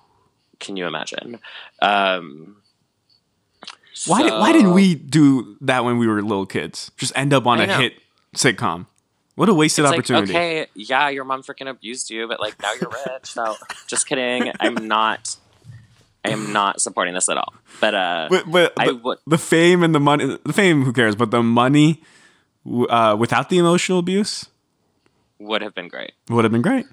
can 0.61 0.77
you 0.79 0.87
imagine? 0.87 1.39
Um, 1.83 2.63
Why, 4.07 4.23
did, 4.23 4.33
why 4.33 4.53
didn't 4.53 4.73
we 4.73 4.95
do 4.95 5.57
that 5.63 5.85
when 5.85 5.99
we 5.99 6.07
were 6.07 6.23
little 6.23 6.47
kids? 6.47 6.91
Just 6.97 7.13
end 7.17 7.33
up 7.33 7.47
on 7.47 7.61
I 7.61 7.65
a 7.65 7.67
know. 7.67 7.79
hit 7.79 7.95
sitcom. 8.37 8.87
What 9.35 9.49
a 9.49 9.55
wasted 9.55 9.85
It's 9.85 9.91
like, 9.91 9.99
opportunity. 10.01 10.33
okay, 10.33 10.67
yeah, 10.75 11.09
your 11.11 11.25
mom 11.25 11.43
freaking 11.43 11.69
abused 11.69 12.11
you, 12.11 12.27
but 12.27 12.41
like 12.41 12.61
now 12.61 12.73
you're 12.81 12.91
rich. 12.91 13.27
So 13.27 13.55
just 13.87 14.07
kidding. 14.07 14.53
I'm 14.61 14.75
not. 14.89 15.37
I 16.25 16.31
am 16.31 16.53
not 16.53 16.81
supporting 16.81 17.15
this 17.15 17.29
at 17.29 17.37
all. 17.37 17.55
But 17.81 17.95
uh, 17.95 18.27
But, 18.31 18.51
but 18.51 18.73
I 18.77 18.87
the, 18.87 19.17
the 19.27 19.39
fame 19.39 19.83
and 19.85 19.95
the 19.95 20.01
money, 20.01 20.37
the 20.45 20.53
fame, 20.53 20.83
who 20.85 20.93
cares? 20.93 21.15
But 21.15 21.31
the 21.31 21.43
money 21.43 22.03
uh, 22.91 23.17
without 23.19 23.49
the 23.49 23.59
emotional 23.59 23.99
abuse 24.01 24.47
Would 25.39 25.63
have 25.63 25.75
been 25.75 25.89
great. 25.89 26.13
would 26.29 26.45
have 26.45 26.53
been 26.53 26.61
great. 26.63 26.87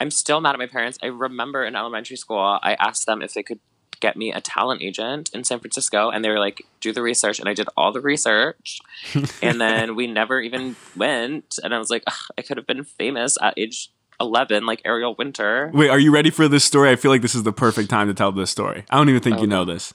I'm 0.00 0.10
still 0.10 0.40
mad 0.40 0.54
at 0.54 0.58
my 0.58 0.66
parents. 0.66 0.98
I 1.00 1.06
remember 1.06 1.64
in 1.64 1.76
elementary 1.76 2.16
school, 2.16 2.58
I 2.60 2.74
asked 2.80 3.06
them 3.06 3.22
if 3.22 3.34
they 3.34 3.44
could 3.44 3.60
get 4.00 4.16
me 4.16 4.32
a 4.32 4.40
talent 4.40 4.82
agent 4.82 5.30
in 5.32 5.44
San 5.44 5.58
Francisco, 5.60 6.10
and 6.10 6.24
they 6.24 6.28
were 6.28 6.38
like, 6.38 6.64
"Do 6.80 6.92
the 6.92 7.02
research," 7.02 7.38
and 7.38 7.48
I 7.48 7.54
did 7.54 7.68
all 7.76 7.92
the 7.92 8.00
research, 8.00 8.80
and 9.42 9.60
then 9.60 9.96
we 9.96 10.06
never 10.06 10.40
even 10.40 10.76
went. 10.96 11.58
And 11.62 11.74
I 11.74 11.78
was 11.78 11.90
like, 11.90 12.04
I 12.36 12.42
could 12.42 12.56
have 12.56 12.66
been 12.66 12.84
famous 12.84 13.38
at 13.40 13.54
age 13.56 13.90
11, 14.20 14.66
like 14.66 14.82
Ariel 14.84 15.14
Winter. 15.14 15.70
Wait, 15.74 15.90
are 15.90 15.98
you 15.98 16.12
ready 16.12 16.30
for 16.30 16.48
this 16.48 16.64
story? 16.64 16.90
I 16.90 16.96
feel 16.96 17.10
like 17.10 17.22
this 17.22 17.34
is 17.34 17.42
the 17.42 17.52
perfect 17.52 17.90
time 17.90 18.08
to 18.08 18.14
tell 18.14 18.32
this 18.32 18.50
story. 18.50 18.84
I 18.90 18.96
don't 18.96 19.08
even 19.08 19.22
think 19.22 19.40
you 19.40 19.46
know 19.46 19.64
this. 19.64 19.92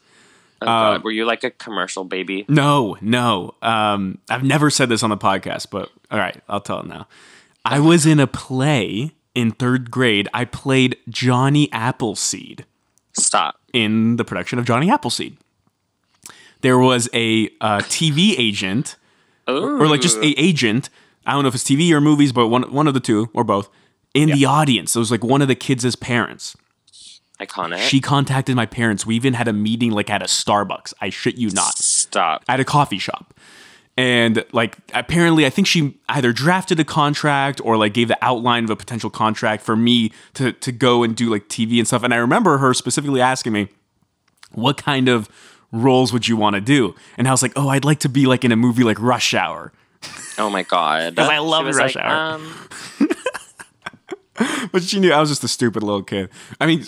Oh, 0.61 0.65
God, 0.65 1.03
were 1.03 1.11
you 1.11 1.25
like 1.25 1.43
a 1.43 1.51
commercial 1.51 2.03
baby? 2.03 2.45
No, 2.47 2.97
no. 2.99 3.53
Um, 3.61 4.17
I've 4.29 4.43
never 4.43 4.69
said 4.69 4.89
this 4.89 5.03
on 5.03 5.11
the 5.11 5.17
podcast, 5.17 5.67
but 5.69 5.89
all 6.09 6.17
right, 6.17 6.41
I'll 6.49 6.61
tell 6.61 6.79
it 6.79 6.87
now. 6.87 7.07
I 7.63 7.79
was 7.79 8.05
in 8.05 8.19
a 8.19 8.27
play 8.27 9.11
in 9.35 9.51
third 9.51 9.91
grade. 9.91 10.27
I 10.33 10.45
played 10.45 10.97
Johnny 11.09 11.71
Appleseed 11.71 12.65
Stop. 13.17 13.55
in 13.73 14.15
the 14.17 14.23
production 14.25 14.59
of 14.59 14.65
Johnny 14.65 14.89
Appleseed. 14.91 15.37
There 16.61 16.77
was 16.77 17.07
a 17.13 17.49
uh, 17.61 17.79
TV 17.79 18.35
agent, 18.37 18.95
Ooh. 19.49 19.79
or 19.81 19.87
like 19.87 20.01
just 20.01 20.17
a 20.17 20.33
agent. 20.39 20.89
I 21.25 21.33
don't 21.33 21.43
know 21.43 21.49
if 21.49 21.55
it's 21.55 21.63
TV 21.63 21.91
or 21.91 22.01
movies, 22.01 22.31
but 22.31 22.47
one 22.47 22.63
one 22.73 22.87
of 22.87 22.93
the 22.93 22.99
two 22.99 23.29
or 23.33 23.43
both. 23.43 23.69
In 24.13 24.29
the 24.29 24.45
audience, 24.45 24.95
it 24.95 24.99
was 24.99 25.11
like 25.11 25.23
one 25.23 25.41
of 25.43 25.47
the 25.47 25.55
kids' 25.55 25.95
parents. 25.95 26.55
iconic. 27.39 27.77
She 27.77 27.99
contacted 28.01 28.55
my 28.55 28.65
parents. 28.65 29.05
We 29.05 29.15
even 29.15 29.33
had 29.35 29.47
a 29.47 29.53
meeting 29.53 29.91
like 29.91 30.09
at 30.09 30.23
a 30.23 30.25
Starbucks. 30.25 30.93
I 30.99 31.09
shit 31.09 31.35
you 31.37 31.51
not. 31.51 31.77
Stop. 31.77 32.43
at 32.47 32.59
a 32.59 32.65
coffee 32.65 32.97
shop. 32.97 33.35
And 33.97 34.45
like 34.51 34.77
apparently 34.93 35.45
I 35.47 35.49
think 35.49 35.65
she 35.67 35.97
either 36.07 36.31
drafted 36.31 36.79
a 36.79 36.83
contract 36.83 37.59
or 37.63 37.77
like 37.77 37.93
gave 37.93 38.07
the 38.09 38.17
outline 38.21 38.63
of 38.63 38.69
a 38.69 38.75
potential 38.75 39.09
contract 39.09 39.63
for 39.63 39.75
me 39.75 40.11
to 40.35 40.51
to 40.51 40.71
go 40.71 41.01
and 41.03 41.15
do 41.15 41.29
like 41.31 41.47
TV 41.49 41.79
and 41.79 41.87
stuff. 41.87 42.03
And 42.03 42.13
I 42.13 42.17
remember 42.17 42.59
her 42.59 42.75
specifically 42.75 43.21
asking 43.21 43.53
me, 43.53 43.69
"What 44.51 44.77
kind 44.77 45.09
of 45.09 45.27
roles 45.71 46.13
would 46.13 46.27
you 46.27 46.37
want 46.37 46.53
to 46.53 46.61
do?" 46.61 46.93
And 47.17 47.27
I 47.27 47.31
was 47.31 47.41
like, 47.41 47.53
"Oh, 47.55 47.69
I'd 47.69 47.85
like 47.85 47.99
to 48.01 48.09
be 48.09 48.27
like 48.27 48.45
in 48.45 48.51
a 48.51 48.55
movie 48.55 48.83
like 48.83 48.99
Rush 49.01 49.33
Hour." 49.33 49.73
Oh 50.37 50.51
my 50.51 50.61
god. 50.61 51.15
'Cause 51.17 51.27
I 51.27 51.39
love 51.39 51.65
Rush 51.65 51.95
like, 51.95 52.05
Hour. 52.05 52.35
Um, 52.35 52.53
But 54.71 54.83
she 54.83 54.99
knew 54.99 55.11
I 55.11 55.19
was 55.19 55.29
just 55.29 55.43
a 55.43 55.47
stupid 55.47 55.81
little 55.81 56.03
kid. 56.03 56.29
I 56.61 56.67
mean, 56.67 56.83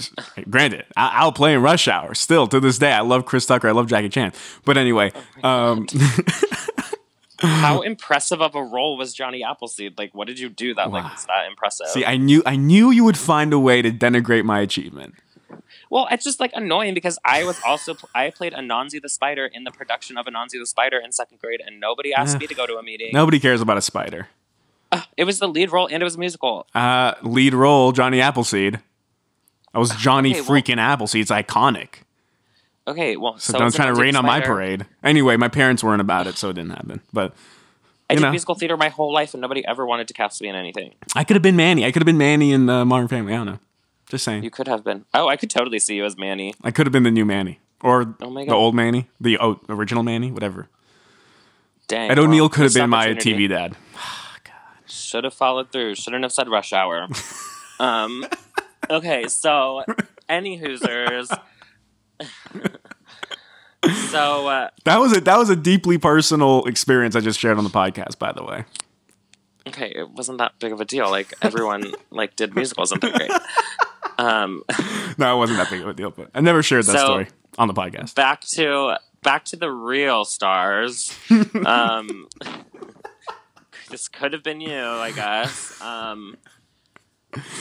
granted, 0.51 0.85
I- 0.95 1.13
I'll 1.15 1.31
play 1.31 1.55
in 1.55 1.61
Rush 1.63 1.87
Hour 1.87 2.13
still 2.13 2.45
to 2.45 2.59
this 2.59 2.77
day. 2.77 2.91
I 2.91 2.99
love 3.01 3.25
Chris 3.25 3.47
Tucker. 3.47 3.67
I 3.67 3.71
love 3.71 3.87
Jackie 3.87 4.09
Chan. 4.09 4.33
But 4.65 4.77
anyway, 4.77 5.11
um, 5.43 5.87
Uh-huh. 7.41 7.47
how 7.47 7.81
impressive 7.81 8.41
of 8.41 8.53
a 8.55 8.63
role 8.63 8.97
was 8.97 9.13
Johnny 9.13 9.43
Appleseed? 9.43 9.97
Like, 9.97 10.13
what 10.13 10.27
did 10.27 10.39
you 10.39 10.49
do 10.49 10.73
that 10.75 10.91
like 10.91 11.03
was 11.03 11.25
that 11.25 11.47
impressive? 11.47 11.87
see, 11.87 12.05
I 12.05 12.17
knew 12.17 12.43
I 12.45 12.55
knew 12.55 12.91
you 12.91 13.03
would 13.03 13.17
find 13.17 13.53
a 13.53 13.59
way 13.59 13.81
to 13.81 13.91
denigrate 13.91 14.43
my 14.43 14.59
achievement. 14.59 15.15
Well, 15.89 16.07
it's 16.11 16.23
just 16.23 16.39
like 16.39 16.51
annoying 16.53 16.93
because 16.93 17.17
I 17.25 17.43
was 17.43 17.59
also 17.65 17.95
I 18.13 18.29
played 18.29 18.53
Anansi 18.53 19.01
the 19.01 19.09
Spider 19.09 19.45
in 19.51 19.63
the 19.63 19.71
production 19.71 20.17
of 20.17 20.25
Anansi 20.25 20.59
the 20.59 20.67
Spider 20.67 20.99
in 21.03 21.11
second 21.11 21.39
grade, 21.39 21.61
and 21.65 21.79
nobody 21.79 22.13
asked 22.13 22.39
me 22.39 22.45
to 22.47 22.53
go 22.53 22.67
to 22.67 22.75
a 22.77 22.83
meeting. 22.83 23.09
Nobody 23.13 23.39
cares 23.39 23.61
about 23.61 23.77
a 23.77 23.81
spider. 23.81 24.27
Ugh, 24.91 25.03
it 25.17 25.23
was 25.23 25.39
the 25.39 25.47
lead 25.47 25.71
role 25.71 25.87
and 25.87 26.01
it 26.01 26.03
was 26.03 26.15
a 26.15 26.19
musical. 26.19 26.65
Uh, 26.73 27.13
lead 27.21 27.53
role 27.53 27.91
Johnny 27.91 28.21
Appleseed. 28.21 28.79
I 29.73 29.79
was 29.79 29.91
uh, 29.91 29.95
Johnny 29.97 30.31
Okay, 30.31 30.41
well- 30.41 30.49
freaking 30.49 30.77
Appleseed. 30.77 31.21
It's 31.21 31.31
iconic. 31.31 32.03
Okay, 32.89 33.17
well, 33.17 33.37
So, 33.37 33.53
so 33.53 33.59
don't 33.59 33.73
try 33.73 33.85
to 33.85 33.93
rain 33.93 34.15
on 34.15 34.25
my 34.25 34.41
parade. 34.41 34.85
Anyway, 35.03 35.37
my 35.37 35.47
parents 35.47 35.83
weren't 35.83 36.01
about 36.01 36.25
it, 36.27 36.37
so 36.37 36.49
it 36.49 36.53
didn't 36.53 36.71
happen. 36.71 37.01
But 37.13 37.35
I 38.09 38.15
did 38.15 38.21
know. 38.21 38.31
musical 38.31 38.55
theater 38.55 38.75
my 38.77 38.89
whole 38.89 39.13
life, 39.13 39.33
and 39.33 39.41
nobody 39.41 39.65
ever 39.65 39.85
wanted 39.85 40.07
to 40.07 40.13
cast 40.13 40.41
me 40.41 40.49
in 40.49 40.55
anything. 40.55 40.95
I 41.15 41.23
could 41.23 41.35
have 41.35 41.43
been 41.43 41.55
Manny. 41.55 41.85
I 41.85 41.91
could 41.91 42.01
have 42.01 42.07
been 42.07 42.17
Manny 42.17 42.51
in 42.51 42.65
the 42.65 42.83
Modern 42.85 43.07
Family. 43.07 43.33
I 43.33 43.37
don't 43.37 43.45
know. 43.45 43.59
Just 44.09 44.25
saying. 44.25 44.43
You 44.43 44.49
could 44.49 44.67
have 44.67 44.83
been. 44.83 45.05
Oh, 45.13 45.27
I 45.27 45.37
could 45.37 45.51
totally 45.51 45.77
see 45.77 45.95
you 45.95 46.05
as 46.05 46.17
Manny. 46.17 46.55
I 46.63 46.71
could 46.71 46.87
have 46.87 46.91
been 46.91 47.03
the 47.03 47.11
new 47.11 47.25
Manny 47.25 47.59
or 47.81 48.15
Oh 48.21 48.29
my 48.29 48.45
the 48.45 48.53
old 48.53 48.75
Manny, 48.75 49.07
the 49.19 49.37
oh, 49.39 49.59
original 49.69 50.03
Manny, 50.03 50.31
whatever. 50.31 50.67
Dang. 51.87 52.11
Ed 52.11 52.17
well, 52.17 52.27
O'Neill 52.27 52.49
could 52.49 52.63
have 52.63 52.73
been 52.73 52.89
my. 52.89 53.09
TV 53.09 53.47
dad. 53.49 53.75
Oh, 54.51 54.91
Should 54.91 55.23
have 55.23 55.33
followed 55.33 55.71
through. 55.71 55.95
Shouldn't 55.95 56.23
have 56.23 56.31
said 56.31 56.49
rush 56.49 56.73
hour. 56.73 57.07
um. 57.79 58.25
Okay, 58.89 59.27
so 59.27 59.83
any 60.27 60.59
Hoosers. 60.59 61.29
So 64.11 64.47
uh, 64.47 64.69
That 64.85 64.99
was 64.99 65.15
a 65.15 65.21
that 65.21 65.37
was 65.37 65.49
a 65.49 65.55
deeply 65.55 65.97
personal 65.97 66.65
experience 66.65 67.15
I 67.15 67.21
just 67.21 67.39
shared 67.39 67.57
on 67.57 67.63
the 67.63 67.69
podcast. 67.69 68.19
By 68.19 68.31
the 68.31 68.43
way, 68.43 68.65
okay, 69.67 69.91
it 69.95 70.09
wasn't 70.11 70.39
that 70.39 70.53
big 70.59 70.71
of 70.71 70.81
a 70.81 70.85
deal. 70.85 71.09
Like 71.09 71.33
everyone 71.41 71.93
like 72.11 72.35
did 72.35 72.55
musicals 72.55 72.91
and 72.91 73.01
they're 73.01 73.11
great. 73.13 73.31
Um, 74.17 74.63
no, 75.17 75.35
it 75.35 75.37
wasn't 75.37 75.59
that 75.59 75.69
big 75.69 75.81
of 75.81 75.87
a 75.87 75.93
deal. 75.93 76.11
But 76.11 76.29
I 76.35 76.41
never 76.41 76.61
shared 76.61 76.85
that 76.85 76.91
So- 76.97 77.05
story 77.05 77.27
on 77.57 77.67
the 77.67 77.73
podcast. 77.73 78.15
back 78.15 78.41
to 78.55 78.97
back 79.23 79.45
to 79.45 79.55
the 79.55 79.71
real 79.71 80.25
stars. 80.25 81.13
um, 81.65 82.27
this 83.89 84.07
could 84.09 84.33
have 84.33 84.43
been 84.43 84.59
you, 84.61 84.75
I 84.77 85.11
guess. 85.11 85.79
Um, 85.81 86.35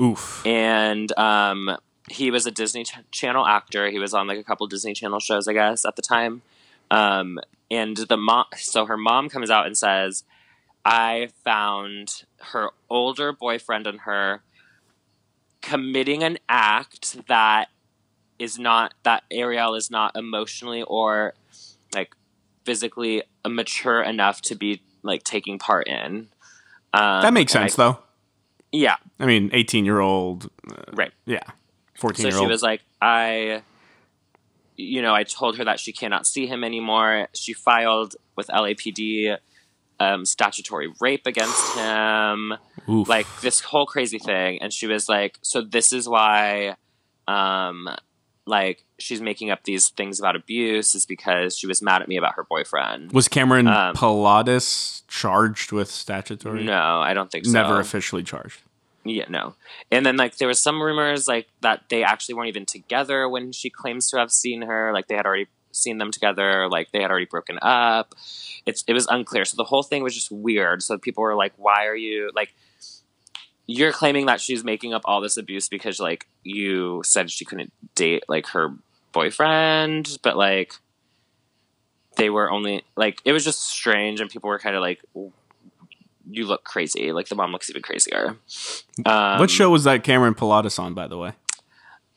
Oof. 0.00 0.44
And 0.46 1.16
um, 1.18 1.76
he 2.10 2.30
was 2.30 2.46
a 2.46 2.50
Disney 2.50 2.84
Ch- 2.84 2.98
Channel 3.10 3.46
actor. 3.46 3.90
He 3.90 3.98
was 3.98 4.14
on 4.14 4.26
like 4.26 4.38
a 4.38 4.44
couple 4.44 4.66
Disney 4.66 4.94
Channel 4.94 5.20
shows, 5.20 5.48
I 5.48 5.52
guess, 5.52 5.84
at 5.84 5.96
the 5.96 6.02
time. 6.02 6.42
Um, 6.90 7.38
and 7.70 7.96
the 7.96 8.16
mom, 8.16 8.46
so 8.56 8.86
her 8.86 8.96
mom 8.96 9.28
comes 9.28 9.50
out 9.50 9.66
and 9.66 9.76
says, 9.76 10.24
I 10.84 11.28
found 11.44 12.24
her 12.52 12.70
older 12.88 13.32
boyfriend 13.32 13.86
and 13.86 14.00
her 14.00 14.42
committing 15.60 16.22
an 16.22 16.38
act 16.48 17.26
that 17.28 17.68
is 18.38 18.58
not, 18.58 18.94
that 19.02 19.24
Ariel 19.30 19.74
is 19.74 19.90
not 19.90 20.16
emotionally 20.16 20.82
or 20.82 21.34
like 21.94 22.14
physically 22.64 23.22
mature 23.46 24.00
enough 24.02 24.40
to 24.42 24.54
be 24.54 24.80
like 25.02 25.24
taking 25.24 25.58
part 25.58 25.88
in. 25.88 26.28
Um, 26.94 27.22
That 27.22 27.34
makes 27.34 27.54
and 27.54 27.64
I- 27.64 27.66
sense, 27.66 27.76
though. 27.76 27.98
yeah, 28.72 28.96
I 29.18 29.26
mean, 29.26 29.50
18 29.52 29.84
year 29.84 30.00
old. 30.00 30.50
right. 30.92 31.12
Yeah. 31.26 31.42
14 31.96 32.22
So 32.22 32.28
year 32.28 32.32
she 32.32 32.38
old. 32.42 32.50
was 32.50 32.62
like, 32.62 32.82
I, 33.02 33.62
you 34.78 35.02
know, 35.02 35.12
I 35.12 35.24
told 35.24 35.58
her 35.58 35.64
that 35.64 35.80
she 35.80 35.92
cannot 35.92 36.26
see 36.26 36.46
him 36.46 36.62
anymore. 36.62 37.28
She 37.34 37.52
filed 37.52 38.14
with 38.36 38.46
LAPD 38.46 39.36
um, 39.98 40.24
statutory 40.24 40.88
rape 41.00 41.26
against 41.26 41.76
him, 41.76 42.54
Oof. 42.88 43.08
like 43.08 43.26
this 43.40 43.60
whole 43.60 43.86
crazy 43.86 44.20
thing. 44.20 44.62
And 44.62 44.72
she 44.72 44.86
was 44.86 45.08
like, 45.08 45.36
so 45.42 45.62
this 45.62 45.92
is 45.92 46.08
why, 46.08 46.76
um, 47.26 47.88
like 48.46 48.84
she's 48.98 49.20
making 49.20 49.50
up 49.50 49.64
these 49.64 49.88
things 49.90 50.20
about 50.20 50.36
abuse 50.36 50.94
is 50.94 51.04
because 51.04 51.58
she 51.58 51.66
was 51.66 51.82
mad 51.82 52.00
at 52.00 52.08
me 52.08 52.16
about 52.16 52.34
her 52.36 52.44
boyfriend. 52.48 53.12
was 53.12 53.26
Cameron 53.26 53.66
um, 53.66 53.94
Palatas 53.94 55.02
charged 55.08 55.72
with 55.72 55.90
statutory? 55.90 56.62
No, 56.62 57.00
I 57.00 57.14
don't 57.14 57.30
think 57.30 57.46
so. 57.46 57.52
Never 57.52 57.80
officially 57.80 58.22
charged. 58.22 58.60
Yeah, 59.08 59.24
no. 59.28 59.54
And 59.90 60.04
then 60.04 60.16
like 60.16 60.36
there 60.36 60.48
was 60.48 60.58
some 60.58 60.82
rumors 60.82 61.26
like 61.26 61.48
that 61.62 61.84
they 61.88 62.02
actually 62.02 62.34
weren't 62.34 62.48
even 62.48 62.66
together 62.66 63.28
when 63.28 63.52
she 63.52 63.70
claims 63.70 64.10
to 64.10 64.18
have 64.18 64.30
seen 64.30 64.62
her. 64.62 64.92
Like 64.92 65.08
they 65.08 65.16
had 65.16 65.24
already 65.24 65.46
seen 65.72 65.96
them 65.98 66.10
together. 66.10 66.68
Like 66.68 66.92
they 66.92 67.00
had 67.00 67.10
already 67.10 67.26
broken 67.26 67.58
up. 67.62 68.14
It's 68.66 68.84
it 68.86 68.92
was 68.92 69.06
unclear. 69.06 69.44
So 69.44 69.56
the 69.56 69.64
whole 69.64 69.82
thing 69.82 70.02
was 70.02 70.14
just 70.14 70.30
weird. 70.30 70.82
So 70.82 70.98
people 70.98 71.22
were 71.22 71.34
like, 71.34 71.54
"Why 71.56 71.86
are 71.86 71.96
you 71.96 72.30
like?" 72.34 72.54
You're 73.66 73.92
claiming 73.92 74.26
that 74.26 74.40
she's 74.40 74.64
making 74.64 74.94
up 74.94 75.02
all 75.04 75.20
this 75.20 75.36
abuse 75.36 75.68
because 75.68 76.00
like 76.00 76.26
you 76.42 77.02
said 77.04 77.30
she 77.30 77.44
couldn't 77.44 77.72
date 77.94 78.24
like 78.28 78.48
her 78.48 78.74
boyfriend, 79.12 80.18
but 80.22 80.36
like 80.36 80.74
they 82.16 82.30
were 82.30 82.50
only 82.50 82.84
like 82.96 83.20
it 83.24 83.32
was 83.32 83.44
just 83.44 83.62
strange, 83.62 84.20
and 84.20 84.28
people 84.28 84.48
were 84.48 84.58
kind 84.58 84.76
of 84.76 84.82
like, 84.82 85.00
"You 86.30 86.46
look 86.46 86.64
crazy." 86.64 87.12
Like 87.12 87.28
the 87.28 87.34
mom 87.34 87.52
looks 87.52 87.70
even 87.70 87.82
crazier. 87.82 88.36
Um, 89.04 89.38
what 89.38 89.50
show 89.50 89.70
was 89.70 89.84
that 89.84 90.04
Cameron 90.04 90.34
Palatas 90.34 90.78
on, 90.78 90.94
by 90.94 91.08
the 91.08 91.18
way? 91.18 91.32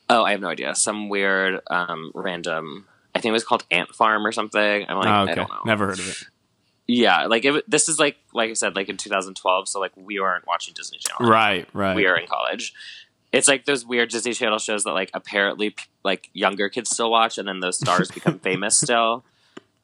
Oh, 0.10 0.24
I 0.24 0.32
have 0.32 0.42
no 0.42 0.50
idea. 0.50 0.76
Some 0.76 1.08
weird, 1.10 1.62
um, 1.70 2.12
random. 2.14 2.86
I 3.16 3.20
think 3.20 3.30
it 3.30 3.34
was 3.34 3.44
called 3.46 3.64
Ant 3.72 3.90
Farm 3.96 4.26
or 4.26 4.32
something. 4.32 4.86
I'm 4.88 4.98
like, 4.98 5.08
oh, 5.08 5.32
I 5.32 5.36
don't 5.36 5.50
know. 5.50 5.62
Never 5.66 5.88
heard 5.88 6.00
of 6.00 6.08
it. 6.10 6.24
Yeah, 6.88 7.28
like 7.28 7.46
it, 7.46 7.70
this 7.70 7.88
is 7.88 8.00
like, 8.00 8.18
like 8.34 8.50
I 8.50 8.54
said, 8.54 8.76
like 8.76 8.90
in 8.90 8.98
2012. 8.98 9.70
So 9.70 9.80
like 9.80 9.94
we 9.96 10.20
weren't 10.20 10.46
watching 10.46 10.74
Disney 10.74 10.98
Channel. 10.98 11.32
Right, 11.32 11.68
right. 11.74 11.96
We 11.96 12.06
are 12.08 12.18
in 12.18 12.28
college. 12.28 12.74
It's 13.32 13.48
like 13.48 13.64
those 13.64 13.86
weird 13.86 14.10
Disney 14.10 14.34
Channel 14.34 14.60
shows 14.60 14.84
that 14.84 14.92
like 14.92 15.10
apparently 15.14 15.70
p- 15.70 15.84
like 16.04 16.30
younger 16.34 16.68
kids 16.68 16.90
still 16.90 17.10
watch, 17.10 17.38
and 17.38 17.48
then 17.48 17.62
those 17.62 17.80
stars 17.80 18.12
become 18.12 18.40
famous 18.44 18.76
still, 18.76 19.24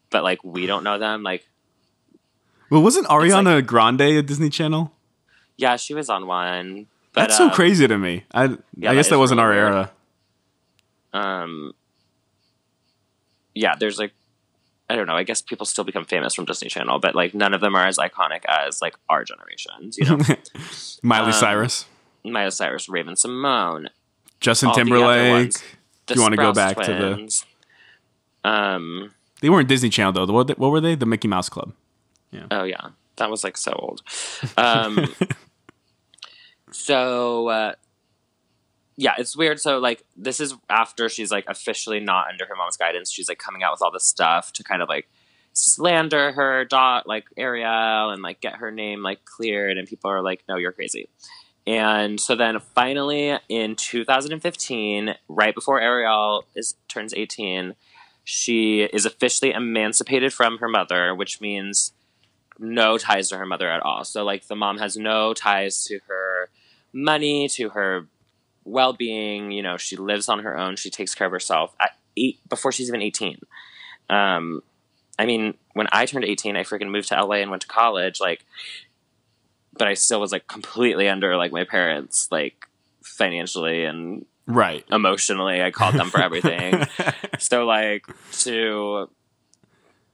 but 0.09 0.23
like 0.23 0.43
we 0.43 0.65
don't 0.65 0.83
know 0.83 0.97
them. 0.99 1.23
Like, 1.23 1.47
Well, 2.69 2.81
wasn't 2.81 3.07
Ariana 3.07 3.65
Grande 3.65 4.01
a 4.01 4.21
Disney 4.21 4.49
Channel? 4.49 4.91
yeah, 5.57 5.75
she 5.77 5.93
was 5.93 6.09
on 6.09 6.27
one. 6.27 6.87
But, 7.13 7.21
That's 7.21 7.37
so 7.37 7.45
um, 7.45 7.51
crazy 7.51 7.87
to 7.87 7.97
me. 7.97 8.23
I, 8.33 8.57
yeah, 8.77 8.91
I 8.91 8.95
guess 8.95 9.07
that 9.07 9.15
that 9.15 9.19
wasn't 9.19 9.39
really 9.41 9.57
our 9.59 9.63
weird. 9.71 9.73
era. 9.73 9.91
um 11.13 11.73
yeah 13.55 13.73
there's 13.79 13.97
like 13.97 14.11
i 14.89 14.95
don't 14.95 15.07
know 15.07 15.15
i 15.15 15.23
guess 15.23 15.41
people 15.41 15.65
still 15.65 15.83
become 15.83 16.05
famous 16.05 16.35
from 16.35 16.45
disney 16.45 16.67
channel 16.69 16.99
but 16.99 17.15
like 17.15 17.33
none 17.33 17.53
of 17.55 17.61
them 17.61 17.75
are 17.75 17.87
as 17.87 17.97
iconic 17.97 18.45
as 18.47 18.81
like 18.83 18.93
our 19.09 19.23
generations 19.23 19.97
you 19.97 20.05
know 20.05 20.17
Miley 21.01 21.27
Um, 21.27 21.33
Cyrus, 21.33 21.85
miley 22.23 22.51
cyrus 22.51 22.87
raven 22.87 23.15
simone 23.15 23.89
Justin 24.39 24.69
all 24.69 24.75
Timberlake. 24.75 25.53
the 26.05 26.13
you 26.15 26.21
wanna 26.21 26.35
go 26.37 26.51
Sprouse 26.51 26.55
back 26.55 26.77
to 26.85 26.93
the- 28.43 28.47
um 28.47 29.11
They 29.41 29.49
weren't 29.49 29.67
Disney 29.67 29.89
Channel 29.89 30.13
though. 30.13 30.31
What, 30.33 30.57
what 30.59 30.69
were 30.71 30.81
they? 30.81 30.93
The 30.95 31.05
Mickey 31.07 31.27
Mouse 31.27 31.49
Club. 31.49 31.73
Oh 32.51 32.63
yeah 32.63 32.89
that 33.15 33.29
was 33.29 33.43
like 33.43 33.57
so 33.57 33.71
old 33.73 34.01
um 34.57 35.13
so 36.71 37.47
uh 37.47 37.73
yeah, 38.97 39.13
it's 39.19 39.37
weird. 39.37 39.59
So 39.59 39.77
like 39.77 40.03
this 40.17 40.39
is 40.39 40.55
after 40.69 41.07
she's 41.07 41.31
like 41.31 41.45
officially 41.47 41.99
not 41.99 42.27
under 42.29 42.45
her 42.45 42.55
mom's 42.55 42.77
guidance. 42.77 43.11
She's 43.11 43.29
like 43.29 43.37
coming 43.37 43.63
out 43.63 43.71
with 43.71 43.81
all 43.83 43.91
this 43.91 44.07
stuff 44.07 44.51
to 44.53 44.63
kind 44.63 44.81
of 44.81 44.89
like 44.89 45.07
slander 45.53 46.31
her 46.31 46.65
dot 46.65 47.07
like 47.07 47.25
Ariel 47.37 48.09
and 48.09 48.21
like 48.21 48.41
get 48.41 48.55
her 48.55 48.71
name 48.71 49.03
like 49.03 49.23
cleared 49.23 49.77
and 49.77 49.87
people 49.87 50.09
are 50.09 50.23
like, 50.23 50.43
No, 50.49 50.57
you're 50.57 50.71
crazy. 50.71 51.09
And 51.67 52.19
so 52.19 52.35
then 52.35 52.59
finally 52.59 53.37
in 53.49 53.75
2015, 53.75 55.15
right 55.27 55.53
before 55.53 55.79
Ariel 55.79 56.45
is 56.55 56.75
turns 56.87 57.13
18, 57.13 57.75
she 58.23 58.81
is 58.81 59.05
officially 59.05 59.51
emancipated 59.51 60.33
from 60.33 60.57
her 60.57 60.67
mother, 60.67 61.13
which 61.13 61.39
means 61.39 61.91
no 62.59 62.97
ties 62.97 63.29
to 63.29 63.37
her 63.37 63.45
mother 63.45 63.69
at 63.69 63.81
all. 63.83 64.03
So 64.03 64.23
like 64.23 64.47
the 64.47 64.55
mom 64.55 64.77
has 64.77 64.97
no 64.97 65.33
ties 65.33 65.83
to 65.85 65.99
her 66.07 66.49
money, 66.93 67.47
to 67.49 67.69
her 67.69 68.07
well-being 68.65 69.49
you 69.51 69.63
know 69.63 69.77
she 69.77 69.95
lives 69.95 70.27
on 70.27 70.39
her 70.39 70.57
own 70.57 70.75
she 70.75 70.89
takes 70.89 71.15
care 71.15 71.25
of 71.25 71.31
herself 71.31 71.73
at 71.79 71.91
eight 72.17 72.37
before 72.49 72.69
she's 72.69 72.89
even 72.89 73.01
18 73.01 73.39
um 74.09 74.61
i 75.17 75.25
mean 75.25 75.53
when 75.71 75.87
i 75.93 76.05
turned 76.05 76.25
18 76.25 76.57
i 76.57 76.63
freaking 76.63 76.89
moved 76.89 77.07
to 77.07 77.15
la 77.23 77.35
and 77.35 77.49
went 77.49 77.61
to 77.61 77.67
college 77.69 78.19
like 78.19 78.43
but 79.77 79.87
i 79.87 79.93
still 79.93 80.19
was 80.19 80.33
like 80.33 80.47
completely 80.47 81.07
under 81.07 81.37
like 81.37 81.53
my 81.53 81.63
parents 81.63 82.27
like 82.29 82.67
financially 83.01 83.85
and 83.85 84.25
Right. 84.45 84.83
emotionally 84.91 85.61
i 85.61 85.71
called 85.71 85.95
them 85.95 86.09
for 86.09 86.21
everything 86.21 86.85
so 87.39 87.65
like 87.65 88.05
to 88.39 89.09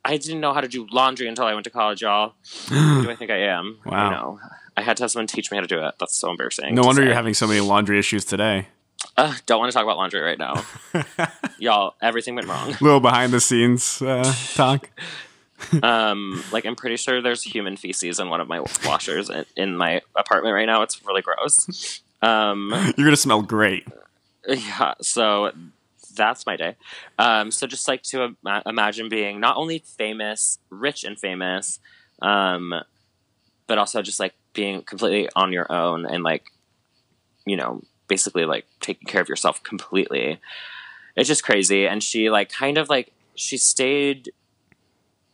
i 0.05 0.17
didn't 0.17 0.39
know 0.39 0.53
how 0.53 0.61
to 0.61 0.67
do 0.67 0.87
laundry 0.91 1.27
until 1.27 1.45
i 1.45 1.53
went 1.53 1.63
to 1.63 1.69
college 1.69 2.01
y'all 2.01 2.33
who 2.69 3.03
do 3.03 3.11
i 3.11 3.15
think 3.15 3.31
i 3.31 3.37
am 3.37 3.79
Wow. 3.85 3.93
i 4.07 4.09
know 4.11 4.39
i 4.77 4.81
had 4.81 4.97
to 4.97 5.03
have 5.03 5.11
someone 5.11 5.27
teach 5.27 5.51
me 5.51 5.57
how 5.57 5.61
to 5.61 5.67
do 5.67 5.79
it 5.83 5.95
that's 5.99 6.15
so 6.15 6.29
embarrassing 6.29 6.73
no 6.75 6.81
wonder 6.83 7.01
say. 7.01 7.05
you're 7.05 7.15
having 7.15 7.33
so 7.33 7.47
many 7.47 7.59
laundry 7.59 7.97
issues 7.99 8.25
today. 8.25 8.67
Uh, 9.17 9.33
don't 9.45 9.59
want 9.59 9.69
to 9.71 9.73
talk 9.75 9.83
about 9.83 9.97
laundry 9.97 10.21
right 10.21 10.39
now. 10.39 10.63
y'all, 11.59 11.93
everything 12.01 12.35
went 12.35 12.47
wrong. 12.47 12.69
little 12.81 13.01
behind 13.01 13.31
the 13.33 13.39
scenes 13.41 14.01
uh, 14.01 14.23
talk. 14.55 14.89
um, 15.83 16.43
like 16.51 16.65
I'm 16.65 16.75
pretty 16.75 16.95
sure 16.97 17.21
there's 17.21 17.43
human 17.43 17.75
feces 17.77 18.19
in 18.19 18.29
one 18.29 18.41
of 18.41 18.47
my 18.47 18.61
washers 18.85 19.29
in, 19.29 19.45
in 19.55 19.75
my 19.77 20.01
apartment 20.15 20.53
right 20.55 20.65
now. 20.65 20.81
It's 20.83 21.03
really 21.05 21.21
gross. 21.21 22.01
Um, 22.21 22.71
You're 22.97 23.05
gonna 23.05 23.15
smell 23.17 23.41
great. 23.41 23.85
yeah, 24.47 24.93
so 25.01 25.51
that's 26.15 26.45
my 26.45 26.55
day. 26.55 26.75
Um, 27.17 27.51
so 27.51 27.67
just 27.67 27.87
like 27.87 28.03
to 28.03 28.35
ima- 28.43 28.63
imagine 28.65 29.09
being 29.09 29.39
not 29.39 29.57
only 29.57 29.79
famous, 29.79 30.59
rich 30.69 31.03
and 31.03 31.19
famous, 31.19 31.79
um, 32.21 32.73
but 33.67 33.77
also 33.77 34.01
just 34.01 34.19
like 34.19 34.33
being 34.53 34.81
completely 34.83 35.29
on 35.35 35.51
your 35.51 35.71
own 35.71 36.05
and 36.05 36.23
like, 36.23 36.51
you 37.45 37.57
know, 37.57 37.81
basically 38.07 38.45
like 38.45 38.65
taking 38.79 39.07
care 39.07 39.21
of 39.21 39.29
yourself 39.29 39.63
completely. 39.63 40.39
It's 41.15 41.27
just 41.27 41.43
crazy. 41.43 41.87
And 41.87 42.03
she 42.03 42.29
like 42.29 42.49
kind 42.49 42.77
of 42.77 42.89
like 42.89 43.11
she 43.35 43.57
stayed 43.57 44.31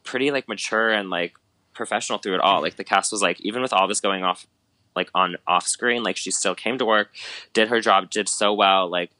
pretty 0.04 0.32
like 0.32 0.48
mature 0.48 0.90
and 0.90 1.10
like 1.10 1.34
professional 1.74 2.20
through 2.20 2.36
it 2.36 2.42
all. 2.42 2.62
Like 2.62 2.76
the 2.76 2.84
cast 2.84 3.12
was 3.12 3.22
like 3.22 3.40
even 3.42 3.62
with 3.62 3.74
all 3.74 3.88
this 3.88 4.02
going 4.02 4.24
off 4.24 4.48
like 4.96 5.10
on 5.14 5.38
off 5.48 5.68
screen, 5.68 6.04
like 6.04 6.18
she 6.18 6.32
still 6.32 6.56
came 6.56 6.78
to 6.78 6.86
work, 6.86 7.10
did 7.54 7.70
her 7.70 7.80
job, 7.80 8.10
did 8.10 8.28
so 8.28 8.54
well, 8.54 8.90
like 8.90 9.12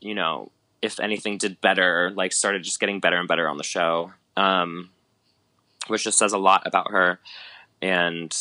you 0.00 0.14
know, 0.14 0.50
if 0.84 1.00
anything 1.00 1.38
did 1.38 1.60
better, 1.60 2.12
like 2.14 2.32
started 2.32 2.62
just 2.62 2.78
getting 2.78 3.00
better 3.00 3.16
and 3.16 3.26
better 3.26 3.48
on 3.48 3.56
the 3.56 3.64
show. 3.64 4.12
Um 4.36 4.90
which 5.86 6.04
just 6.04 6.18
says 6.18 6.32
a 6.32 6.38
lot 6.38 6.62
about 6.66 6.90
her. 6.90 7.20
And 7.82 8.34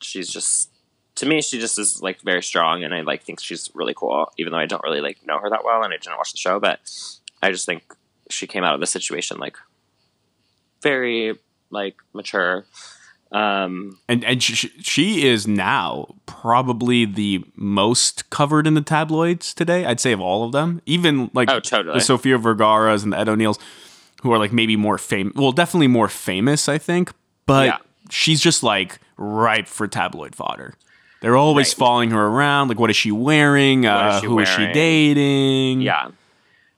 she's 0.00 0.28
just 0.28 0.70
to 1.16 1.26
me 1.26 1.42
she 1.42 1.60
just 1.60 1.78
is 1.78 2.02
like 2.02 2.20
very 2.22 2.42
strong 2.42 2.82
and 2.82 2.94
I 2.94 3.02
like 3.02 3.22
think 3.22 3.40
she's 3.40 3.70
really 3.74 3.94
cool 3.94 4.32
even 4.38 4.52
though 4.52 4.58
I 4.58 4.66
don't 4.66 4.82
really 4.82 5.00
like 5.00 5.24
know 5.26 5.38
her 5.38 5.50
that 5.50 5.64
well 5.64 5.82
and 5.82 5.92
I 5.92 5.96
didn't 5.98 6.16
watch 6.16 6.32
the 6.32 6.38
show. 6.38 6.58
But 6.58 6.80
I 7.42 7.50
just 7.50 7.66
think 7.66 7.82
she 8.30 8.46
came 8.46 8.64
out 8.64 8.74
of 8.74 8.80
the 8.80 8.86
situation 8.86 9.38
like 9.38 9.56
very 10.82 11.38
like 11.70 11.96
mature 12.12 12.64
um 13.32 13.98
And 14.08 14.24
and 14.24 14.42
she, 14.42 14.54
she 14.80 15.26
is 15.26 15.46
now 15.46 16.14
probably 16.26 17.04
the 17.04 17.44
most 17.56 18.28
covered 18.30 18.66
in 18.66 18.74
the 18.74 18.80
tabloids 18.82 19.54
today. 19.54 19.84
I'd 19.86 20.00
say 20.00 20.12
of 20.12 20.20
all 20.20 20.44
of 20.44 20.52
them, 20.52 20.80
even 20.86 21.30
like 21.34 21.50
oh 21.50 21.60
totally 21.60 21.94
the 21.94 22.00
Sofia 22.00 22.38
Vergara's 22.38 23.02
and 23.04 23.12
the 23.12 23.18
Ed 23.18 23.28
O'Neills, 23.28 23.58
who 24.22 24.32
are 24.32 24.38
like 24.38 24.52
maybe 24.52 24.76
more 24.76 24.98
famous. 24.98 25.32
Well, 25.34 25.52
definitely 25.52 25.88
more 25.88 26.08
famous, 26.08 26.68
I 26.68 26.78
think. 26.78 27.12
But 27.46 27.66
Yeah. 27.66 27.78
she's 28.10 28.40
just 28.40 28.62
like 28.62 28.98
ripe 29.16 29.66
for 29.68 29.88
tabloid 29.88 30.34
fodder. 30.34 30.74
They're 31.20 31.36
always 31.36 31.68
Right. 31.68 31.76
following 31.76 32.10
her 32.10 32.26
around. 32.26 32.68
Like, 32.68 32.80
what 32.80 32.90
is 32.90 32.96
she 32.96 33.12
wearing? 33.12 33.82
What 33.82 34.06
is 34.06 34.14
uh, 34.16 34.20
she 34.20 34.26
who 34.26 34.38
is 34.40 34.48
she 34.48 34.66
dating? 34.72 35.80
yeah 35.80 36.08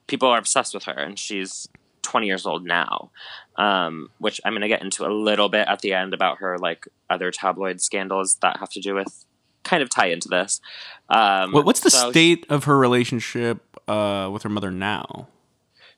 people 0.06 0.28
are 0.28 0.36
obsessed 0.38 0.74
with 0.74 0.84
her 0.84 0.92
and 0.92 1.18
she's 1.18 1.66
20 2.02 2.26
years 2.26 2.44
old 2.44 2.62
now 2.66 3.10
um, 3.56 4.10
which 4.18 4.40
i'm 4.44 4.52
going 4.52 4.62
to 4.62 4.68
get 4.68 4.82
into 4.82 5.06
a 5.06 5.12
little 5.12 5.48
bit 5.48 5.66
at 5.68 5.80
the 5.80 5.92
end 5.92 6.12
about 6.14 6.38
her 6.38 6.58
like 6.58 6.86
other 7.10 7.30
tabloid 7.30 7.80
scandals 7.80 8.36
that 8.42 8.58
have 8.58 8.68
to 8.70 8.80
do 8.80 8.94
with 8.94 9.24
kind 9.62 9.82
of 9.82 9.88
tie 9.88 10.06
into 10.08 10.28
this 10.28 10.60
um, 11.08 11.52
What, 11.52 11.64
what's 11.64 11.80
the 11.80 11.90
so- 11.90 12.10
state 12.10 12.44
of 12.48 12.64
her 12.64 12.76
relationship 12.78 13.62
uh, 13.88 14.28
with 14.32 14.42
her 14.42 14.48
mother 14.48 14.70
now? 14.70 15.28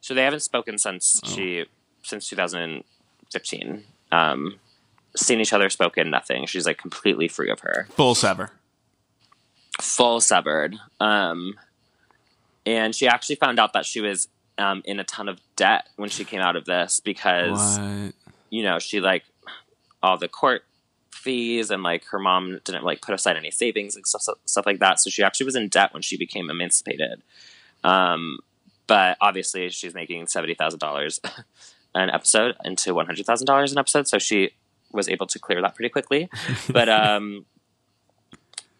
so 0.01 0.13
they 0.13 0.23
haven't 0.23 0.41
spoken 0.41 0.77
since 0.77 1.19
Oh. 1.25 1.29
she 1.29 1.65
since 2.03 2.29
2015 2.29 3.83
um, 4.11 4.59
seen 5.15 5.39
each 5.41 5.51
other 5.51 5.69
spoken 5.69 6.09
nothing 6.09 6.45
she's 6.45 6.65
like 6.65 6.77
completely 6.77 7.27
free 7.27 7.49
of 7.49 7.59
her 7.61 7.87
Full 7.91 8.15
sever. 8.15 8.51
full 9.81 10.21
severed. 10.21 10.75
Um, 10.99 11.55
and 12.65 12.93
she 12.95 13.07
actually 13.07 13.35
found 13.35 13.59
out 13.59 13.73
that 13.73 13.85
she 13.85 14.01
was 14.01 14.27
um, 14.57 14.81
in 14.85 14.99
a 14.99 15.03
ton 15.03 15.27
of 15.29 15.39
debt 15.55 15.87
when 15.95 16.09
she 16.09 16.23
came 16.23 16.41
out 16.41 16.55
of 16.55 16.65
this 16.65 16.99
because 16.99 17.77
What? 17.79 18.13
you 18.49 18.63
know 18.63 18.79
she 18.79 18.99
like 18.99 19.23
all 20.01 20.17
the 20.17 20.27
court 20.27 20.63
fees 21.11 21.71
and 21.71 21.83
like 21.83 22.05
her 22.05 22.19
mom 22.19 22.59
didn't 22.63 22.83
like 22.83 23.01
put 23.01 23.13
aside 23.13 23.35
any 23.35 23.51
savings 23.51 23.95
and 23.95 24.05
stuff 24.07 24.23
stuff 24.45 24.65
like 24.65 24.79
that. 24.79 24.99
So 24.99 25.09
she 25.09 25.23
actually 25.23 25.45
was 25.45 25.55
in 25.55 25.67
debt 25.67 25.93
when 25.93 26.01
she 26.01 26.17
became 26.17 26.49
emancipated. 26.49 27.21
Um, 27.83 28.39
but 28.87 29.17
obviously 29.19 29.69
she's 29.69 29.93
making 29.93 30.27
seventy 30.27 30.53
thousand 30.53 30.79
dollars 30.79 31.19
an 31.95 32.09
episode 32.09 32.55
into 32.63 32.93
one 32.93 33.05
hundred 33.05 33.25
thousand 33.25 33.45
dollars 33.47 33.71
an 33.71 33.77
episode, 33.77 34.07
so 34.07 34.17
she 34.19 34.51
was 34.91 35.09
able 35.09 35.27
to 35.27 35.39
clear 35.39 35.61
that 35.61 35.75
pretty 35.75 35.89
quickly. 35.89 36.29
but 36.71 36.87
um, 36.87 37.45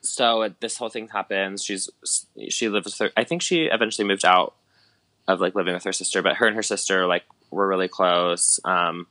so 0.02 0.54
this 0.62 0.78
whole 0.78 0.90
thing 0.90 1.10
happens. 1.10 1.64
She's 1.64 1.90
she 2.50 2.70
lives. 2.70 2.98
her. 3.00 3.12
I 3.18 3.24
think 3.24 3.42
she 3.42 3.64
eventually 3.66 4.08
moved 4.08 4.24
out 4.26 4.56
of 5.28 5.40
like 5.42 5.56
living 5.56 5.74
with 5.74 5.84
her 5.84 5.94
sister, 5.94 6.22
but 6.22 6.38
her 6.38 6.48
and 6.48 6.56
her 6.56 6.64
sister 6.64 7.06
like 7.06 7.24
were 7.52 7.68
really 7.68 7.88
close. 7.88 8.60
Um, 8.66 9.08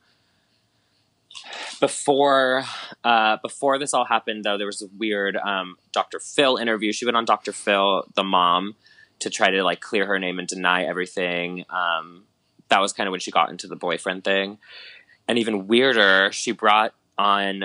before 1.81 2.65
uh, 3.05 3.37
before 3.43 3.79
this 3.79 3.93
all 3.95 4.05
happened, 4.05 4.45
though, 4.45 4.57
there 4.59 4.67
was 4.67 4.83
a 4.83 4.89
weird 4.97 5.37
um, 5.37 5.77
Dr. 5.93 6.19
Phil 6.19 6.57
interview. 6.57 6.93
She 6.93 7.05
went 7.05 7.17
on 7.17 7.25
Dr. 7.25 7.53
Phil, 7.53 8.07
the 8.15 8.25
mom, 8.25 8.75
to 9.21 9.31
try 9.31 9.51
to 9.51 9.63
like 9.63 9.81
clear 9.81 10.07
her 10.07 10.19
name 10.19 10.39
and 10.39 10.49
deny 10.49 10.85
everything. 10.85 11.65
Um, 11.71 12.25
that 12.69 12.81
was 12.81 12.93
kind 12.93 13.07
of 13.07 13.11
when 13.13 13.21
she 13.21 13.31
got 13.31 13.51
into 13.51 13.67
the 13.67 13.77
boyfriend 13.77 14.25
thing, 14.25 14.59
and 15.29 15.39
even 15.39 15.67
weirder, 15.67 16.31
she 16.33 16.53
brought 16.53 16.95
on 17.19 17.65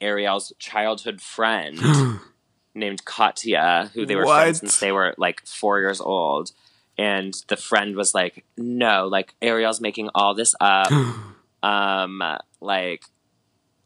Ariel's 0.00 0.52
childhood 0.58 1.20
friend 1.20 1.78
named 2.74 3.04
Katya, 3.04 3.90
who 3.94 4.06
they 4.06 4.16
were 4.16 4.24
What? 4.24 4.42
friends 4.42 4.60
since 4.60 4.78
they 4.78 4.92
were 4.92 5.14
like 5.18 5.44
four 5.44 5.80
years 5.80 6.00
old. 6.00 6.52
And 6.98 7.34
the 7.48 7.56
friend 7.56 7.94
was 7.94 8.14
like, 8.14 8.44
"No, 8.56 9.06
like 9.06 9.34
Ariel's 9.40 9.80
making 9.80 10.10
all 10.14 10.34
this 10.34 10.54
up. 10.60 10.90
um, 11.62 12.22
like 12.60 13.04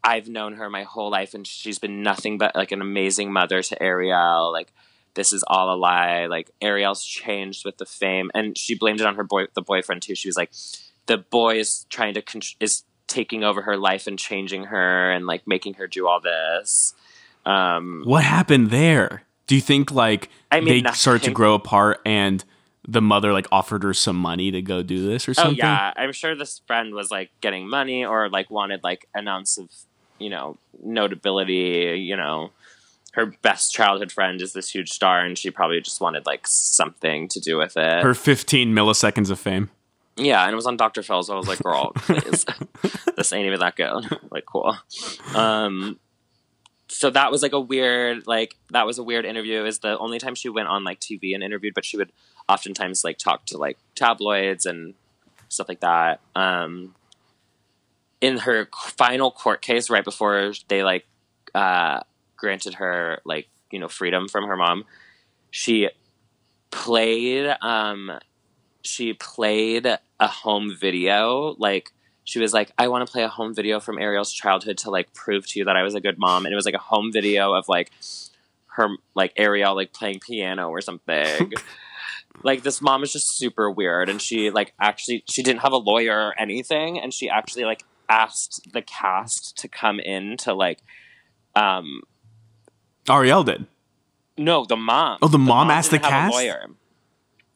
I've 0.02 0.28
known 0.28 0.54
her 0.54 0.70
my 0.70 0.84
whole 0.84 1.10
life, 1.10 1.34
and 1.34 1.46
she's 1.46 1.78
been 1.78 2.02
nothing 2.02 2.38
but 2.38 2.56
like 2.56 2.72
an 2.72 2.80
amazing 2.80 3.32
mother 3.32 3.62
to 3.62 3.82
Ariel. 3.82 4.50
Like 4.50 4.72
this 5.14 5.32
is 5.32 5.44
all 5.46 5.74
a 5.74 5.76
lie. 5.76 6.26
Like 6.26 6.50
Ariel's 6.60 7.04
changed 7.04 7.64
with 7.64 7.76
the 7.78 7.86
fame, 7.86 8.30
and 8.34 8.56
she 8.56 8.74
blamed 8.74 9.00
it 9.00 9.06
on 9.06 9.16
her 9.16 9.24
boy, 9.24 9.44
the 9.54 9.62
boyfriend 9.62 10.02
too. 10.02 10.14
She 10.14 10.28
was 10.28 10.36
like, 10.36 10.52
the 11.06 11.18
boy 11.18 11.58
is 11.58 11.86
trying 11.90 12.14
to 12.14 12.22
con- 12.22 12.40
is 12.60 12.84
taking 13.06 13.44
over 13.44 13.62
her 13.62 13.76
life 13.76 14.06
and 14.06 14.18
changing 14.18 14.64
her, 14.64 15.10
and 15.12 15.26
like 15.26 15.46
making 15.46 15.74
her 15.74 15.86
do 15.86 16.08
all 16.08 16.20
this." 16.20 16.94
Um, 17.44 18.02
What 18.04 18.24
happened 18.24 18.70
there? 18.70 19.24
Do 19.46 19.54
you 19.54 19.60
think 19.60 19.90
like 19.90 20.30
I 20.50 20.60
mean, 20.60 20.84
they 20.84 20.92
start 20.92 21.22
to 21.24 21.30
grow 21.30 21.54
apart 21.54 22.00
and 22.06 22.42
the 22.86 23.00
mother 23.00 23.32
like 23.32 23.46
offered 23.52 23.82
her 23.84 23.94
some 23.94 24.16
money 24.16 24.50
to 24.50 24.60
go 24.62 24.82
do 24.82 25.06
this 25.06 25.28
or 25.28 25.34
something? 25.34 25.54
Oh 25.62 25.66
yeah, 25.66 25.92
I'm 25.96 26.12
sure 26.12 26.34
this 26.34 26.60
friend 26.66 26.94
was 26.94 27.10
like 27.10 27.30
getting 27.40 27.68
money 27.68 28.04
or 28.04 28.28
like 28.28 28.50
wanted 28.50 28.82
like 28.82 29.06
an 29.14 29.28
ounce 29.28 29.58
of 29.58 29.68
you 30.18 30.30
know 30.30 30.56
notability. 30.82 32.02
You 32.04 32.16
know, 32.16 32.50
her 33.12 33.26
best 33.26 33.72
childhood 33.72 34.10
friend 34.10 34.40
is 34.42 34.52
this 34.52 34.70
huge 34.70 34.90
star, 34.90 35.20
and 35.24 35.36
she 35.38 35.50
probably 35.50 35.80
just 35.80 36.00
wanted 36.00 36.26
like 36.26 36.46
something 36.46 37.28
to 37.28 37.40
do 37.40 37.56
with 37.58 37.76
it. 37.76 38.02
Her 38.02 38.14
15 38.14 38.72
milliseconds 38.74 39.30
of 39.30 39.38
fame. 39.38 39.70
yeah, 40.16 40.42
and 40.44 40.52
it 40.52 40.56
was 40.56 40.66
on 40.66 40.76
Dr. 40.76 41.02
Phil, 41.02 41.22
so 41.22 41.34
I 41.34 41.36
was 41.36 41.48
like, 41.48 41.62
"Girl, 41.62 41.92
please, 41.96 42.44
this 43.16 43.32
ain't 43.32 43.46
even 43.46 43.60
that 43.60 43.76
good." 43.76 44.18
Like, 44.30 44.44
cool. 44.46 44.76
Um, 45.34 45.98
so 46.92 47.08
that 47.10 47.30
was 47.30 47.42
like 47.42 47.54
a 47.54 47.60
weird, 47.60 48.26
like 48.26 48.54
that 48.70 48.84
was 48.84 48.98
a 48.98 49.02
weird 49.02 49.24
interview. 49.24 49.62
Was 49.62 49.78
the 49.78 49.98
only 49.98 50.18
time 50.18 50.34
she 50.34 50.50
went 50.50 50.68
on 50.68 50.84
like 50.84 51.00
TV 51.00 51.34
and 51.34 51.42
interviewed, 51.42 51.74
but 51.74 51.86
she 51.86 51.96
would 51.96 52.12
oftentimes 52.48 53.02
like 53.02 53.16
talk 53.16 53.46
to 53.46 53.56
like 53.56 53.78
tabloids 53.94 54.66
and 54.66 54.94
stuff 55.48 55.68
like 55.68 55.80
that. 55.80 56.20
Um, 56.36 56.94
in 58.20 58.38
her 58.38 58.68
final 58.74 59.30
court 59.30 59.62
case, 59.62 59.88
right 59.88 60.04
before 60.04 60.52
they 60.68 60.84
like 60.84 61.06
uh, 61.54 62.00
granted 62.36 62.74
her 62.74 63.20
like 63.24 63.48
you 63.70 63.78
know 63.78 63.88
freedom 63.88 64.28
from 64.28 64.44
her 64.44 64.56
mom, 64.56 64.84
she 65.50 65.88
played 66.70 67.56
um, 67.62 68.18
she 68.82 69.14
played 69.14 69.86
a 69.86 70.26
home 70.26 70.76
video 70.78 71.56
like 71.58 71.90
she 72.24 72.38
was 72.38 72.52
like 72.52 72.70
i 72.78 72.86
want 72.88 73.06
to 73.06 73.10
play 73.12 73.22
a 73.22 73.28
home 73.28 73.54
video 73.54 73.80
from 73.80 73.98
ariel's 73.98 74.32
childhood 74.32 74.78
to 74.78 74.90
like 74.90 75.12
prove 75.12 75.46
to 75.46 75.58
you 75.58 75.64
that 75.64 75.76
i 75.76 75.82
was 75.82 75.94
a 75.94 76.00
good 76.00 76.18
mom 76.18 76.44
and 76.46 76.52
it 76.52 76.56
was 76.56 76.64
like 76.64 76.74
a 76.74 76.78
home 76.78 77.12
video 77.12 77.52
of 77.54 77.68
like 77.68 77.90
her 78.66 78.88
like 79.14 79.32
ariel 79.36 79.74
like 79.74 79.92
playing 79.92 80.18
piano 80.20 80.68
or 80.68 80.80
something 80.80 81.52
like 82.42 82.62
this 82.62 82.80
mom 82.80 83.02
is 83.02 83.12
just 83.12 83.36
super 83.36 83.70
weird 83.70 84.08
and 84.08 84.20
she 84.22 84.50
like 84.50 84.72
actually 84.80 85.22
she 85.28 85.42
didn't 85.42 85.60
have 85.60 85.72
a 85.72 85.76
lawyer 85.76 86.28
or 86.28 86.40
anything 86.40 86.98
and 86.98 87.12
she 87.12 87.28
actually 87.28 87.64
like 87.64 87.84
asked 88.08 88.72
the 88.72 88.82
cast 88.82 89.56
to 89.58 89.68
come 89.68 89.98
in 90.00 90.36
to 90.36 90.52
like 90.54 90.80
um 91.54 92.02
Ariel 93.10 93.42
did. 93.42 93.66
no 94.38 94.64
the 94.64 94.76
mom 94.76 95.18
Oh, 95.22 95.28
the 95.28 95.38
mom 95.38 95.70
asked 95.70 95.90
the 95.90 95.98
didn't 95.98 96.10
have 96.12 96.12
a 96.12 96.26
cast? 96.30 96.34
lawyer. 96.34 96.66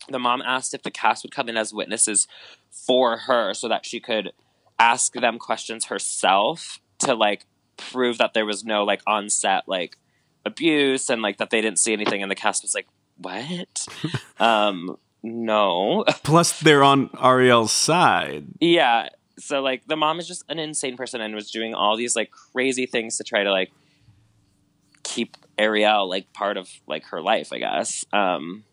the 0.08 0.18
mom 0.18 0.42
asked 0.42 0.74
if 0.74 0.82
the 0.82 0.90
cast 0.90 1.22
would 1.24 1.32
come 1.34 1.48
in 1.48 1.56
as 1.56 1.72
witnesses 1.72 2.26
for 2.70 3.16
her 3.18 3.54
so 3.54 3.68
that 3.68 3.86
she 3.86 4.00
could 4.00 4.32
ask 4.78 5.12
them 5.14 5.38
questions 5.38 5.86
herself 5.86 6.80
to 6.98 7.14
like 7.14 7.46
prove 7.76 8.18
that 8.18 8.34
there 8.34 8.46
was 8.46 8.64
no 8.64 8.84
like 8.84 9.02
on 9.06 9.28
set 9.28 9.64
like 9.66 9.96
abuse 10.44 11.10
and 11.10 11.22
like 11.22 11.38
that 11.38 11.50
they 11.50 11.60
didn't 11.60 11.78
see 11.78 11.92
anything 11.92 12.22
and 12.22 12.30
the 12.30 12.34
cast 12.36 12.62
was 12.62 12.74
like 12.74 12.86
what 13.18 13.86
um 14.40 14.96
no. 15.26 16.04
Plus, 16.22 16.60
they're 16.60 16.84
on 16.84 17.10
Ariel's 17.20 17.72
side. 17.72 18.46
yeah. 18.60 19.08
So 19.38 19.60
like 19.60 19.86
the 19.86 19.96
mom 19.96 20.18
is 20.18 20.26
just 20.26 20.44
an 20.48 20.58
insane 20.58 20.96
person 20.96 21.20
and 21.20 21.34
was 21.34 21.50
doing 21.50 21.74
all 21.74 21.94
these 21.96 22.16
like 22.16 22.30
crazy 22.30 22.86
things 22.86 23.18
to 23.18 23.24
try 23.24 23.44
to 23.44 23.50
like 23.52 23.70
keep 25.02 25.36
Ariel 25.58 26.08
like 26.08 26.32
part 26.32 26.56
of 26.56 26.70
like 26.86 27.04
her 27.06 27.20
life, 27.20 27.52
I 27.52 27.58
guess. 27.58 28.04
Um 28.14 28.64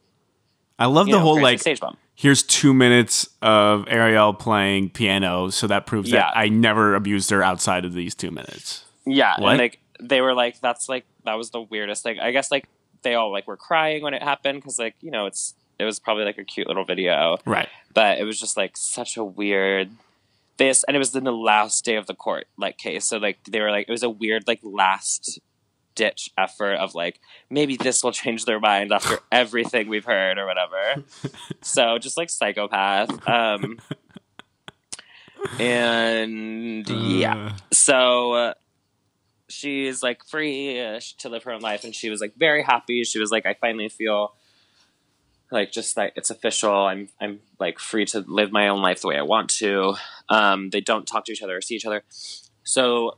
I 0.80 0.86
love 0.86 1.08
the 1.08 1.14
know, 1.14 1.20
whole 1.20 1.42
like 1.42 1.60
stage 1.60 1.82
bomb. 1.82 1.98
Here's 2.16 2.44
two 2.44 2.74
minutes 2.74 3.28
of 3.42 3.86
Ariel 3.88 4.34
playing 4.34 4.90
piano, 4.92 5.50
so 5.50 5.68
that 5.68 5.86
proves 5.86 6.10
Yeah. 6.12 6.20
that 6.22 6.38
I 6.38 6.48
never 6.50 6.96
abused 6.96 7.30
her 7.32 7.44
outside 7.44 7.86
of 7.86 7.94
these 7.94 8.16
two 8.16 8.32
minutes. 8.32 8.86
Yeah, 9.06 9.36
What? 9.40 9.52
and 9.52 9.60
like 9.60 9.80
they 10.00 10.22
were 10.22 10.34
like, 10.34 10.60
that's 10.62 10.88
like 10.90 11.06
that 11.26 11.36
was 11.36 11.50
the 11.52 11.62
weirdest 11.62 12.04
thing. 12.04 12.20
I 12.20 12.32
guess 12.32 12.52
like 12.52 12.68
they 13.02 13.16
all 13.16 13.32
like 13.32 13.48
were 13.48 13.58
crying 13.58 14.04
when 14.04 14.14
it 14.14 14.22
happened 14.24 14.60
because 14.62 14.80
like 14.80 14.96
you 15.02 15.12
know 15.12 15.26
it's 15.26 15.54
it 15.80 15.86
was 15.86 16.00
probably 16.00 16.24
like 16.24 16.38
a 16.38 16.44
cute 16.44 16.68
little 16.68 16.86
video, 16.86 17.38
Right. 17.46 17.68
but 17.94 18.20
it 18.20 18.24
was 18.24 18.40
just 18.40 18.56
like 18.58 18.78
such 18.78 19.18
a 19.18 19.24
weird 19.24 19.90
this, 20.58 20.84
and 20.84 20.96
it 20.96 21.00
was 21.00 21.16
in 21.16 21.24
the 21.24 21.32
last 21.34 21.84
day 21.84 21.96
of 21.96 22.06
the 22.06 22.14
court 22.14 22.46
like 22.58 22.78
case. 22.78 23.06
So 23.06 23.18
like 23.18 23.40
they 23.46 23.60
were 23.60 23.72
like 23.72 23.88
it 23.90 23.92
was 23.92 24.04
a 24.04 24.10
weird 24.10 24.48
like 24.48 24.60
last 24.62 25.40
ditch 25.96 26.32
effort 26.38 26.76
of 26.76 26.96
like 26.96 27.20
maybe 27.50 27.78
this 27.78 28.04
will 28.04 28.12
change 28.12 28.46
their 28.46 28.60
mind 28.60 28.92
after 28.92 29.20
everything 29.32 29.88
we've 29.88 30.06
heard 30.06 30.38
or 30.38 30.46
whatever. 30.46 31.04
so 31.62 31.98
just 31.98 32.18
like 32.18 32.30
psychopath. 32.30 33.28
Um, 33.28 33.80
and 35.60 36.88
yeah. 36.88 37.36
Uh, 37.36 37.52
so 37.72 38.34
uh, 38.34 38.54
she's 39.50 40.02
like 40.02 40.26
free 40.26 41.00
to 41.20 41.30
live 41.30 41.44
her 41.44 41.52
own 41.52 41.62
life 41.62 41.84
and 41.84 41.94
she 41.94 42.10
was 42.10 42.22
like 42.22 42.34
very 42.36 42.64
happy. 42.64 43.04
She 43.04 43.20
was 43.20 43.32
like 43.32 43.46
i 43.46 43.54
finally 43.54 43.90
feel 43.90 44.34
like 45.52 45.72
just 45.72 45.96
like 45.96 46.14
it's 46.16 46.30
official. 46.30 46.74
I'm 46.74 47.10
i'm 47.22 47.40
like 47.60 47.80
free 47.80 48.06
to 48.08 48.22
live 48.28 48.52
my 48.52 48.68
own 48.68 48.82
life 48.82 49.02
the 49.02 49.08
way 49.08 49.18
i 49.18 49.22
want 49.22 49.50
to. 49.52 49.96
Um 50.30 50.70
they 50.70 50.82
don't 50.82 51.06
talk 51.06 51.26
to 51.26 51.32
each 51.32 51.44
other 51.44 51.58
or 51.58 51.62
see 51.62 51.76
each 51.76 51.86
other. 51.86 52.04
So 52.64 53.16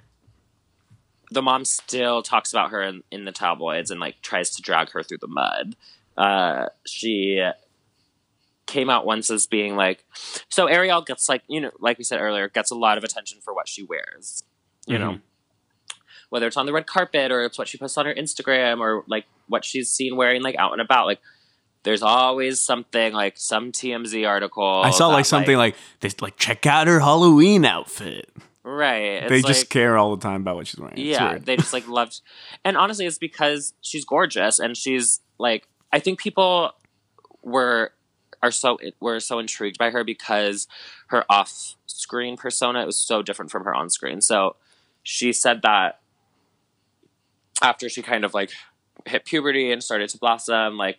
the 1.36 1.42
mom 1.42 1.66
still 1.66 2.24
talks 2.24 2.52
about 2.52 2.72
her 2.72 2.82
in, 2.82 3.04
in 3.12 3.26
the 3.26 3.32
tabloids 3.32 3.92
and 3.92 4.00
like 4.00 4.22
tries 4.24 4.56
to 4.56 4.62
drag 4.62 4.90
her 4.92 5.04
through 5.04 5.20
the 5.20 5.28
mud. 5.28 5.76
Uh 6.18 6.68
she 6.86 7.48
came 8.66 8.90
out 8.90 9.06
once 9.06 9.30
as 9.30 9.46
being 9.46 9.76
like 9.76 10.04
so 10.50 10.66
ariel 10.66 11.00
gets 11.00 11.30
like 11.30 11.44
you 11.48 11.62
know 11.62 11.70
like 11.80 12.00
we 12.00 12.04
said 12.04 12.20
earlier 12.20 12.50
gets 12.50 12.72
a 12.72 12.76
lot 12.76 12.98
of 12.98 13.04
attention 13.04 13.40
for 13.40 13.54
what 13.54 13.68
she 13.68 13.84
wears 13.84 14.44
you 14.88 14.98
know? 14.98 15.20
Whether 16.30 16.48
it's 16.48 16.58
on 16.58 16.66
the 16.66 16.74
red 16.74 16.88
carpet 16.88 17.32
or 17.32 17.44
it's 17.44 17.58
what 17.58 17.68
she 17.68 17.78
posts 17.78 17.98
on 17.98 18.06
her 18.08 18.14
instagram 18.14 18.80
or 18.80 19.04
like 19.08 19.26
what 19.48 19.64
she's 19.64 19.90
seen 19.92 20.16
wearing 20.16 20.42
like 20.42 20.56
out 20.58 20.72
and 20.72 20.82
about 20.82 21.06
like 21.06 21.20
there's 21.84 22.02
always 22.02 22.60
something 22.60 23.14
like 23.14 23.38
some 23.38 23.72
tmz 23.72 24.28
article 24.28 24.82
I 24.84 24.90
saw 24.90 25.10
that, 25.10 25.16
like 25.16 25.26
something 25.26 25.58
like 25.58 25.76
this, 26.00 26.20
like 26.22 26.38
check 26.38 26.66
out 26.66 26.88
her 26.88 27.00
Halloween 27.00 27.64
outfit. 27.66 28.30
Right. 28.66 29.24
It's 29.24 29.30
they 29.30 29.42
just 29.42 29.62
like- 29.62 29.70
care 29.70 29.98
all 29.98 30.16
the 30.16 30.22
time 30.22 30.42
about 30.42 30.56
what 30.56 30.68
she's 30.68 30.80
wearing. 30.80 30.98
Yeah 30.98 31.38
they 31.38 31.56
just 31.56 31.72
like 31.72 31.88
loved 31.88 32.22
and 32.66 32.76
honestly 32.76 33.06
it's 33.06 33.18
because 33.18 33.74
she's 33.82 34.04
gorgeous 34.04 34.60
and 34.60 34.76
she's 34.76 35.22
like 35.38 35.68
i 35.94 36.00
think 36.00 36.20
people 36.20 36.72
were 37.44 37.92
are 38.42 38.52
so 38.52 38.78
were 39.00 39.20
so 39.20 39.40
intrigued 39.40 39.78
by 39.78 39.90
her 39.92 40.04
because 40.04 40.68
her 41.08 41.24
off 41.30 41.76
screen 41.86 42.36
persona 42.38 42.86
was 42.86 43.00
so 43.00 43.22
different 43.22 43.52
from 43.52 43.64
her 43.64 43.74
on 43.74 43.90
screen 43.90 44.20
so 44.22 44.56
she 45.04 45.32
said 45.32 45.62
that 45.62 46.00
after 47.62 47.88
she 47.88 48.02
kind 48.02 48.26
of 48.26 48.34
like 48.34 48.52
hit 49.06 49.26
puberty 49.26 49.72
and 49.72 49.84
started 49.84 50.10
to 50.10 50.18
blossom 50.18 50.78
like 50.78 50.98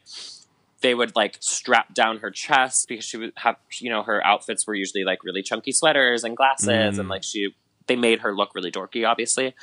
they 0.82 0.94
would 0.94 1.16
like 1.16 1.36
strap 1.40 1.94
down 1.94 2.18
her 2.18 2.30
chest 2.30 2.86
because 2.88 3.04
she 3.04 3.16
would 3.16 3.32
have 3.36 3.56
you 3.80 3.88
know 3.90 4.02
her 4.02 4.24
outfits 4.24 4.66
were 4.66 4.74
usually 4.74 5.04
like 5.04 5.24
really 5.24 5.42
chunky 5.42 5.72
sweaters 5.72 6.22
and 6.24 6.36
glasses 6.36 6.68
Mm. 6.68 6.98
and 7.00 7.08
like 7.08 7.22
she 7.24 7.54
they 7.86 7.96
made 7.96 8.20
her 8.20 8.34
look 8.34 8.54
really 8.54 8.70
dorky 8.70 9.08
obviously 9.08 9.54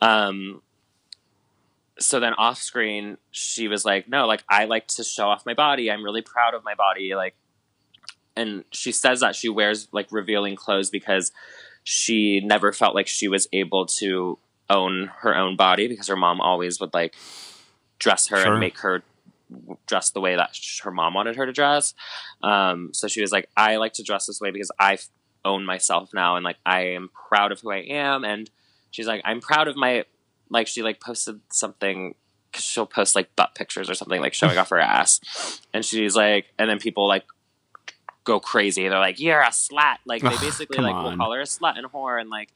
um 0.00 0.60
so 1.98 2.18
then 2.20 2.32
off 2.34 2.58
screen 2.58 3.16
she 3.30 3.68
was 3.68 3.84
like 3.84 4.08
no 4.08 4.26
like 4.26 4.42
i 4.48 4.64
like 4.64 4.86
to 4.88 5.04
show 5.04 5.28
off 5.28 5.44
my 5.46 5.54
body 5.54 5.90
i'm 5.90 6.02
really 6.02 6.22
proud 6.22 6.54
of 6.54 6.64
my 6.64 6.74
body 6.74 7.14
like 7.14 7.34
and 8.36 8.64
she 8.72 8.90
says 8.92 9.20
that 9.20 9.36
she 9.36 9.48
wears 9.48 9.88
like 9.92 10.08
revealing 10.10 10.56
clothes 10.56 10.90
because 10.90 11.32
she 11.84 12.40
never 12.40 12.72
felt 12.72 12.94
like 12.94 13.06
she 13.06 13.28
was 13.28 13.46
able 13.52 13.84
to 13.86 14.38
own 14.70 15.10
her 15.20 15.36
own 15.36 15.54
body 15.56 15.86
because 15.86 16.08
her 16.08 16.16
mom 16.16 16.40
always 16.40 16.80
would 16.80 16.94
like 16.94 17.14
dress 17.98 18.28
her 18.28 18.38
Sure. 18.42 18.52
and 18.52 18.60
make 18.60 18.78
her 18.78 19.02
w- 19.52 19.76
dress 19.86 20.10
the 20.10 20.20
way 20.20 20.36
that 20.36 20.56
her 20.82 20.90
mom 20.90 21.14
wanted 21.14 21.36
her 21.36 21.46
to 21.46 21.52
dress 21.52 21.94
um, 22.42 22.90
so 22.92 23.08
she 23.08 23.20
was 23.20 23.32
like 23.32 23.48
i 23.56 23.76
like 23.76 23.92
to 23.92 24.02
dress 24.02 24.26
this 24.26 24.40
way 24.40 24.50
because 24.50 24.70
I 24.78 24.98
own 25.44 25.64
myself 25.64 26.10
now 26.14 26.36
and 26.36 26.44
like 26.44 26.58
i 26.64 26.82
am 26.82 27.10
proud 27.28 27.50
of 27.50 27.60
who 27.60 27.72
i 27.72 27.78
am 27.78 28.24
and 28.24 28.48
she's 28.92 29.06
like 29.06 29.20
i'm 29.24 29.40
proud 29.40 29.66
of 29.66 29.76
my 29.76 30.04
like 30.52 30.66
she 30.68 30.82
like 30.82 31.00
posted 31.00 31.40
something. 31.50 32.14
Cause 32.52 32.64
she'll 32.64 32.84
post 32.84 33.16
like 33.16 33.34
butt 33.34 33.54
pictures 33.54 33.88
or 33.88 33.94
something 33.94 34.20
like 34.20 34.34
showing 34.34 34.58
off 34.58 34.68
her 34.68 34.78
ass 34.78 35.62
and 35.72 35.82
she's 35.82 36.14
like 36.14 36.52
and 36.58 36.68
then 36.68 36.78
people 36.78 37.08
like 37.08 37.24
go 38.24 38.38
crazy 38.38 38.86
they're 38.88 38.98
like 38.98 39.18
you're 39.18 39.40
a 39.40 39.46
slut 39.48 39.96
like 40.04 40.20
they 40.20 40.28
basically 40.28 40.76
like 40.76 40.94
on. 40.94 41.04
will 41.04 41.16
call 41.16 41.32
her 41.32 41.40
a 41.40 41.44
slut 41.44 41.78
and 41.78 41.90
whore 41.90 42.20
and 42.20 42.28
like 42.28 42.50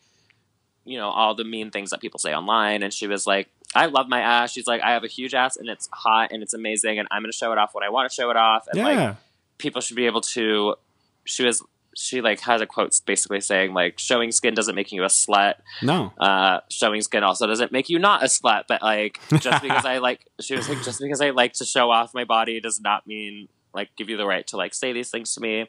you 0.87 0.97
know 0.97 1.09
all 1.09 1.34
the 1.34 1.45
mean 1.45 1.70
things 1.70 1.91
that 1.91 2.01
people 2.01 2.18
say 2.18 2.32
online 2.32 2.82
and 2.82 2.93
she 2.93 3.07
was 3.07 3.26
like 3.26 3.49
i 3.74 3.87
love 3.87 4.09
my 4.09 4.20
ass. 4.20 4.53
She's 4.53 4.66
like 4.66 4.80
i 4.82 4.93
have 4.93 5.05
a 5.05 5.09
huge 5.09 5.34
ass 5.34 5.57
and 5.57 5.68
it's 5.68 5.89
hot 5.93 6.30
and 6.32 6.43
it's 6.43 6.55
amazing 6.55 6.99
and 6.99 7.09
i'm 7.11 7.22
going 7.22 7.30
to 7.30 7.37
show 7.37 7.53
it 7.53 7.59
off 7.59 7.74
when 7.74 7.84
i 7.84 7.91
want 7.91 8.09
to 8.09 8.14
show 8.14 8.30
it 8.30 8.37
off 8.37 8.66
and 8.68 8.80
like 8.82 9.16
people 9.59 9.80
should 9.80 9.97
be 9.97 10.07
able 10.07 10.20
to 10.20 10.76
she 11.24 11.45
was 11.45 11.62
she 11.97 12.20
like 12.20 12.41
has 12.41 12.61
a 12.61 12.66
quote 12.66 12.99
basically 13.07 13.41
saying 13.41 13.72
like 13.72 13.99
showing 13.99 14.30
skin 14.30 14.53
doesn't 14.53 14.74
make 14.74 14.93
you 14.93 15.03
a 15.03 15.07
slut. 15.07 15.55
No. 15.82 16.12
uh 16.18 16.61
showing 16.70 17.01
skin 17.01 17.24
also 17.24 17.47
doesn't 17.47 17.72
make 17.72 17.89
you 17.89 17.99
not 17.99 18.22
a 18.22 18.26
slut 18.26 18.64
but 18.68 18.82
like 18.82 19.18
just 19.39 19.62
because 19.62 19.84
i 19.84 19.99
like 19.99 20.26
she 20.41 20.55
was 20.55 20.68
like 20.68 20.82
just 20.82 21.01
because 21.01 21.20
i 21.20 21.30
like 21.30 21.55
to 21.55 21.64
show 21.64 21.91
off 21.91 22.14
my 22.14 22.24
body 22.24 22.61
does 22.61 22.80
not 22.80 23.07
mean 23.07 23.49
like 23.74 23.89
give 23.97 24.11
you 24.11 24.16
the 24.16 24.26
right 24.26 24.47
to 24.49 24.57
like 24.57 24.74
say 24.74 24.93
these 24.93 25.11
things 25.11 25.34
to 25.34 25.41
me 25.41 25.66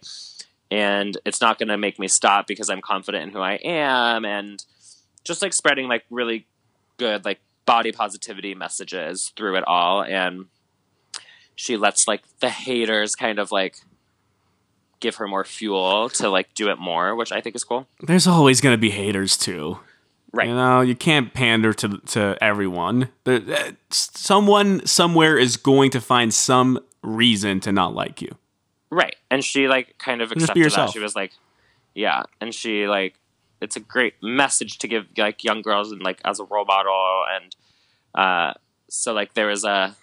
and 0.69 1.17
it's 1.23 1.39
not 1.39 1.57
going 1.57 1.69
to 1.69 1.77
make 1.77 1.97
me 1.97 2.09
stop 2.09 2.45
because 2.45 2.69
i'm 2.69 2.81
confident 2.81 3.23
in 3.23 3.29
who 3.29 3.39
i 3.39 3.53
am 3.53 4.25
and 4.25 4.65
just 5.27 5.41
like 5.41 5.53
spreading 5.53 5.87
like 5.87 6.03
really 6.09 6.47
good 6.97 7.25
like 7.25 7.39
body 7.65 7.91
positivity 7.91 8.55
messages 8.55 9.33
through 9.35 9.55
it 9.57 9.63
all 9.67 10.01
and 10.03 10.45
she 11.55 11.75
lets 11.75 12.07
like 12.07 12.21
the 12.39 12.49
haters 12.49 13.15
kind 13.15 13.39
of 13.39 13.51
like 13.51 13.77
give 14.99 15.15
her 15.15 15.27
more 15.27 15.43
fuel 15.43 16.09
to 16.09 16.29
like 16.29 16.53
do 16.53 16.69
it 16.69 16.79
more 16.79 17.15
which 17.15 17.31
i 17.31 17.41
think 17.41 17.55
is 17.55 17.63
cool 17.63 17.87
There's 18.01 18.25
always 18.27 18.61
gonna 18.61 18.77
be 18.77 18.89
haters 18.91 19.37
too. 19.37 19.79
Right. 20.33 20.49
You 20.49 20.55
know, 20.55 20.81
you 20.81 20.93
can't 20.93 21.33
pander 21.33 21.73
to 21.73 21.97
to 21.97 22.37
everyone. 22.41 23.09
There, 23.23 23.41
uh, 23.47 23.71
someone 23.89 24.85
somewhere 24.85 25.37
is 25.37 25.55
going 25.55 25.89
to 25.91 26.01
find 26.01 26.33
some 26.33 26.79
reason 27.01 27.59
to 27.61 27.71
not 27.71 27.95
like 27.95 28.21
you. 28.21 28.35
Right. 28.89 29.15
And 29.31 29.43
she 29.43 29.67
like 29.67 29.97
kind 29.97 30.21
of 30.21 30.31
accepted 30.31 30.71
that. 30.71 30.91
She 30.91 30.99
was 30.99 31.15
like, 31.15 31.31
yeah. 31.95 32.23
And 32.41 32.53
she 32.53 32.87
like, 32.87 33.15
it's 33.61 33.75
a 33.75 33.79
great 33.79 34.15
message 34.21 34.77
to 34.79 34.87
give 34.87 35.07
like 35.17 35.43
young 35.43 35.61
girls 35.61 35.91
and 35.91 36.01
like 36.01 36.21
as 36.25 36.39
a 36.39 36.43
role 36.43 36.65
model. 36.65 37.23
And 37.35 37.55
uh, 38.15 38.53
so 38.89 39.13
like 39.13 39.33
there 39.33 39.47
was 39.47 39.63
a, 39.63 39.95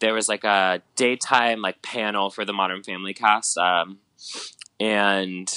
there 0.00 0.14
was 0.14 0.28
like 0.28 0.44
a 0.44 0.80
daytime 0.96 1.60
like 1.60 1.82
panel 1.82 2.30
for 2.30 2.44
the 2.44 2.52
Modern 2.52 2.82
Family 2.82 3.14
cast. 3.14 3.58
Um, 3.58 3.98
and 4.78 5.50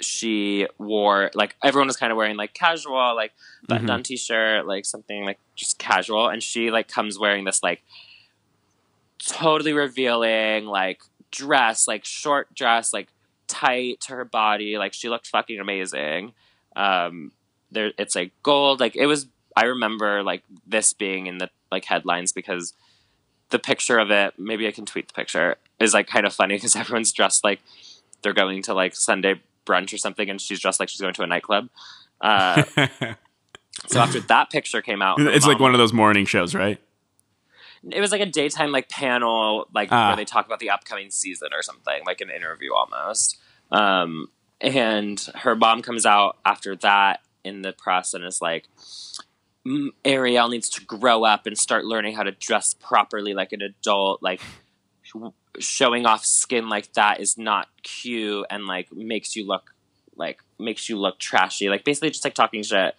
she 0.00 0.66
wore 0.78 1.30
like 1.34 1.56
everyone 1.62 1.88
was 1.88 1.96
kind 1.96 2.12
of 2.12 2.16
wearing 2.16 2.36
like 2.36 2.54
casual 2.54 3.16
like 3.16 3.32
button 3.66 3.86
down 3.86 4.02
t-shirt 4.02 4.66
like 4.66 4.84
something 4.84 5.24
like 5.24 5.38
just 5.56 5.78
casual 5.78 6.28
and 6.28 6.42
she 6.42 6.70
like 6.70 6.86
comes 6.88 7.18
wearing 7.18 7.44
this 7.44 7.62
like 7.62 7.82
totally 9.18 9.72
revealing 9.72 10.66
like 10.66 11.02
dress 11.30 11.88
like 11.88 12.04
short 12.04 12.54
dress 12.54 12.92
like 12.92 13.08
tight 13.48 14.00
to 14.00 14.12
her 14.12 14.24
body 14.24 14.78
like 14.78 14.92
she 14.92 15.08
looked 15.08 15.26
fucking 15.26 15.58
amazing 15.58 16.32
um 16.76 17.32
there 17.70 17.92
it's 17.98 18.14
like 18.14 18.32
gold 18.42 18.78
like 18.78 18.94
it 18.94 19.06
was 19.06 19.26
i 19.56 19.64
remember 19.64 20.22
like 20.22 20.42
this 20.66 20.92
being 20.92 21.26
in 21.26 21.38
the 21.38 21.48
like 21.72 21.84
headlines 21.84 22.32
because 22.32 22.74
the 23.50 23.58
picture 23.58 23.98
of 23.98 24.10
it 24.10 24.34
maybe 24.38 24.66
i 24.66 24.70
can 24.70 24.86
tweet 24.86 25.08
the 25.08 25.14
picture 25.14 25.56
is 25.80 25.94
like 25.94 26.06
kind 26.06 26.26
of 26.26 26.32
funny 26.32 26.54
because 26.56 26.76
everyone's 26.76 27.12
dressed 27.12 27.42
like 27.42 27.60
they're 28.22 28.32
going 28.32 28.62
to 28.62 28.74
like 28.74 28.94
sunday 28.94 29.40
brunch 29.66 29.92
or 29.92 29.98
something 29.98 30.30
and 30.30 30.40
she's 30.40 30.60
dressed 30.60 30.80
like 30.80 30.88
she's 30.88 31.00
going 31.00 31.14
to 31.14 31.22
a 31.22 31.26
nightclub 31.26 31.68
uh 32.20 32.62
so 33.86 34.00
after 34.00 34.20
that 34.20 34.50
picture 34.50 34.82
came 34.82 35.02
out 35.02 35.20
it's 35.20 35.46
like 35.46 35.60
one 35.60 35.74
of 35.74 35.78
those 35.78 35.92
morning 35.92 36.26
shows, 36.26 36.54
right? 36.54 36.80
It 37.90 38.00
was 38.00 38.12
like 38.12 38.20
a 38.20 38.26
daytime 38.26 38.72
like 38.72 38.88
panel 38.88 39.66
like 39.74 39.88
Ah. 39.90 40.08
where 40.08 40.16
they 40.16 40.24
talk 40.24 40.46
about 40.46 40.58
the 40.58 40.70
upcoming 40.70 41.10
season 41.10 41.48
or 41.52 41.62
something 41.62 42.02
like 42.06 42.20
an 42.20 42.30
interview 42.30 42.70
almost 42.74 43.38
um 43.70 44.28
and 44.60 45.28
her 45.36 45.54
mom 45.54 45.82
comes 45.82 46.04
out 46.06 46.36
after 46.44 46.74
that 46.76 47.20
in 47.44 47.62
the 47.62 47.72
press 47.72 48.14
and 48.14 48.24
is 48.24 48.40
like 48.42 48.66
"Mm, 49.66 49.88
ariel 50.04 50.48
needs 50.48 50.68
to 50.70 50.84
grow 50.84 51.24
up 51.24 51.46
and 51.46 51.56
start 51.58 51.84
learning 51.84 52.14
how 52.16 52.22
to 52.24 52.32
dress 52.32 52.74
properly 52.74 53.34
like 53.34 53.52
an 53.52 53.62
adult 53.62 54.22
like 54.22 54.40
showing 55.58 56.06
off 56.06 56.24
skin 56.24 56.68
like 56.68 56.92
that 56.94 57.20
is 57.20 57.36
not 57.38 57.68
cute 57.82 58.46
and 58.50 58.66
like 58.66 58.92
makes 58.92 59.34
you 59.36 59.46
look 59.46 59.74
like 60.16 60.40
makes 60.58 60.88
you 60.88 60.96
look 60.98 61.18
trashy. 61.18 61.68
Like 61.68 61.84
basically 61.84 62.10
just 62.10 62.24
like 62.24 62.34
talking 62.34 62.62
shit. 62.62 62.94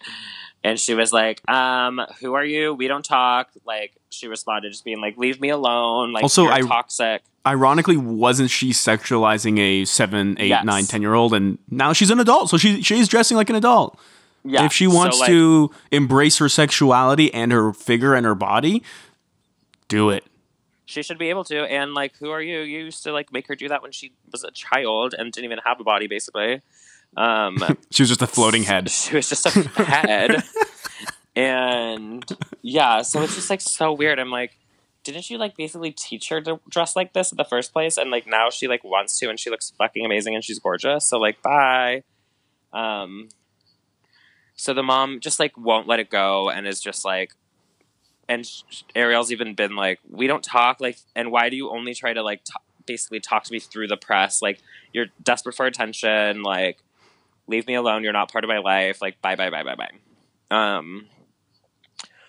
And 0.62 0.78
she 0.78 0.94
was 0.94 1.12
like, 1.12 1.48
um, 1.50 2.00
who 2.20 2.34
are 2.34 2.44
you? 2.44 2.74
We 2.74 2.86
don't 2.86 3.04
talk. 3.04 3.50
Like 3.64 3.92
she 4.10 4.26
responded 4.28 4.70
just 4.70 4.84
being 4.84 5.00
like, 5.00 5.16
leave 5.16 5.40
me 5.40 5.48
alone. 5.48 6.12
Like 6.12 6.22
Also, 6.22 6.46
I- 6.48 6.60
toxic. 6.60 7.22
Ironically, 7.46 7.96
wasn't 7.96 8.50
she 8.50 8.70
sexualizing 8.70 9.58
a 9.58 9.86
seven, 9.86 10.36
eight, 10.38 10.48
Yes. 10.48 10.62
nine, 10.66 10.84
ten 10.84 11.00
year 11.00 11.14
old, 11.14 11.32
and 11.32 11.56
now 11.70 11.94
she's 11.94 12.10
an 12.10 12.20
adult, 12.20 12.50
so 12.50 12.58
she 12.58 12.82
she's 12.82 13.08
dressing 13.08 13.38
like 13.38 13.48
an 13.48 13.56
adult. 13.56 13.98
Yeah. 14.44 14.66
if 14.66 14.72
she 14.74 14.84
so, 14.86 14.94
wants 14.94 15.18
like, 15.20 15.28
to 15.28 15.70
embrace 15.90 16.36
her 16.38 16.48
sexuality 16.50 17.32
and 17.32 17.50
her 17.52 17.72
figure 17.72 18.14
and 18.14 18.26
her 18.26 18.34
body, 18.34 18.82
do 19.88 20.10
it. 20.10 20.24
she 20.84 21.02
should 21.02 21.18
be 21.18 21.30
able 21.30 21.44
to. 21.44 21.60
And 21.64 21.94
like, 21.94 22.14
who 22.18 22.30
are 22.30 22.42
you? 22.42 22.60
You 22.60 22.80
used 22.80 23.02
to 23.04 23.12
like 23.12 23.32
make 23.32 23.46
her 23.48 23.54
do 23.54 23.68
that 23.68 23.80
when 23.82 23.92
she 23.92 24.12
was 24.32 24.44
a 24.44 24.50
child 24.50 25.14
and 25.16 25.32
didn't 25.32 25.44
even 25.46 25.60
have 25.64 25.80
a 25.80 25.84
body, 25.84 26.06
basically. 26.08 26.60
Um, 27.16 27.58
She 27.90 28.02
was 28.02 28.08
just 28.08 28.22
a 28.22 28.26
floating 28.26 28.64
head. 28.64 28.90
She 28.90 29.16
was 29.16 29.28
just 29.28 29.46
a 29.46 29.50
head. 29.84 30.42
and 31.36 32.24
yeah, 32.62 33.02
so 33.02 33.22
it's 33.22 33.34
just 33.34 33.50
like 33.50 33.60
so 33.60 33.92
weird. 33.92 34.18
I'm 34.18 34.30
like, 34.30 34.56
didn't 35.02 35.30
you 35.30 35.38
like 35.38 35.56
basically 35.56 35.92
teach 35.92 36.28
her 36.28 36.40
to 36.42 36.60
dress 36.68 36.94
like 36.94 37.12
this 37.12 37.32
in 37.32 37.36
the 37.36 37.44
first 37.44 37.72
place? 37.72 37.96
And 37.96 38.10
like 38.10 38.26
now 38.26 38.50
she 38.50 38.68
like 38.68 38.84
wants 38.84 39.18
to 39.20 39.30
and 39.30 39.38
she 39.38 39.50
looks 39.50 39.72
fucking 39.78 40.04
amazing 40.04 40.34
and 40.34 40.44
she's 40.44 40.58
gorgeous. 40.58 41.06
So 41.06 41.18
like 41.18 41.42
bye. 41.42 42.02
Um 42.72 43.28
so 44.56 44.74
the 44.74 44.82
mom 44.82 45.20
just 45.20 45.40
like 45.40 45.56
won't 45.56 45.88
let 45.88 46.00
it 46.00 46.10
go 46.10 46.50
and 46.50 46.66
is 46.66 46.80
just 46.80 47.04
like 47.04 47.32
and 48.28 48.48
Ariel's 48.94 49.32
even 49.32 49.54
been 49.54 49.74
like, 49.74 49.98
we 50.08 50.26
don't 50.26 50.44
talk 50.44 50.80
like 50.80 50.98
and 51.16 51.32
why 51.32 51.48
do 51.48 51.56
you 51.56 51.70
only 51.70 51.94
try 51.94 52.12
to 52.12 52.22
like 52.22 52.44
t- 52.44 52.52
basically 52.86 53.20
talk 53.20 53.44
to 53.44 53.52
me 53.52 53.58
through 53.58 53.88
the 53.88 53.96
press? 53.96 54.42
Like 54.42 54.60
you're 54.92 55.06
desperate 55.22 55.54
for 55.54 55.66
attention, 55.66 56.42
like 56.42 56.78
leave 57.50 57.66
me 57.66 57.74
alone 57.74 58.02
you're 58.02 58.12
not 58.12 58.30
part 58.30 58.44
of 58.44 58.48
my 58.48 58.58
life 58.58 59.02
like 59.02 59.20
bye 59.20 59.36
bye 59.36 59.50
bye 59.50 59.62
bye 59.62 59.74
bye. 59.76 59.90
Um 60.50 61.06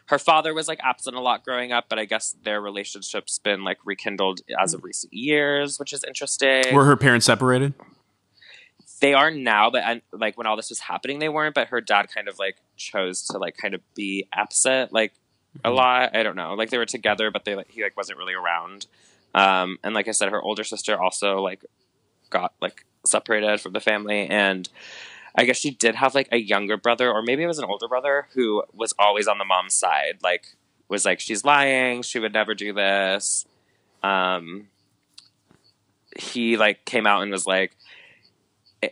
her 0.08 0.20
father 0.20 0.54
was 0.54 0.68
like 0.68 0.80
absent 0.84 1.16
a 1.16 1.22
lot 1.22 1.46
growing 1.46 1.72
up 1.72 1.86
but 1.88 1.98
i 1.98 2.06
guess 2.06 2.36
their 2.44 2.60
relationship's 2.60 3.40
been 3.40 3.64
like 3.64 3.78
rekindled 3.86 4.42
as 4.60 4.74
of 4.74 4.84
recent 4.84 5.14
years 5.14 5.80
which 5.80 5.94
is 5.94 6.04
interesting. 6.04 6.74
Were 6.74 6.86
her 6.86 6.98
parents 6.98 7.26
separated? 7.26 7.74
they 9.02 9.14
are 9.14 9.32
now 9.32 9.70
but 9.70 9.84
and, 9.84 10.02
like 10.12 10.38
when 10.38 10.48
all 10.48 10.56
this 10.56 10.70
was 10.70 10.80
happening 10.80 11.20
they 11.20 11.30
weren't 11.30 11.56
but 11.56 11.70
her 11.70 11.82
dad 11.82 12.08
kind 12.14 12.28
of 12.28 12.38
like 12.40 12.58
chose 12.78 13.24
to 13.24 13.38
like 13.38 13.58
kind 13.58 13.74
of 13.74 13.82
be 13.96 14.28
absent 14.34 14.94
like 14.94 15.14
a 15.66 15.70
lot. 15.70 16.16
I 16.16 16.24
don't 16.24 16.36
know. 16.38 16.54
Like 16.54 16.70
they 16.70 16.78
were 16.78 16.86
together 16.86 17.30
but 17.32 17.44
they 17.44 17.56
like 17.56 17.70
he 17.70 17.84
like 17.84 17.98
wasn't 17.98 18.18
really 18.18 18.34
around. 18.34 18.88
Um 19.36 19.78
and 19.84 19.94
like 19.94 20.08
i 20.08 20.12
said 20.12 20.30
her 20.30 20.42
older 20.42 20.64
sister 20.64 21.00
also 21.02 21.42
like 21.42 21.66
got 22.30 22.54
like 22.62 22.86
separated 23.06 23.60
from 23.60 23.74
the 23.74 23.80
family 23.80 24.28
and 24.28 24.70
i 25.36 25.44
guess 25.46 25.58
she 25.58 25.72
did 25.72 25.96
have 25.96 26.14
like 26.16 26.28
a 26.32 26.38
younger 26.38 26.78
brother 26.78 27.10
or 27.12 27.22
maybe 27.22 27.44
it 27.44 27.48
was 27.48 27.60
an 27.60 27.66
older 27.66 27.88
brother 27.88 28.28
who 28.34 28.64
was 28.74 28.94
always 29.00 29.28
on 29.28 29.38
the 29.38 29.46
mom's 29.46 29.74
side 29.74 30.18
like 30.24 30.46
was 30.90 31.06
like 31.06 31.20
she's 31.20 31.44
lying 31.46 32.02
she 32.02 32.20
would 32.20 32.34
never 32.34 32.54
do 32.56 32.74
this 32.74 33.46
um 34.04 34.68
he 36.18 36.58
like 36.58 36.84
came 36.86 37.08
out 37.08 37.22
and 37.24 37.32
was 37.32 37.46
like 37.48 37.76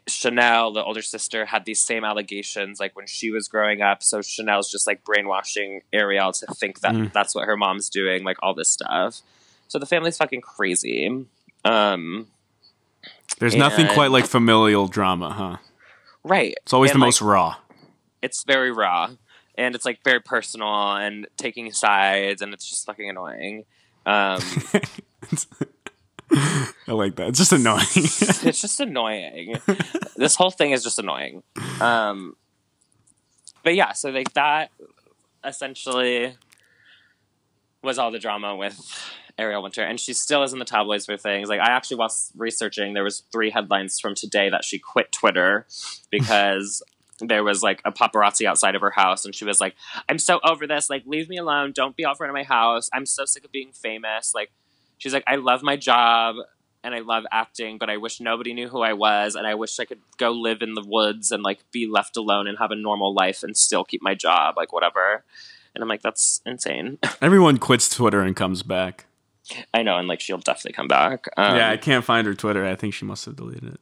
Shanelle, 0.07 0.71
the 0.71 0.83
older 0.83 1.01
sister, 1.01 1.45
had 1.45 1.65
these 1.65 1.79
same 1.79 2.03
allegations 2.03 2.79
like 2.79 2.95
when 2.95 3.07
she 3.07 3.31
was 3.31 3.47
growing 3.47 3.81
up. 3.81 4.03
So 4.03 4.19
Shanelle's 4.19 4.69
just 4.71 4.85
like 4.85 5.03
brainwashing 5.03 5.81
Ariel 5.91 6.31
to 6.33 6.45
think 6.53 6.81
that 6.81 6.93
Mm. 6.93 7.11
that's 7.11 7.33
what 7.33 7.45
her 7.47 7.57
mom's 7.57 7.89
doing, 7.89 8.23
like 8.23 8.37
all 8.43 8.53
this 8.53 8.69
stuff. 8.69 9.21
So 9.67 9.79
the 9.79 9.87
family's 9.87 10.15
fucking 10.17 10.41
crazy. 10.41 11.25
Um, 11.65 12.27
There's 13.39 13.55
nothing 13.55 13.87
quite 13.87 14.11
like 14.11 14.27
familial 14.27 14.87
drama, 14.87 15.31
huh? 15.31 15.57
Right. 16.29 16.55
It's 16.63 16.73
always 16.73 16.91
And, 16.91 17.01
the 17.01 17.01
like, 17.01 17.07
most 17.07 17.21
raw. 17.21 17.55
It's 18.21 18.43
very 18.43 18.71
raw, 18.71 19.11
and 19.55 19.75
it's 19.75 19.85
like 19.85 20.03
very 20.03 20.19
personal 20.21 20.95
and 20.95 21.27
taking 21.37 21.71
sides, 21.71 22.41
and 22.41 22.53
it's 22.53 22.69
just 22.69 22.85
fucking 22.85 23.09
annoying. 23.09 23.65
Um, 24.05 24.41
I 26.31 26.91
like 26.91 27.15
that. 27.15 27.29
It's 27.29 27.39
just 27.39 27.51
annoying. 27.53 27.85
it's 27.95 28.61
just 28.61 28.79
annoying. 28.79 29.59
this 30.15 30.35
whole 30.35 30.51
thing 30.51 30.71
is 30.71 30.83
just 30.83 30.99
annoying. 30.99 31.43
Um, 31.81 32.35
but 33.63 33.75
yeah, 33.75 33.93
so 33.93 34.09
like 34.09 34.33
that 34.33 34.71
essentially 35.43 36.35
was 37.81 37.97
all 37.97 38.11
the 38.11 38.19
drama 38.19 38.55
with 38.55 38.77
Ariel 39.39 39.63
Winter, 39.63 39.83
and 39.83 39.99
she 39.99 40.13
still 40.13 40.43
is 40.43 40.53
in 40.53 40.59
the 40.59 40.65
tabloids 40.65 41.05
for 41.05 41.17
things. 41.17 41.49
Like 41.49 41.59
I 41.59 41.71
actually 41.71 41.97
was 41.97 42.31
researching, 42.35 42.93
there 42.93 43.03
was 43.03 43.23
three 43.31 43.49
headlines 43.49 43.99
from 43.99 44.15
today 44.15 44.49
that 44.49 44.63
she 44.63 44.79
quit 44.79 45.11
Twitter 45.11 45.65
because. 46.09 46.83
There 47.21 47.43
was 47.43 47.61
like 47.61 47.81
a 47.83 47.91
paparazzi 47.91 48.45
outside 48.45 48.75
of 48.75 48.81
her 48.81 48.91
house, 48.91 49.25
and 49.25 49.35
she 49.35 49.43
was 49.43 49.59
like, 49.59 49.75
"I'm 50.07 50.17
so 50.17 50.39
over 50.41 50.65
this. 50.65 50.89
Like, 50.89 51.03
leave 51.05 51.27
me 51.27 51.35
alone. 51.35 51.73
Don't 51.75 51.93
be 51.93 52.05
out 52.05 52.15
front 52.15 52.29
of 52.29 52.33
my 52.33 52.43
house. 52.43 52.89
I'm 52.93 53.05
so 53.05 53.25
sick 53.25 53.43
of 53.43 53.51
being 53.51 53.73
famous. 53.73 54.33
Like, 54.33 54.51
she's 54.99 55.13
like, 55.13 55.25
I 55.27 55.35
love 55.35 55.61
my 55.61 55.75
job 55.75 56.37
and 56.83 56.95
I 56.95 56.99
love 56.99 57.25
acting, 57.31 57.77
but 57.77 57.89
I 57.89 57.97
wish 57.97 58.21
nobody 58.21 58.53
knew 58.53 58.69
who 58.69 58.81
I 58.81 58.93
was, 58.93 59.35
and 59.35 59.45
I 59.45 59.55
wish 59.55 59.79
I 59.79 59.85
could 59.85 59.99
go 60.17 60.31
live 60.31 60.61
in 60.61 60.75
the 60.75 60.83
woods 60.85 61.31
and 61.31 61.43
like 61.43 61.59
be 61.71 61.87
left 61.87 62.15
alone 62.15 62.47
and 62.47 62.57
have 62.57 62.71
a 62.71 62.75
normal 62.75 63.13
life 63.13 63.43
and 63.43 63.57
still 63.57 63.83
keep 63.83 64.01
my 64.01 64.15
job, 64.15 64.55
like 64.55 64.71
whatever. 64.71 65.23
And 65.75 65.83
I'm 65.83 65.89
like, 65.89 66.01
that's 66.01 66.41
insane. 66.45 66.97
Everyone 67.21 67.57
quits 67.57 67.89
Twitter 67.89 68.21
and 68.21 68.35
comes 68.35 68.63
back. 68.63 69.05
I 69.73 69.83
know, 69.83 69.97
and 69.97 70.07
like 70.07 70.19
she'll 70.21 70.37
definitely 70.37 70.73
come 70.73 70.87
back. 70.87 71.27
Um, 71.37 71.55
yeah, 71.57 71.69
I 71.69 71.77
can't 71.77 72.03
find 72.05 72.25
her 72.27 72.33
Twitter. 72.33 72.65
I 72.65 72.75
think 72.75 72.93
she 72.93 73.05
must 73.05 73.25
have 73.25 73.35
deleted 73.35 73.73
it. 73.73 73.79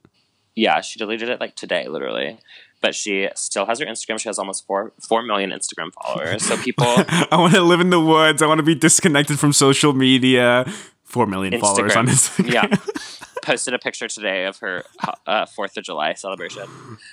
yeah, 0.56 0.80
she 0.80 0.98
deleted 0.98 1.28
it 1.28 1.40
like 1.40 1.54
today, 1.56 1.88
literally. 1.88 2.38
But 2.80 2.94
she 2.94 3.28
still 3.34 3.66
has 3.66 3.80
her 3.80 3.86
Instagram. 3.86 4.20
She 4.20 4.28
has 4.28 4.38
almost 4.38 4.64
four 4.66 4.92
four 5.00 5.22
million 5.22 5.50
Instagram 5.50 5.90
followers. 6.00 6.44
So 6.44 6.56
people, 6.56 6.86
I 6.86 7.28
want 7.32 7.52
to 7.54 7.60
live 7.62 7.80
in 7.80 7.90
the 7.90 8.00
woods. 8.00 8.40
I 8.40 8.46
want 8.46 8.58
to 8.58 8.62
be 8.64 8.74
disconnected 8.76 9.38
from 9.40 9.52
social 9.52 9.92
media. 9.92 10.64
Four 11.02 11.26
million 11.26 11.58
followers 11.58 11.96
on 11.96 12.06
Instagram. 12.06 12.52
yeah, 12.52 12.76
posted 13.42 13.74
a 13.74 13.78
picture 13.78 14.06
today 14.08 14.44
of 14.44 14.58
her 14.58 14.84
uh, 15.26 15.46
Fourth 15.46 15.76
of 15.76 15.82
July 15.84 16.12
celebration. 16.14 16.62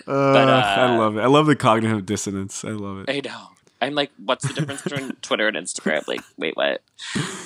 Uh, 0.06 0.34
But, 0.34 0.50
uh, 0.50 0.76
I 0.78 0.98
love 0.98 1.18
it. 1.18 1.22
I 1.22 1.28
love 1.28 1.46
the 1.48 1.56
cognitive 1.56 2.06
dissonance. 2.06 2.64
I 2.66 2.70
love 2.72 3.00
it. 3.00 3.10
I 3.10 3.22
know. 3.28 3.48
I'm 3.82 3.94
like, 3.94 4.12
what's 4.24 4.48
the 4.48 4.54
difference 4.54 4.82
between 4.82 5.12
Twitter 5.22 5.48
and 5.48 5.58
Instagram? 5.58 6.08
Like, 6.08 6.22
wait, 6.38 6.56
what? 6.56 6.82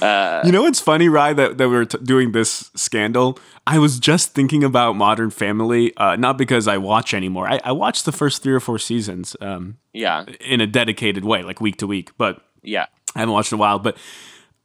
Uh, 0.01 0.41
You 0.45 0.51
know 0.51 0.65
it's 0.65 0.79
funny, 0.79 1.09
Rye, 1.09 1.33
that, 1.33 1.57
that 1.57 1.69
we 1.69 1.75
are 1.75 1.85
t- 1.85 1.97
doing 2.03 2.31
this 2.31 2.71
scandal? 2.75 3.39
I 3.65 3.79
was 3.79 3.99
just 3.99 4.33
thinking 4.33 4.63
about 4.63 4.95
Modern 4.95 5.29
Family, 5.31 5.95
uh, 5.97 6.15
not 6.15 6.37
because 6.37 6.67
I 6.67 6.77
watch 6.77 7.13
anymore. 7.13 7.47
I, 7.47 7.59
I 7.63 7.71
watched 7.71 8.05
the 8.05 8.11
first 8.11 8.43
three 8.43 8.53
or 8.53 8.59
four 8.59 8.79
seasons 8.79 9.35
um, 9.41 9.77
yeah, 9.93 10.25
in 10.39 10.61
a 10.61 10.67
dedicated 10.67 11.25
way, 11.25 11.43
like 11.43 11.59
week 11.59 11.77
to 11.77 11.87
week, 11.87 12.11
but 12.17 12.41
yeah. 12.61 12.85
I 13.15 13.19
haven't 13.19 13.33
watched 13.33 13.51
in 13.51 13.57
a 13.57 13.59
while. 13.59 13.79
But 13.79 13.97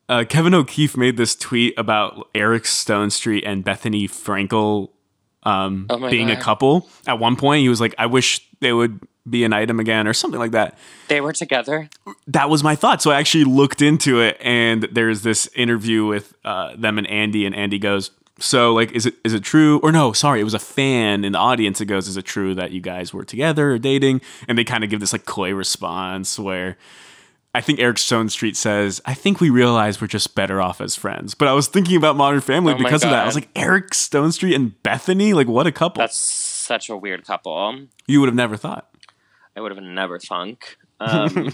uh, 0.09 0.25
Kevin 0.29 0.55
O'Keefe 0.55 0.97
made 0.97 1.17
this 1.17 1.35
tweet 1.35 1.75
about 1.79 2.29
Eric 2.35 2.65
Stonestreet 2.65 3.43
and 3.47 3.65
Bethenny 3.65 4.05
Frankel 4.05 4.91
um, 5.45 5.87
Oh 5.91 5.99
my 5.99 6.11
being 6.11 6.31
a 6.31 6.41
couple. 6.41 6.89
At 7.07 7.19
one 7.19 7.37
point, 7.37 7.63
he 7.63 7.69
was 7.69 7.81
like, 7.81 7.95
I 7.99 8.07
wish 8.07 8.47
they 8.61 8.73
would 8.73 9.01
be 9.29 9.45
an 9.45 9.53
item 9.53 9.81
again 9.81 10.07
or 10.07 10.13
something 10.13 10.39
like 10.41 10.51
that. 10.53 10.77
They 11.09 11.21
were 11.21 11.33
together. 11.33 11.89
that 12.27 12.51
was 12.51 12.63
my 12.63 12.75
thought. 12.77 13.01
So 13.03 13.11
I 13.11 13.19
actually 13.19 13.45
looked 13.45 13.81
into 13.83 14.21
it, 14.21 14.37
and 14.41 14.83
there's 14.93 15.23
this 15.23 15.49
interview 15.55 16.05
with 16.07 16.35
uh, 16.45 16.75
them 16.77 16.99
and 16.99 17.07
Andy, 17.09 17.47
and 17.47 17.55
Andy 17.55 17.79
goes, 17.79 18.11
"So, 18.39 18.75
like, 18.75 18.93
is 18.93 19.07
it 19.07 19.15
is 19.25 19.33
it 19.33 19.43
true? 19.43 19.81
Or 19.83 19.93
no, 19.93 20.13
sorry, 20.13 20.41
it 20.41 20.45
was 20.45 20.55
a 20.55 20.59
fan 20.59 21.25
in 21.25 21.33
the 21.33 21.39
audience 21.39 21.79
that 21.79 21.87
goes, 21.87 22.07
"Is 22.09 22.17
it 22.17 22.25
true 22.27 22.55
that 22.55 22.71
you 22.73 22.81
guys 22.81 23.15
were 23.15 23.25
together 23.25 23.73
or 23.73 23.79
dating?" 23.79 24.21
And 24.47 24.59
they 24.59 24.65
kind 24.65 24.85
of 24.85 24.91
give 24.91 25.01
this 25.01 25.13
like 25.13 25.25
coy 25.25 25.53
response 25.55 26.39
where. 26.39 26.77
I 27.57 27.61
think 27.61 27.79
Eric 27.79 27.99
Stonestreet 27.99 28.57
says, 28.57 29.01
I 29.07 29.15
think 29.15 29.41
we 29.41 29.49
realize 29.49 30.01
we're 30.01 30.09
just 30.09 30.35
better 30.35 30.61
off 30.61 30.81
as 30.81 30.97
friends. 30.97 31.35
But 31.35 31.47
I 31.47 31.53
was 31.53 31.69
thinking 31.69 31.97
about 31.97 32.17
Modern 32.17 32.41
Family 32.41 32.73
Oh 32.73 32.77
because 32.77 33.05
of 33.05 33.11
that. 33.11 33.23
I 33.23 33.27
was 33.27 33.37
like, 33.37 33.49
Eric 33.55 33.91
Stonestreet 33.93 34.57
and 34.57 34.83
Bethany? 34.83 35.35
Like, 35.35 35.47
what 35.47 35.65
a 35.65 35.71
couple. 35.71 36.01
That's 36.01 36.17
such 36.17 36.91
a 36.91 36.97
weird 36.97 37.25
couple. 37.25 37.83
you 38.09 38.19
would 38.19 38.27
have 38.27 38.35
never 38.35 38.57
thought. 38.57 38.89
I 39.57 39.61
would 39.61 39.73
have 39.73 39.83
never 39.83 40.19
thunk. 40.19 40.77
Um, 41.01 41.53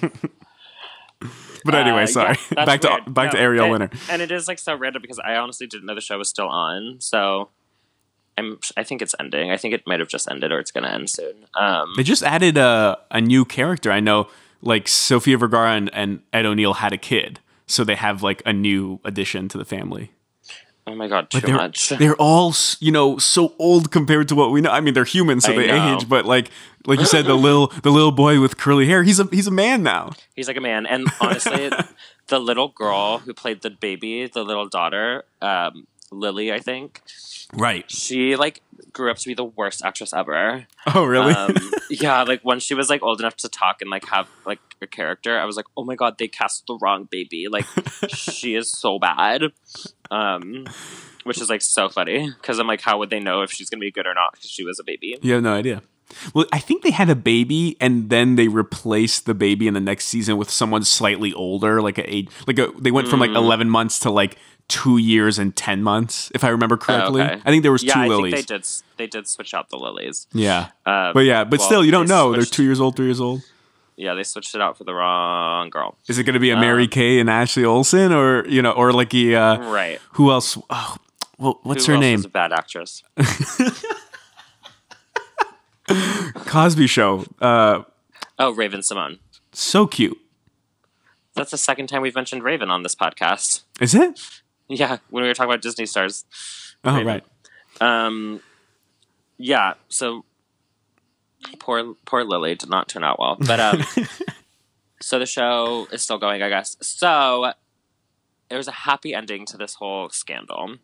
But 1.65 1.75
anyway, 1.75 2.05
uh, 2.05 2.07
sorry. 2.07 2.37
yeah, 2.57 2.65
back 2.65 2.81
to 2.83 2.89
weird. 2.89 3.13
back 3.15 3.31
to 3.33 3.39
Ariel 3.39 3.65
and, 3.65 3.73
Winter. 3.81 3.91
and 4.11 4.23
it 4.23 4.31
is 4.31 4.49
like 4.49 4.59
so 4.59 4.75
random 4.75 5.03
because 5.03 5.19
I 5.19 5.35
honestly 5.37 5.67
didn't 5.67 5.85
know 5.87 5.95
the 5.95 6.01
show 6.01 6.17
was 6.17 6.29
still 6.31 6.49
on. 6.49 6.97
So 7.01 7.51
I'm, 8.39 8.59
I 8.77 8.85
think 8.85 9.03
it's 9.03 9.15
ending. 9.21 9.51
I 9.51 9.59
think 9.59 9.75
it 9.75 9.83
might 9.87 10.01
have 10.01 10.09
just 10.09 10.31
ended 10.31 10.51
or 10.53 10.59
it's 10.59 10.71
going 10.71 10.85
to 10.85 10.93
end 10.93 11.11
soon. 11.11 11.45
Um, 11.55 11.93
They 11.97 12.03
just 12.03 12.23
added 12.23 12.57
a 12.57 12.99
a 13.11 13.21
new 13.21 13.45
character. 13.45 13.91
I 13.93 14.01
know, 14.01 14.29
like 14.63 14.89
Sofia 14.89 15.37
Vergara 15.37 15.73
and, 15.73 15.91
and 15.93 16.23
Ed 16.33 16.47
O'Neill 16.47 16.75
had 16.75 16.95
a 16.95 16.99
kid, 16.99 17.41
so 17.67 17.85
they 17.85 17.97
have 17.97 18.23
like 18.23 18.43
a 18.47 18.53
new 18.55 18.99
addition 19.05 19.49
to 19.49 19.59
the 19.59 19.65
family. 19.67 20.13
Oh 20.91 20.95
my 20.97 21.09
god, 21.09 21.31
too 21.31 21.41
they're, 21.41 21.55
much. 21.55 21.91
They're 21.91 22.17
all 22.17 22.55
you 22.81 22.91
know 22.91 23.19
so 23.19 23.55
old 23.59 23.91
compared 23.91 24.29
to 24.29 24.35
what 24.35 24.51
we 24.51 24.61
know. 24.61 24.71
I 24.71 24.81
mean, 24.81 24.95
they're 24.95 25.05
human, 25.05 25.41
so 25.41 25.53
I 25.53 25.57
they 25.57 25.67
know. 25.69 25.97
age. 25.97 26.09
But 26.09 26.25
like 26.25 26.51
like 26.87 26.99
you 26.99 27.07
said, 27.07 27.27
the 27.27 27.35
little 27.37 27.69
the 27.83 27.91
little 27.91 28.13
boy 28.13 28.41
with 28.41 28.57
curly 28.57 28.87
hair, 28.87 29.03
he's 29.03 29.21
a 29.21 29.25
he's 29.31 29.47
a 29.47 29.53
man 29.53 29.83
now. 29.83 30.13
He's 30.35 30.49
like 30.49 30.57
a 30.57 30.61
man. 30.61 30.87
And 30.87 31.07
honestly, 31.21 31.71
the 32.27 32.39
little 32.39 32.69
girl 32.69 33.19
who 33.19 33.33
played 33.33 33.63
the 33.63 33.71
baby, 33.71 34.27
the 34.27 34.43
little 34.43 34.69
daughter, 34.69 35.25
um, 35.41 35.87
Lily, 36.11 36.53
I 36.53 36.59
think. 36.59 37.03
Right. 37.53 37.91
She 37.91 38.37
like 38.37 38.63
grew 38.93 39.11
up 39.11 39.17
to 39.19 39.27
be 39.29 39.35
the 39.35 39.45
worst 39.45 39.85
actress 39.85 40.13
ever. 40.13 40.67
Oh, 40.95 41.05
really? 41.05 41.33
Um, 41.33 41.55
yeah, 41.91 42.23
like 42.23 42.41
when 42.43 42.61
she 42.61 42.75
was 42.75 42.89
like 42.91 43.03
old 43.03 43.21
enough 43.21 43.37
to 43.39 43.49
talk 43.49 43.81
and 43.81 43.91
like 43.91 44.07
have 44.07 44.29
like 44.47 44.61
a 44.83 44.87
character, 44.87 45.39
I 45.39 45.45
was 45.45 45.57
like, 45.57 45.67
oh 45.77 45.85
my 45.85 45.95
god, 45.95 46.17
they 46.19 46.29
cast 46.29 46.67
the 46.67 46.79
wrong 46.81 47.09
baby. 47.11 47.47
Like 47.51 47.67
she 48.09 48.55
is 48.55 48.71
so 48.71 48.99
bad. 48.99 49.43
Um, 50.11 50.67
which 51.25 51.41
is 51.41 51.51
like 51.51 51.63
so 51.63 51.89
funny 51.89 52.31
because 52.31 52.59
I'm 52.59 52.67
like, 52.67 52.81
how 52.81 52.99
would 52.99 53.11
they 53.11 53.21
know 53.21 53.43
if 53.43 53.51
she's 53.53 53.69
gonna 53.71 53.81
be 53.81 53.91
good 53.93 54.07
or 54.07 54.15
not? 54.15 54.33
Because 54.33 54.51
she 54.51 54.65
was 54.65 54.79
a 54.81 54.85
baby. 54.85 55.17
you 55.23 55.33
have 55.35 55.43
no 55.43 55.55
idea. 55.55 55.83
Well, 56.35 56.47
I 56.53 56.59
think 56.59 56.83
they 56.83 56.91
had 56.91 57.09
a 57.09 57.15
baby, 57.15 57.77
and 57.81 58.11
then 58.11 58.35
they 58.35 58.49
replaced 58.49 59.27
the 59.27 59.35
baby 59.35 59.69
in 59.69 59.75
the 59.75 59.81
next 59.81 60.07
season 60.07 60.37
with 60.39 60.51
someone 60.51 60.83
slightly 60.83 61.33
older, 61.33 61.81
like 61.81 61.99
a 61.99 62.13
age, 62.13 62.29
like 62.49 62.59
a. 62.59 62.73
They 62.77 62.91
went 62.91 63.07
from 63.07 63.21
like 63.21 63.31
Mm. 63.31 63.37
eleven 63.37 63.71
months 63.71 64.01
to 64.01 64.11
like 64.11 64.37
two 64.71 64.97
years 64.97 65.39
and 65.39 65.55
ten 65.55 65.83
months, 65.83 66.31
if 66.35 66.43
I 66.45 66.49
remember 66.49 66.79
correctly. 66.79 67.21
Oh, 67.21 67.25
okay. 67.27 67.43
I 67.45 67.51
think 67.51 67.63
there 67.63 67.73
was 67.73 67.83
Yeah, 67.83 67.93
two 67.95 68.01
I 68.01 68.07
lilies. 68.07 68.33
think 68.35 68.47
they 68.47 68.57
did. 68.57 68.67
They 68.97 69.07
did 69.07 69.29
switch 69.29 69.53
out 69.53 69.69
the 69.69 69.77
lilies. 69.77 70.27
Yeah, 70.33 70.69
Um, 70.87 71.13
but 71.13 71.21
yeah, 71.27 71.45
but 71.45 71.59
well, 71.59 71.67
still, 71.69 71.85
you 71.85 71.91
don't 71.91 72.07
they 72.07 72.15
know. 72.15 72.33
They're 72.33 72.45
two 72.45 72.63
years 72.65 72.81
old, 72.81 72.97
three 72.97 73.07
years 73.07 73.21
old. 73.21 73.43
Yeah, 73.97 74.15
they 74.15 74.23
switched 74.23 74.55
it 74.55 74.63
out 74.63 74.79
for 74.79 74.85
the 74.85 74.95
wrong 74.95 75.69
girl. 75.69 75.99
Is 76.09 76.19
it 76.19 76.25
going 76.25 76.33
to 76.35 76.41
be 76.41 76.51
a 76.51 76.57
Mary 76.57 76.89
Kay 76.89 77.21
and 77.21 77.29
Ashley 77.29 77.67
Olsen, 77.67 78.13
or 78.13 78.47
you 78.49 78.63
know, 78.63 78.71
or 78.73 78.93
like 78.95 79.13
a 79.13 79.35
uh, 79.35 79.71
Right. 79.71 79.99
who 80.13 80.31
else? 80.31 80.57
Oh, 80.71 80.97
well, 81.39 81.61
what's 81.65 81.85
Who 81.87 81.93
her 81.93 81.99
name? 81.99 82.17
Was 82.21 82.25
a 82.25 82.29
bad 82.31 82.53
actress. 82.53 83.03
Cosby 86.47 86.87
Show. 86.87 87.25
Uh, 87.41 87.83
Oh, 88.39 88.53
Raven-Symoné. 88.53 89.19
so 89.53 89.87
cute. 89.87 90.17
That's 91.35 91.51
the 91.51 91.59
second 91.59 91.89
time 91.89 92.01
we've 92.01 92.15
mentioned 92.15 92.43
Raven 92.43 92.71
on 92.71 92.83
this 92.83 92.95
podcast. 92.95 93.63
Is 93.81 93.95
it? 93.95 94.19
Yeah, 94.79 94.99
when 95.11 95.23
we 95.23 95.29
were 95.29 95.35
talking 95.35 95.51
about 95.51 95.63
Disney 95.63 95.85
stars. 95.87 96.25
Oh, 96.85 97.03
right. 97.03 97.25
Um, 97.81 98.41
yeah. 99.37 99.75
So 99.89 100.25
poor 101.59 101.95
poor 102.07 102.23
Lily 102.23 102.55
did 102.55 102.71
not 102.71 102.89
turn 102.89 103.03
out 103.03 103.19
well, 103.19 103.37
but 103.41 103.59
um, 103.59 103.83
so 105.01 105.19
the 105.19 105.27
show 105.27 105.89
is 105.91 106.03
still 106.03 106.19
going, 106.19 106.41
I 106.43 106.49
guess. 106.49 106.77
So 106.81 107.53
there 108.49 108.59
was 108.59 108.69
a 108.69 108.73
happy 108.73 109.13
ending 109.13 109.45
to 109.47 109.57
this 109.57 109.75
whole 109.75 110.09
scandal. 110.11 110.77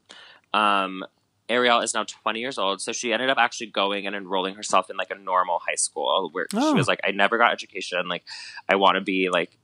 Um, 0.53 1.05
Ariel 1.49 1.81
is 1.81 1.95
now 1.95 2.03
20 2.05 2.41
years 2.41 2.59
old, 2.59 2.81
so 2.81 2.91
she 2.93 3.13
ended 3.13 3.31
up 3.31 3.39
actually 3.39 3.69
going 3.69 4.07
and 4.07 4.17
enrolling 4.17 4.57
herself 4.57 4.91
in 4.91 4.97
like 4.97 5.11
a 5.13 5.15
normal 5.19 5.61
high 5.65 5.77
school 5.77 6.29
where 6.33 6.47
Oh. 6.55 6.73
she 6.73 6.75
was 6.77 6.89
like, 6.89 7.01
I 7.05 7.13
never 7.13 7.39
got 7.39 7.53
education. 7.53 8.09
Like, 8.09 8.25
I 8.69 8.75
want 8.77 8.97
to 8.97 9.01
be 9.01 9.29
like, 9.31 9.57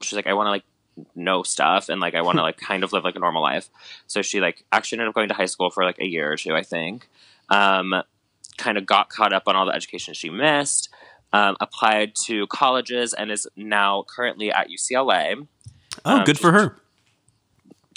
she's 0.00 0.14
like, 0.14 0.28
I 0.28 0.34
want 0.34 0.46
to 0.46 0.50
like 0.50 0.64
know 1.14 1.42
stuff 1.42 1.88
and 1.88 2.00
like 2.00 2.14
I 2.14 2.22
want 2.22 2.38
to 2.38 2.42
like 2.42 2.56
kind 2.58 2.82
of 2.84 2.92
live 2.92 3.04
like 3.04 3.16
a 3.16 3.18
normal 3.18 3.42
life. 3.42 3.68
So 4.06 4.22
she 4.22 4.40
like 4.40 4.64
actually 4.72 4.98
ended 4.98 5.08
up 5.08 5.14
going 5.14 5.28
to 5.28 5.34
high 5.34 5.46
school 5.46 5.70
for 5.70 5.84
like 5.84 5.98
a 5.98 6.06
year 6.06 6.30
or 6.32 6.36
two, 6.36 6.54
I 6.54 6.62
think. 6.62 7.08
Um, 7.48 8.02
kind 8.56 8.76
of 8.76 8.86
got 8.86 9.08
caught 9.08 9.32
up 9.32 9.44
on 9.46 9.56
all 9.56 9.66
the 9.66 9.74
education 9.74 10.14
she 10.14 10.30
missed. 10.30 10.88
Um, 11.32 11.56
applied 11.60 12.14
to 12.24 12.46
colleges 12.46 13.12
and 13.12 13.30
is 13.30 13.46
now 13.54 14.04
currently 14.08 14.50
at 14.50 14.68
UCLA. 14.68 15.46
Oh, 16.04 16.18
Um, 16.18 16.24
good 16.24 16.38
for 16.38 16.52
her. 16.52 16.76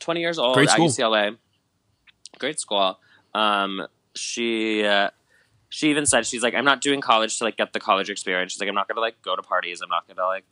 20 0.01 0.19
years 0.19 0.37
old 0.37 0.55
Great 0.55 0.69
at. 0.69 0.77
UCLA. 0.77 1.37
Great 2.39 2.59
school. 2.59 2.99
Um, 3.33 3.87
she 4.15 4.83
uh, 4.83 5.11
she 5.69 5.89
even 5.89 6.05
said 6.05 6.25
she's 6.25 6.43
like 6.43 6.53
I'm 6.53 6.65
not 6.65 6.81
doing 6.81 6.99
college 6.99 7.37
to 7.37 7.45
like 7.45 7.55
get 7.55 7.71
the 7.71 7.79
college 7.79 8.09
experience. 8.09 8.51
She's 8.51 8.59
like 8.59 8.67
I'm 8.67 8.75
not 8.75 8.87
gonna 8.87 8.99
like 8.99 9.21
go 9.21 9.35
to 9.35 9.41
parties. 9.41 9.81
I'm 9.81 9.89
not 9.89 10.07
gonna 10.07 10.27
like. 10.27 10.43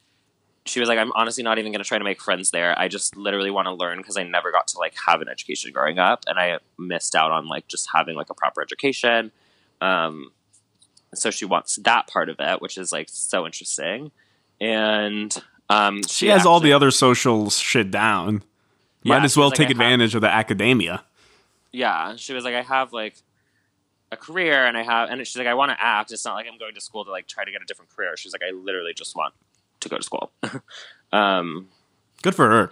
She 0.69 0.79
was 0.79 0.87
like 0.87 0.97
I'm 0.99 1.11
honestly 1.13 1.43
not 1.43 1.59
even 1.59 1.71
gonna 1.71 1.83
try 1.83 1.97
to 1.97 2.03
make 2.03 2.21
friends 2.21 2.51
there. 2.51 2.77
I 2.77 2.87
just 2.87 3.17
literally 3.17 3.51
want 3.51 3.65
to 3.67 3.73
learn 3.73 3.97
because 3.97 4.17
I 4.17 4.23
never 4.23 4.51
got 4.51 4.67
to 4.69 4.77
like 4.79 4.93
have 5.07 5.21
an 5.21 5.27
education 5.29 5.71
growing 5.71 5.99
up, 5.99 6.23
and 6.27 6.39
I 6.39 6.59
missed 6.77 7.15
out 7.15 7.31
on 7.31 7.47
like 7.47 7.67
just 7.67 7.89
having 7.93 8.15
like 8.15 8.29
a 8.29 8.33
proper 8.33 8.61
education. 8.61 9.31
Um, 9.81 10.31
so 11.13 11.31
she 11.31 11.45
wants 11.45 11.77
that 11.77 12.07
part 12.07 12.29
of 12.29 12.37
it, 12.39 12.61
which 12.61 12.77
is 12.77 12.91
like 12.91 13.07
so 13.09 13.45
interesting, 13.45 14.11
and 14.61 15.35
um, 15.69 16.03
She 16.03 16.27
has 16.27 16.45
all 16.45 16.59
the 16.59 16.73
other 16.73 16.91
social 16.91 17.49
shit 17.49 17.91
down. 17.91 18.43
Yeah, 19.03 19.15
Might 19.17 19.25
as 19.25 19.37
well 19.37 19.45
was 19.49 19.51
like, 19.51 19.57
take 19.57 19.67
have- 19.69 19.77
advantage 19.77 20.13
of 20.15 20.21
the 20.21 20.29
academia. 20.33 21.03
yeah 21.71 22.15
she 22.17 22.33
was 22.33 22.43
like 22.43 22.53
i 22.55 22.61
have 22.63 22.91
like 22.91 23.15
a 24.11 24.17
career 24.17 24.65
and 24.65 24.75
i 24.75 24.81
have 24.83 25.09
and 25.09 25.25
she's 25.25 25.37
like 25.37 25.47
i 25.47 25.53
want 25.53 25.69
to 25.71 25.77
act 25.79 26.11
it's 26.11 26.25
not 26.25 26.33
like 26.33 26.47
i'm 26.51 26.57
going 26.57 26.73
to 26.73 26.81
school 26.81 27.05
to 27.05 27.11
like 27.11 27.27
try 27.27 27.45
to 27.45 27.51
get 27.51 27.61
a 27.61 27.65
different 27.65 27.95
career 27.95 28.17
she's 28.17 28.33
like 28.33 28.41
i 28.43 28.51
literally 28.51 28.91
just 28.93 29.15
want 29.15 29.33
to 29.79 29.89
go 29.89 29.97
to 29.97 30.03
school 30.03 30.31
um 31.13 31.67
Good 32.21 32.35
for 32.35 32.49
her. 32.49 32.71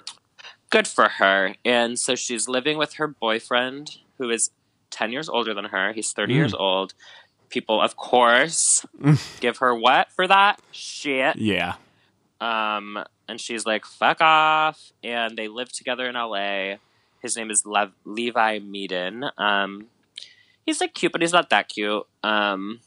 good 0.69 0.87
for 0.87 1.07
her 1.09 1.55
and 1.63 1.97
so 1.97 2.15
she's 2.15 2.47
living 2.49 2.77
with 2.77 2.93
her 2.95 3.07
boyfriend 3.07 3.97
who 4.17 4.29
is 4.29 4.49
10 4.91 5.11
years 5.11 5.29
older 5.29 5.53
than 5.53 5.65
her 5.65 5.93
he's 5.93 6.11
30 6.11 6.33
years 6.33 6.53
old 6.53 6.93
people 7.49 7.81
of 7.81 7.95
course 7.95 8.85
give 9.39 9.57
her 9.59 9.73
what 9.73 10.11
for 10.11 10.27
that 10.27 10.59
shit 10.71 11.35
Yeah. 11.37 11.75
um, 12.41 13.03
and 13.29 13.41
she's 13.41 13.65
like, 13.65 13.85
fuck 13.85 14.21
off. 14.21 14.93
And 15.03 15.37
they 15.37 15.49
live 15.49 15.69
together 15.69 16.07
in 16.07 16.15
LA. 16.15 16.75
His 17.21 17.35
name 17.35 17.51
is 17.51 17.65
Lev- 17.65 17.91
Levi 18.05 18.59
Meaden. 18.59 19.29
Um, 19.37 19.87
he's 20.65 20.79
like 20.79 20.93
cute, 20.93 21.11
but 21.11 21.19
he's 21.21 21.33
not 21.33 21.49
that 21.49 21.67
cute. 21.67 22.03
Um, 22.23 22.79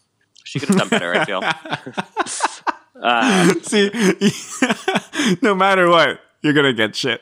she 0.45 0.59
could 0.61 0.71
have 0.71 0.79
done 0.79 0.89
better, 0.89 1.14
I 1.14 1.25
feel. 1.27 1.43
Uh, 3.01 3.53
See, 3.62 3.91
no 5.43 5.55
matter 5.55 5.88
what, 5.88 6.20
you're 6.43 6.53
gonna 6.53 6.72
get 6.72 6.95
shit. 6.97 7.20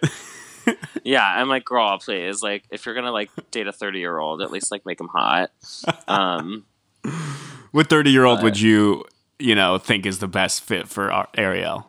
yeah, 1.04 1.24
I'm 1.24 1.48
like, 1.48 1.64
girl, 1.64 1.98
please. 1.98 2.42
Like, 2.42 2.64
if 2.70 2.86
you're 2.86 2.94
gonna 2.94 3.12
like 3.12 3.30
date 3.50 3.66
a 3.66 3.72
30 3.72 3.98
year 3.98 4.18
old, 4.18 4.42
at 4.42 4.50
least 4.50 4.70
like 4.70 4.84
make 4.86 5.00
him 5.00 5.08
hot. 5.08 5.50
Um, 6.06 6.64
what 7.72 7.88
thirty 7.88 8.10
year 8.10 8.24
old 8.24 8.42
would 8.42 8.60
you, 8.60 9.04
you 9.38 9.54
know, 9.54 9.78
think 9.78 10.06
is 10.06 10.18
the 10.18 10.28
best 10.28 10.62
fit 10.62 10.88
for 10.88 11.12
Ar- 11.12 11.28
Ariel? 11.36 11.86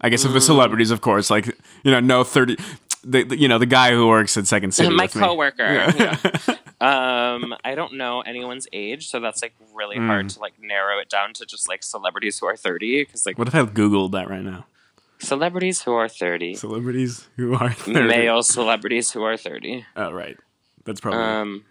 I 0.00 0.08
guess 0.08 0.22
Mm. 0.24 0.28
of 0.28 0.32
the 0.32 0.40
celebrities, 0.40 0.90
of 0.90 1.00
course, 1.00 1.30
like 1.30 1.46
you 1.82 1.90
know, 1.90 2.00
no 2.00 2.24
thirty. 2.24 2.56
The, 3.02 3.22
the- 3.24 3.38
you 3.38 3.48
know 3.48 3.58
the 3.58 3.66
guy 3.66 3.92
who 3.92 4.06
works 4.08 4.36
at 4.36 4.46
Second 4.46 4.72
City. 4.72 4.90
my 4.94 5.06
coworker. 5.06 5.64
Yeah. 5.96 6.16
um, 6.80 7.54
I 7.64 7.74
don't 7.74 7.94
know 7.94 8.20
anyone's 8.20 8.66
age, 8.72 9.08
so 9.08 9.20
that's 9.20 9.42
like 9.42 9.54
really 9.74 9.96
hard 9.96 10.28
to 10.30 10.40
like 10.40 10.54
narrow 10.60 10.98
it 10.98 11.08
down 11.08 11.32
to 11.34 11.46
just 11.46 11.68
like 11.68 11.82
celebrities 11.82 12.38
who 12.38 12.46
are 12.46 12.56
30. 12.56 13.02
Because 13.04 13.24
like 13.26 13.38
what 13.38 13.48
if 13.48 13.54
I 13.54 13.62
googled 13.64 14.12
that 14.12 14.28
right 14.28 14.42
now? 14.42 14.66
celebrities 15.22 15.82
who 15.82 15.92
are 15.92 16.08
30. 16.08 16.54
Celebrities 16.54 17.28
who 17.36 17.54
are 17.54 17.70
30. 17.70 18.04
male 18.04 18.42
celebrities 18.42 19.10
who 19.10 19.22
are 19.22 19.36
30. 19.36 19.84
Oh, 19.94 20.12
right. 20.12 20.36
That's 20.84 20.98
probably 21.00 21.20
Um, 21.20 21.64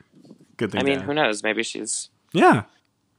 good 0.58 0.72
thing. 0.72 0.82
I 0.82 0.84
mean, 0.84 1.00
who 1.00 1.16
knows? 1.16 1.42
Maybe 1.44 1.64
she's. 1.64 2.10
Yeah. 2.32 2.64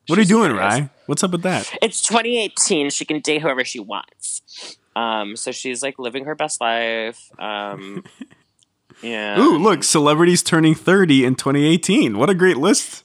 What 0.07 0.19
are 0.19 0.23
you 0.23 0.29
doing. 0.29 0.53
Rye? 0.53 0.89
What's 1.07 1.25
up 1.25 1.33
with 1.33 1.43
that? 1.43 1.73
It's 1.83 2.01
2018. 2.03 2.91
She 2.91 3.05
can 3.05 3.19
date 3.21 3.43
whoever 3.43 3.65
she 3.65 3.81
wants. 3.81 4.77
Um, 4.97 5.37
so 5.37 5.53
she's 5.53 5.83
like 5.83 5.99
living 5.99 6.25
her 6.25 6.35
best 6.35 6.61
life. 6.61 7.31
Um, 7.39 8.05
yeah. 9.03 9.39
Ooh, 9.39 9.57
look, 9.59 9.85
celebrities 9.85 10.43
turning 10.43 10.75
30 10.75 11.25
in 11.25 11.35
2018. 11.37 12.19
What 12.19 12.31
a 12.31 12.35
great 12.35 12.57
list. 12.57 13.05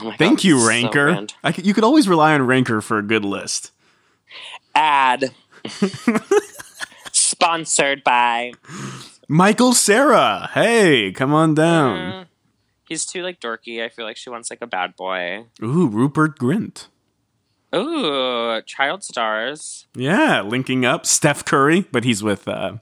Oh 0.00 0.04
my 0.04 0.16
Thank 0.16 0.38
God, 0.38 0.44
you, 0.44 0.58
so 0.60 0.68
Ranker. 0.68 1.04
grand. 1.12 1.34
I 1.44 1.52
c 1.52 1.62
you 1.62 1.74
could 1.74 1.84
always 1.84 2.08
rely 2.08 2.32
on 2.34 2.46
Ranker 2.46 2.80
for 2.80 2.98
a 2.98 3.02
good 3.02 3.24
list. 3.24 3.72
Ad. 4.74 5.34
Sponsored 7.12 8.02
by. 8.02 8.52
Michael 9.28 9.74
Cera. 9.74 10.50
Hey, 10.54 11.12
come 11.12 11.34
on 11.34 11.54
down. 11.54 11.96
Uh, 11.98 12.24
he's 12.88 13.04
too 13.04 13.22
like 13.22 13.40
dorky. 13.40 13.82
I 13.84 13.88
feel 13.90 14.04
like 14.06 14.16
she 14.16 14.30
wants 14.30 14.50
like 14.50 14.62
a 14.62 14.66
bad 14.66 14.96
boy. 14.96 15.46
Ooh, 15.62 15.88
Rupert 15.88 16.38
Grint. 16.38 16.86
Ooh, 17.74 18.60
child 18.62 19.02
stars. 19.02 19.86
Yeah, 19.94 20.42
linking 20.42 20.84
up. 20.84 21.06
Steph 21.06 21.44
Curry, 21.44 21.86
but 21.90 22.04
he's 22.04 22.22
with, 22.22 22.46
uh, 22.46 22.74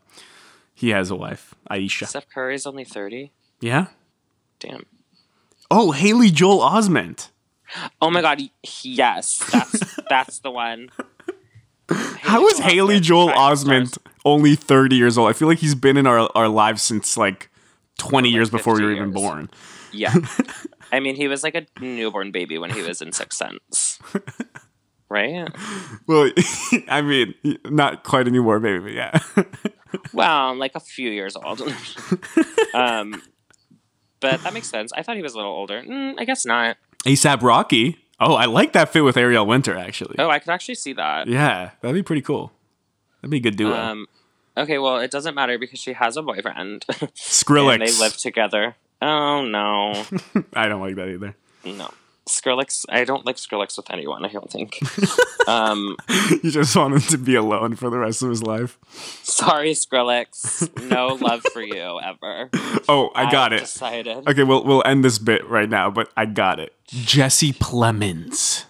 he 0.74 0.90
has 0.90 1.10
a 1.10 1.16
wife, 1.16 1.54
Ayesha. 1.68 2.06
Steph 2.06 2.28
Curry's 2.28 2.66
only 2.66 2.84
30. 2.84 3.30
Yeah. 3.60 3.86
Damn. 4.58 4.86
Oh, 5.70 5.92
Haley 5.92 6.30
Joel 6.30 6.60
Osment. 6.60 7.28
Oh 8.02 8.10
my 8.10 8.20
god, 8.20 8.40
yes, 8.82 9.48
that's 9.52 9.96
that's 10.08 10.40
the 10.40 10.50
one. 10.50 10.88
How 11.88 12.44
is 12.48 12.58
Haley 12.58 12.98
Joel 12.98 13.28
Osment 13.28 13.96
only 14.24 14.56
30 14.56 14.96
years 14.96 15.16
old? 15.16 15.30
I 15.30 15.32
feel 15.34 15.46
like 15.46 15.58
he's 15.58 15.76
been 15.76 15.96
in 15.96 16.04
our, 16.04 16.28
our 16.34 16.48
lives 16.48 16.82
since 16.82 17.16
like 17.16 17.48
20 17.98 18.26
like 18.28 18.34
years 18.34 18.50
before 18.50 18.74
we 18.74 18.80
50 18.80 18.86
were 18.86 18.92
even 18.92 19.12
born. 19.12 19.50
Yeah, 19.92 20.14
I 20.92 20.98
mean, 20.98 21.14
he 21.14 21.28
was 21.28 21.44
like 21.44 21.54
a 21.54 21.64
newborn 21.80 22.32
baby 22.32 22.58
when 22.58 22.70
he 22.70 22.82
was 22.82 23.00
in 23.00 23.12
Sixth 23.12 23.38
Sense, 23.38 24.00
right? 25.10 25.48
Well, 26.06 26.30
I 26.88 27.02
mean, 27.02 27.34
not 27.66 28.02
quite 28.04 28.26
anymore, 28.26 28.58
but 28.60 28.92
yeah. 28.92 29.18
Well, 30.12 30.54
like 30.56 30.72
a 30.76 30.80
few 30.80 31.10
years 31.10 31.34
old. 31.36 31.60
um, 32.74 33.20
but 34.20 34.40
that 34.44 34.54
makes 34.54 34.68
sense. 34.68 34.92
I 34.92 35.02
thought 35.02 35.16
he 35.16 35.22
was 35.22 35.34
a 35.34 35.36
little 35.36 35.50
older. 35.52 35.82
Mm, 35.82 36.14
I 36.18 36.24
guess 36.24 36.46
not. 36.46 36.76
ASAP 37.04 37.42
Rocky. 37.42 37.98
Oh, 38.20 38.34
I 38.34 38.44
like 38.44 38.72
that 38.74 38.90
fit 38.90 39.00
with 39.02 39.16
Ariel 39.16 39.46
Winter, 39.46 39.76
actually. 39.76 40.14
Oh, 40.18 40.28
I 40.30 40.38
could 40.38 40.50
actually 40.50 40.76
see 40.76 40.92
that. 40.92 41.26
Yeah, 41.26 41.70
that'd 41.80 41.94
be 41.94 42.02
pretty 42.04 42.22
cool. 42.22 42.52
That'd 43.20 43.30
be 43.32 43.38
a 43.38 43.40
good 43.40 43.56
duo. 43.56 43.74
Um, 43.74 44.06
okay, 44.56 44.78
well, 44.78 44.98
it 44.98 45.10
doesn't 45.10 45.34
matter 45.34 45.58
because 45.58 45.80
she 45.80 45.92
has 45.94 46.16
a 46.16 46.22
boyfriend. 46.22 46.84
Skrillex. 46.88 47.72
and 47.74 47.82
they 47.82 47.92
live 47.98 48.16
together. 48.16 48.76
Oh 49.02 49.42
no, 49.44 50.04
I 50.54 50.68
don't 50.68 50.80
like 50.80 50.94
that 50.96 51.08
either. 51.08 51.34
no. 51.64 51.90
Skrillex. 52.28 52.84
I 52.88 53.04
don't 53.04 53.24
like 53.26 53.36
Skrillex 53.36 53.76
with 53.76 53.90
anyone. 53.90 54.24
I 54.24 54.28
don't 54.28 54.50
think. 54.50 54.78
um, 55.48 55.96
You 56.42 56.50
just 56.50 56.76
want 56.76 56.94
him 56.94 57.00
to 57.00 57.18
be 57.18 57.34
alone 57.34 57.74
for 57.76 57.90
the 57.90 57.98
rest 57.98 58.22
of 58.22 58.28
his 58.30 58.42
life. 58.42 58.78
sorry, 59.22 59.72
Skrillex. 59.72 60.88
No 60.88 61.08
love 61.20 61.42
for 61.52 61.62
you 61.62 61.98
ever. 62.00 62.50
Oh, 62.88 63.10
I 63.14 63.30
got 63.30 63.52
I've 63.52 63.58
it. 63.58 63.60
Decided. 63.62 64.28
Okay, 64.28 64.44
we'll 64.44 64.64
we'll 64.64 64.82
end 64.86 65.04
this 65.04 65.18
bit 65.18 65.48
right 65.48 65.68
now, 65.68 65.90
but 65.90 66.10
I 66.16 66.26
got 66.26 66.60
it. 66.60 66.74
Jesse 66.86 67.52
Plemons. 67.52 68.64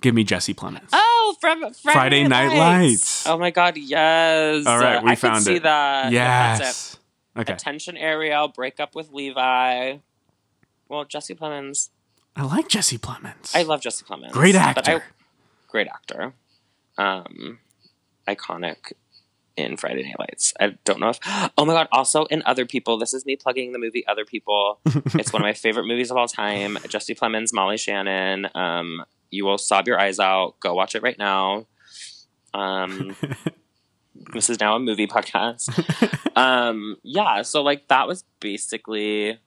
Give 0.00 0.14
me 0.14 0.24
Jesse 0.24 0.54
Plemons. 0.54 0.88
Oh, 0.92 1.36
from 1.40 1.60
Friday, 1.60 1.74
Friday 1.92 2.28
Night 2.28 2.56
Lights. 2.56 3.26
Oh 3.26 3.38
my 3.38 3.50
God, 3.50 3.76
yes. 3.76 4.66
All 4.66 4.78
right, 4.78 5.02
we 5.02 5.10
I 5.12 5.14
found 5.14 5.36
could 5.36 5.44
see 5.44 5.56
it. 5.56 5.62
that. 5.64 6.10
That's 6.10 6.60
it. 6.60 6.64
yes. 6.64 6.98
Okay. 7.36 7.52
Attention, 7.52 7.96
Ariel. 7.96 8.48
Break 8.48 8.80
up 8.80 8.94
with 8.94 9.10
Levi. 9.12 9.98
Well, 10.88 11.04
Jesse 11.04 11.34
Plemons. 11.34 11.88
I 12.34 12.44
like 12.44 12.68
Jesse 12.68 12.98
Plemons. 12.98 13.54
I 13.54 13.62
love 13.62 13.80
Jesse 13.80 14.04
Plemons. 14.04 14.32
Great 14.32 14.54
but 14.54 14.62
I- 14.88 14.92
actor. 14.94 15.04
great 15.68 15.86
actor. 15.88 16.34
Um, 16.98 17.58
iconic 18.28 18.92
in 19.56 19.76
Friday 19.76 20.02
Night 20.02 20.18
Lights. 20.18 20.54
I 20.60 20.78
don't 20.84 21.00
know 21.00 21.10
if. 21.10 21.18
Oh 21.58 21.64
my 21.64 21.74
god! 21.74 21.88
Also, 21.92 22.24
in 22.26 22.42
Other 22.46 22.64
People. 22.64 22.98
This 22.98 23.12
is 23.14 23.26
me 23.26 23.36
plugging 23.36 23.72
the 23.72 23.78
movie 23.78 24.06
Other 24.06 24.24
People. 24.24 24.80
it's 24.86 25.32
one 25.32 25.42
of 25.42 25.46
my 25.46 25.52
favorite 25.52 25.86
movies 25.86 26.10
of 26.10 26.16
all 26.16 26.28
time. 26.28 26.78
Jesse 26.88 27.14
Plemons, 27.14 27.52
Molly 27.52 27.76
Shannon. 27.76 28.48
Um, 28.54 29.04
you 29.30 29.44
will 29.44 29.58
sob 29.58 29.86
your 29.86 29.98
eyes 30.00 30.18
out. 30.18 30.58
Go 30.60 30.74
watch 30.74 30.94
it 30.94 31.02
right 31.02 31.18
now. 31.18 31.66
Um, 32.54 33.16
this 34.32 34.50
is 34.50 34.60
now 34.60 34.76
a 34.76 34.78
movie 34.78 35.06
podcast. 35.06 35.68
um, 36.36 36.96
yeah. 37.02 37.42
So 37.42 37.62
like 37.62 37.88
that 37.88 38.06
was 38.08 38.24
basically 38.40 39.38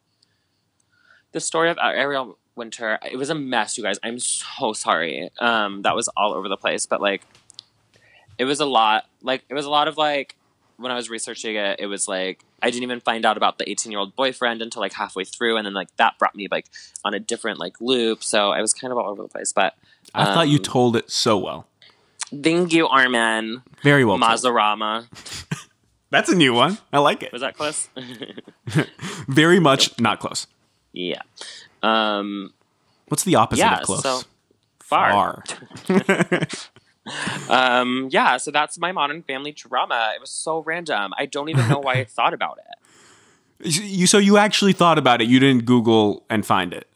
the 1.31 1.39
story 1.39 1.69
of 1.69 1.77
Ariel 1.81 2.37
Winter. 2.55 2.99
It 3.09 3.17
was 3.17 3.29
a 3.29 3.35
mess, 3.35 3.77
you 3.77 3.83
guys. 3.83 3.99
I'm 4.03 4.19
so 4.19 4.73
sorry. 4.73 5.29
Um, 5.39 5.81
that 5.83 5.95
was 5.95 6.07
all 6.15 6.33
over 6.33 6.47
the 6.47 6.57
place, 6.57 6.85
but 6.85 7.01
like, 7.01 7.21
it 8.37 8.45
was 8.45 8.59
a 8.59 8.65
lot. 8.65 9.05
Like, 9.21 9.43
it 9.49 9.53
was 9.53 9.65
a 9.65 9.69
lot 9.69 9.87
of 9.87 9.97
like 9.97 10.35
when 10.77 10.91
I 10.91 10.95
was 10.95 11.09
researching 11.09 11.55
it. 11.55 11.79
It 11.79 11.87
was 11.87 12.07
like 12.07 12.43
I 12.61 12.69
didn't 12.69 12.83
even 12.83 12.99
find 12.99 13.25
out 13.25 13.37
about 13.37 13.57
the 13.57 13.69
18 13.69 13.91
year 13.91 13.99
old 13.99 14.15
boyfriend 14.15 14.61
until 14.61 14.81
like 14.81 14.93
halfway 14.93 15.23
through, 15.23 15.57
and 15.57 15.65
then 15.65 15.73
like 15.73 15.95
that 15.97 16.17
brought 16.17 16.35
me 16.35 16.47
like 16.49 16.67
on 17.03 17.13
a 17.13 17.19
different 17.19 17.59
like 17.59 17.79
loop. 17.79 18.23
So 18.23 18.51
I 18.51 18.61
was 18.61 18.73
kind 18.73 18.91
of 18.91 18.97
all 18.97 19.09
over 19.09 19.21
the 19.21 19.27
place. 19.27 19.53
But 19.53 19.75
I 20.13 20.25
thought 20.25 20.47
you 20.47 20.57
um, 20.57 20.63
told 20.63 20.95
it 20.95 21.11
so 21.11 21.37
well. 21.37 21.67
thank 22.43 22.73
you, 22.73 22.87
Armin 22.87 23.63
Very 23.83 24.05
well. 24.05 24.17
Mazarama. 24.17 25.07
That's 26.09 26.29
a 26.29 26.35
new 26.35 26.53
one. 26.53 26.77
I 26.93 26.99
like 26.99 27.23
it. 27.23 27.33
Was 27.33 27.41
that 27.41 27.57
close? 27.57 27.89
Very 29.27 29.59
much 29.59 29.99
not 29.99 30.19
close. 30.19 30.47
yeah. 30.93 31.21
Um, 31.85 32.53
What's 33.07 33.23
the 33.23 33.35
opposite 33.35 33.61
yeah. 33.61 33.79
of 33.79 33.83
close? 33.83 34.01
So 34.01 34.21
far. 34.79 35.43
Far. 35.87 36.47
Um, 37.49 38.09
yeah, 38.11 38.37
so 38.37 38.49
that's 38.49 38.79
my 38.79 38.91
modern 38.91 39.21
family 39.21 39.51
drama. 39.51 40.13
It 40.15 40.21
was 40.21 40.31
so 40.31 40.63
random. 40.63 41.13
I 41.17 41.27
don't 41.27 41.49
even 41.49 41.67
know 41.69 41.79
why 41.79 41.93
I 41.93 42.03
thought 42.09 42.33
about 42.33 42.57
it. 42.57 43.75
you 43.75 44.07
so 44.07 44.17
you 44.17 44.37
actually 44.37 44.73
thought 44.73 44.97
about 44.97 45.21
it. 45.21 45.27
You 45.27 45.39
didn't 45.39 45.65
Google 45.65 46.25
and 46.29 46.45
find 46.45 46.73
it. 46.73 46.87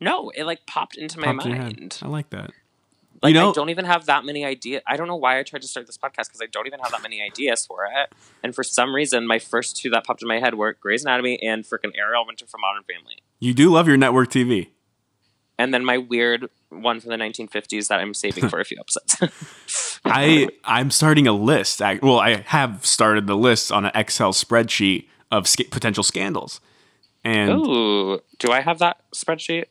No, 0.00 0.30
it 0.30 0.44
like 0.44 0.66
popped 0.66 0.96
into 0.96 1.18
my 1.18 1.32
Popped 1.32 1.46
in 1.46 1.58
mind. 1.58 1.98
I 2.02 2.08
like 2.08 2.30
that. 2.30 2.50
Like 3.22 3.34
you 3.34 3.40
know, 3.40 3.50
I 3.50 3.52
don't 3.52 3.70
even 3.70 3.86
have 3.86 4.06
that 4.06 4.24
many 4.24 4.44
ideas. 4.44 4.82
I 4.86 4.96
don't 4.96 5.08
know 5.08 5.16
why 5.16 5.40
I 5.40 5.42
tried 5.42 5.62
to 5.62 5.68
start 5.68 5.86
this 5.86 5.98
podcast 5.98 6.28
because 6.28 6.40
I 6.42 6.46
don't 6.46 6.66
even 6.66 6.78
have 6.80 6.92
that 6.92 7.02
many 7.02 7.22
ideas 7.22 7.66
for 7.66 7.86
it. 7.86 8.12
And 8.44 8.54
for 8.54 8.62
some 8.62 8.94
reason, 8.94 9.26
my 9.26 9.38
first 9.38 9.76
two 9.76 9.90
that 9.90 10.04
popped 10.04 10.22
in 10.22 10.28
my 10.28 10.38
head 10.38 10.54
were 10.54 10.74
Grey's 10.74 11.02
Anatomy 11.02 11.42
and 11.42 11.64
freaking 11.64 11.96
Ariel 11.96 12.26
Winter 12.26 12.46
from 12.46 12.60
Modern 12.60 12.84
Family. 12.84 13.22
You 13.40 13.54
do 13.54 13.70
love 13.70 13.88
your 13.88 13.96
network 13.96 14.30
TV. 14.30 14.68
And 15.58 15.74
then 15.74 15.84
my 15.84 15.98
weird 15.98 16.48
one 16.70 17.00
from 17.00 17.10
the 17.10 17.16
1950s 17.16 17.88
that 17.88 17.98
I'm 17.98 18.14
saving 18.14 18.48
for 18.48 18.60
a 18.60 18.64
few 18.64 18.78
episodes. 18.78 20.00
I 20.04 20.48
I'm 20.64 20.90
starting 20.90 21.26
a 21.26 21.32
list. 21.32 21.82
I, 21.82 21.98
well, 22.02 22.20
I 22.20 22.36
have 22.42 22.86
started 22.86 23.26
the 23.26 23.36
list 23.36 23.72
on 23.72 23.84
an 23.84 23.90
Excel 23.94 24.32
spreadsheet 24.32 25.06
of 25.30 25.48
sca- 25.48 25.64
potential 25.70 26.04
scandals. 26.04 26.60
And 27.24 27.50
Ooh, 27.50 28.20
do 28.38 28.52
I 28.52 28.60
have 28.60 28.78
that 28.78 29.00
spreadsheet? 29.14 29.64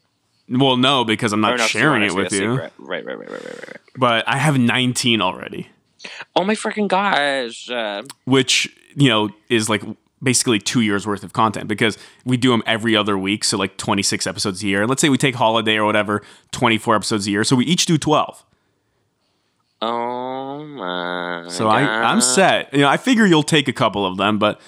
well, 0.50 0.78
no, 0.78 1.04
because 1.04 1.34
I'm 1.34 1.42
not 1.42 1.58
no, 1.58 1.66
sharing 1.66 2.04
it 2.04 2.14
with 2.14 2.32
you. 2.34 2.58
Right, 2.58 2.72
right, 2.78 3.06
right, 3.06 3.18
right, 3.18 3.30
right, 3.30 3.44
right, 3.44 3.68
right. 3.68 3.78
But 3.98 4.28
I 4.28 4.38
have 4.38 4.58
19 4.58 5.22
already, 5.22 5.70
Oh 6.36 6.44
my 6.44 6.54
freaking 6.54 6.88
gosh! 6.88 7.70
Uh, 7.70 8.04
which 8.26 8.74
you 8.96 9.10
know 9.10 9.30
is 9.50 9.70
like 9.70 9.84
basically 10.22 10.60
two 10.60 10.82
years 10.82 11.06
worth 11.06 11.24
of 11.24 11.34
content 11.34 11.68
because 11.68 11.98
we 12.26 12.38
do 12.38 12.52
them 12.52 12.64
every 12.66 12.96
other 12.96 13.18
week, 13.18 13.44
so 13.44 13.58
like 13.58 13.78
26 13.78 14.26
episodes 14.26 14.64
a 14.64 14.68
year. 14.68 14.82
And 14.82 14.90
let's 14.90 15.02
say 15.02 15.10
we 15.10 15.18
take 15.18 15.36
holiday 15.36 15.78
or 15.78 15.86
whatever, 15.86 16.22
24 16.52 16.96
episodes 16.96 17.28
a 17.28 17.32
year, 17.32 17.44
so 17.44 17.56
we 17.56 17.66
each 17.66 17.86
do 17.86 17.98
12. 17.98 18.44
oh 19.82 20.64
my! 20.66 21.46
So 21.50 21.68
I, 21.68 21.82
I'm 21.82 22.22
set. 22.22 22.74
You 22.74 22.82
know, 22.82 22.90
I 22.90 22.98
figure 22.98 23.26
you'll 23.26 23.44
take 23.44 23.68
a 23.68 23.74
couple 23.74 24.06
of 24.06 24.18
them, 24.18 24.40
but 24.40 24.60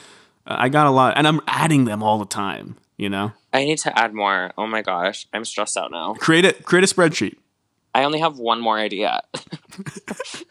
I 0.46 0.70
got 0.70 0.88
a 0.88 0.92
lot, 0.92 1.18
and 1.18 1.28
I'm 1.28 1.42
adding 1.48 1.86
them 1.86 2.04
all 2.04 2.20
the 2.20 2.26
time. 2.26 2.76
You 2.98 3.10
know, 3.10 3.32
I 3.54 3.64
need 3.64 3.78
to 3.80 3.98
add 3.98 4.14
more. 4.14 4.52
Oh 4.58 4.68
my 4.68 4.82
gosh, 4.82 5.26
I'm 5.34 5.46
stressed 5.46 5.78
out 5.78 5.90
now. 5.92 6.14
create 6.16 6.46
it, 6.46 6.66
create 6.66 6.84
a 6.84 6.94
spreadsheet. 6.94 7.38
I 7.96 8.04
only 8.04 8.20
have 8.20 8.38
one 8.38 8.62
more 8.62 8.78
idea. 8.78 9.22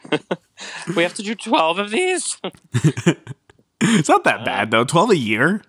we 0.95 1.03
have 1.03 1.13
to 1.13 1.23
do 1.23 1.35
twelve 1.35 1.79
of 1.79 1.91
these. 1.91 2.37
It's 3.81 4.09
not 4.09 4.21
Uh, 4.21 4.23
that 4.31 4.45
bad 4.45 4.71
though. 4.71 4.83
12 4.83 5.11
a 5.11 5.17
year. 5.17 5.61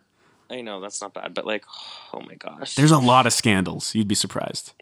I 0.51 0.63
know 0.63 0.81
that's 0.81 1.01
not 1.01 1.15
bad, 1.15 1.33
but 1.35 1.47
like, 1.47 1.65
oh 2.13 2.21
my 2.21 2.35
gosh, 2.35 2.75
There's 2.75 2.91
a 2.91 2.99
lot 2.99 3.27
of 3.27 3.33
scandals. 3.33 3.95
You'd 3.95 4.09
be 4.09 4.17
surprised. 4.17 4.73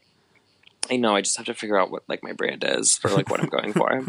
I 0.91 0.97
know. 0.97 1.15
I 1.15 1.21
just 1.21 1.37
have 1.37 1.45
to 1.47 1.55
figure 1.55 1.79
out 1.79 1.91
what 1.91 2.05
like 2.09 2.23
my 2.23 2.33
brand 2.33 2.65
is 2.67 2.97
for 2.97 3.11
like 3.11 3.29
what 3.29 3.41
I'm 3.41 3.49
going 3.51 3.75
for. 3.75 4.07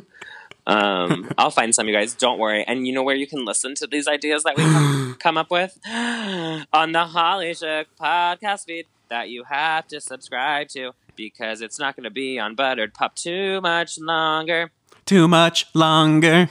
Um, 0.68 1.30
I'll 1.38 1.52
find 1.52 1.74
some, 1.74 1.88
you 1.88 1.94
guys. 1.94 2.14
Don't 2.14 2.38
worry. 2.40 2.64
And 2.66 2.86
you 2.88 2.94
know 2.94 3.04
where 3.04 3.16
you 3.16 3.28
can 3.28 3.44
listen 3.44 3.76
to 3.76 3.88
these 3.88 4.08
ideas 4.08 4.44
that 4.44 4.56
we 4.56 4.64
come, 4.64 5.18
come 5.20 5.38
up 5.38 5.50
with 5.52 5.78
on 5.88 6.92
the 6.92 7.06
Holly 7.06 7.54
Shook 7.56 7.88
podcast 8.00 8.66
feed 8.66 8.86
that 9.10 9.30
you 9.30 9.44
have 9.46 9.88
to 9.88 10.00
subscribe 10.00 10.70
to 10.70 10.92
because 11.16 11.62
it's 11.62 11.80
not 11.80 11.96
going 11.96 12.04
to 12.06 12.12
be 12.12 12.40
on 12.40 12.56
Buttered 12.56 12.94
Pop 12.94 13.16
too 13.16 13.60
much 13.62 13.98
longer. 14.00 14.72
Too 15.06 15.28
much 15.28 15.66
longer. 15.74 16.50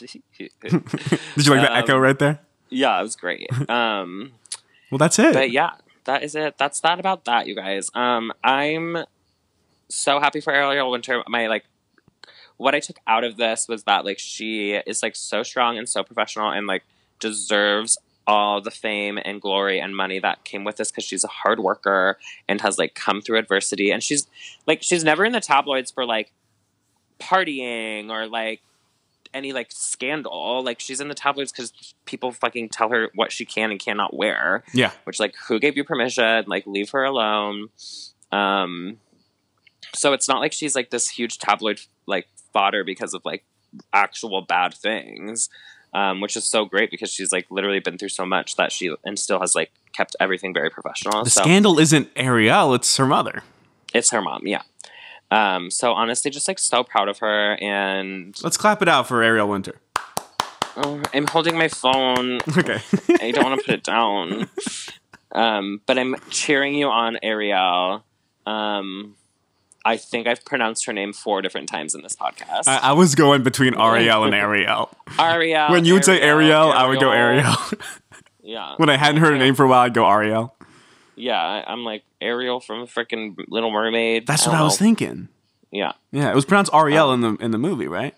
Did 0.00 1.46
you 1.46 1.52
like 1.54 1.60
the 1.62 1.70
Um, 1.72 1.78
echo 1.78 1.98
right 1.98 2.18
there? 2.18 2.40
yeah, 2.70 2.98
it 2.98 3.02
was 3.02 3.16
great. 3.16 3.48
Um, 3.68 4.32
Well, 4.90 4.98
that's 4.98 5.18
it. 5.18 5.32
but 5.34 5.50
yeah, 5.50 5.72
that 6.04 6.22
is 6.22 6.34
it. 6.34 6.56
That's 6.58 6.80
that 6.80 6.98
about 7.00 7.24
that, 7.26 7.46
you 7.46 7.54
guys. 7.54 7.90
Um, 7.94 8.32
I'm 8.42 9.04
so 9.88 10.20
happy 10.20 10.40
for 10.40 10.52
Ariel 10.52 10.90
Winter. 10.90 11.22
My 11.28 11.46
like, 11.46 11.64
what 12.56 12.74
I 12.74 12.80
took 12.80 12.98
out 13.06 13.24
of 13.24 13.36
this 13.36 13.66
was 13.68 13.84
that 13.84 14.04
like 14.04 14.18
she 14.18 14.72
is 14.74 15.02
like 15.02 15.16
so 15.16 15.42
strong 15.42 15.76
and 15.78 15.88
so 15.88 16.02
professional 16.04 16.50
and 16.50 16.66
like 16.66 16.84
deserves 17.20 17.96
all 18.26 18.60
the 18.62 18.70
fame 18.70 19.18
and 19.24 19.40
glory 19.40 19.78
and 19.80 19.94
money 19.94 20.18
that 20.18 20.44
came 20.44 20.64
with 20.64 20.76
this 20.76 20.90
because 20.90 21.04
she's 21.04 21.24
a 21.24 21.28
hard 21.28 21.60
worker 21.60 22.16
and 22.48 22.60
has 22.62 22.78
like 22.78 22.94
come 22.94 23.20
through 23.20 23.38
adversity 23.38 23.90
and 23.90 24.02
she's 24.02 24.26
like 24.66 24.82
she's 24.82 25.04
never 25.04 25.24
in 25.26 25.32
the 25.32 25.40
tabloids 25.40 25.90
for 25.90 26.06
like 26.06 26.32
partying 27.20 28.08
or 28.10 28.26
like 28.26 28.60
any 29.34 29.52
like 29.52 29.70
scandal. 29.70 30.62
Like 30.64 30.80
she's 30.80 31.00
in 31.00 31.08
the 31.08 31.14
tabloids 31.14 31.52
because 31.52 31.72
people 32.06 32.32
fucking 32.32 32.70
tell 32.70 32.88
her 32.90 33.10
what 33.14 33.32
she 33.32 33.44
can 33.44 33.70
and 33.70 33.78
cannot 33.80 34.16
wear. 34.16 34.62
Yeah. 34.72 34.92
which 35.04 35.20
like 35.20 35.34
who 35.48 35.58
gave 35.58 35.76
you 35.76 35.84
permission? 35.84 36.44
Like 36.46 36.66
leave 36.66 36.90
her 36.90 37.04
alone. 37.04 37.68
Um 38.32 38.98
so 39.94 40.12
it's 40.12 40.28
not 40.28 40.40
like 40.40 40.52
she's 40.52 40.74
like 40.74 40.90
this 40.90 41.08
huge 41.10 41.38
tabloid 41.38 41.80
like 42.06 42.26
fodder 42.52 42.84
because 42.84 43.14
of 43.14 43.22
like 43.24 43.44
actual 43.92 44.40
bad 44.40 44.72
things 44.74 45.48
um 45.92 46.20
which 46.20 46.36
is 46.36 46.44
so 46.44 46.64
great 46.64 46.90
because 46.90 47.10
she's 47.10 47.32
like 47.32 47.46
literally 47.50 47.80
been 47.80 47.98
through 47.98 48.08
so 48.08 48.24
much 48.24 48.56
that 48.56 48.70
she 48.72 48.92
and 49.04 49.18
still 49.18 49.40
has 49.40 49.54
like 49.54 49.70
kept 49.92 50.14
everything 50.20 50.52
very 50.54 50.70
professional 50.70 51.22
The 51.24 51.30
so 51.30 51.42
scandal 51.42 51.78
isn't 51.78 52.08
Ariel, 52.16 52.74
it's 52.74 52.96
her 52.96 53.06
mother. 53.06 53.42
it's 53.92 54.10
her 54.10 54.20
mom 54.22 54.46
yeah 54.46 54.62
um 55.30 55.70
so 55.70 55.92
honestly 55.92 56.30
just 56.30 56.46
like 56.48 56.58
so 56.58 56.84
proud 56.84 57.08
of 57.08 57.18
her 57.18 57.56
and 57.60 58.36
Let's 58.42 58.56
clap 58.56 58.82
it 58.82 58.88
out 58.88 59.08
for 59.08 59.22
Ariel 59.22 59.48
Winter. 59.48 59.80
oh, 60.76 61.02
i'm 61.12 61.26
holding 61.26 61.56
my 61.56 61.68
phone 61.68 62.40
Okay. 62.56 62.80
I 63.20 63.30
don't 63.30 63.44
want 63.44 63.60
to 63.60 63.64
put 63.66 63.74
it 63.74 63.82
down. 63.84 64.48
Um, 65.32 65.80
but 65.86 65.98
I'm 65.98 66.14
cheering 66.30 66.74
you 66.74 66.86
on, 66.86 67.18
Ariel. 67.22 68.04
Um, 68.46 69.16
I 69.84 69.96
think 69.96 70.26
I've 70.28 70.44
pronounced 70.44 70.86
her 70.86 70.92
name 70.92 71.12
four 71.12 71.42
different 71.42 71.68
times 71.68 71.94
in 71.94 72.02
this 72.02 72.14
podcast. 72.14 72.68
I, 72.68 72.78
I 72.78 72.92
was 72.92 73.14
going 73.16 73.42
between 73.42 73.74
Ariel 73.74 74.22
and 74.24 74.34
Ariel. 74.34 74.90
Ariel. 75.18 75.72
When 75.72 75.84
you 75.84 75.94
would 75.94 76.04
say 76.04 76.20
Ariel, 76.20 76.70
I 76.72 76.86
would 76.86 77.00
go 77.00 77.10
Ariel. 77.10 77.52
Yeah. 78.42 78.74
when 78.76 78.88
I 78.88 78.96
hadn't 78.96 79.20
heard 79.20 79.34
a 79.34 79.38
name 79.38 79.54
for 79.56 79.64
a 79.64 79.68
while, 79.68 79.80
I'd 79.80 79.92
go 79.94 80.08
Ariel. 80.08 80.54
Yeah, 81.16 81.40
I- 81.40 81.64
I'm 81.72 81.84
like 81.84 82.02
Ariel 82.20 82.60
from 82.60 82.86
freaking 82.86 83.36
Little 83.48 83.70
Mermaid. 83.70 84.26
That's 84.26 84.46
what 84.46 84.52
don't 84.52 84.60
I 84.60 84.64
was 84.64 84.80
know. 84.80 84.84
thinking. 84.86 85.28
Yeah. 85.70 85.92
Yeah, 86.12 86.30
it 86.30 86.34
was 86.34 86.44
pronounced 86.44 86.72
Ariel 86.74 87.12
in 87.12 87.20
the 87.20 87.36
in 87.36 87.50
the 87.50 87.58
movie, 87.58 87.88
right? 87.88 88.14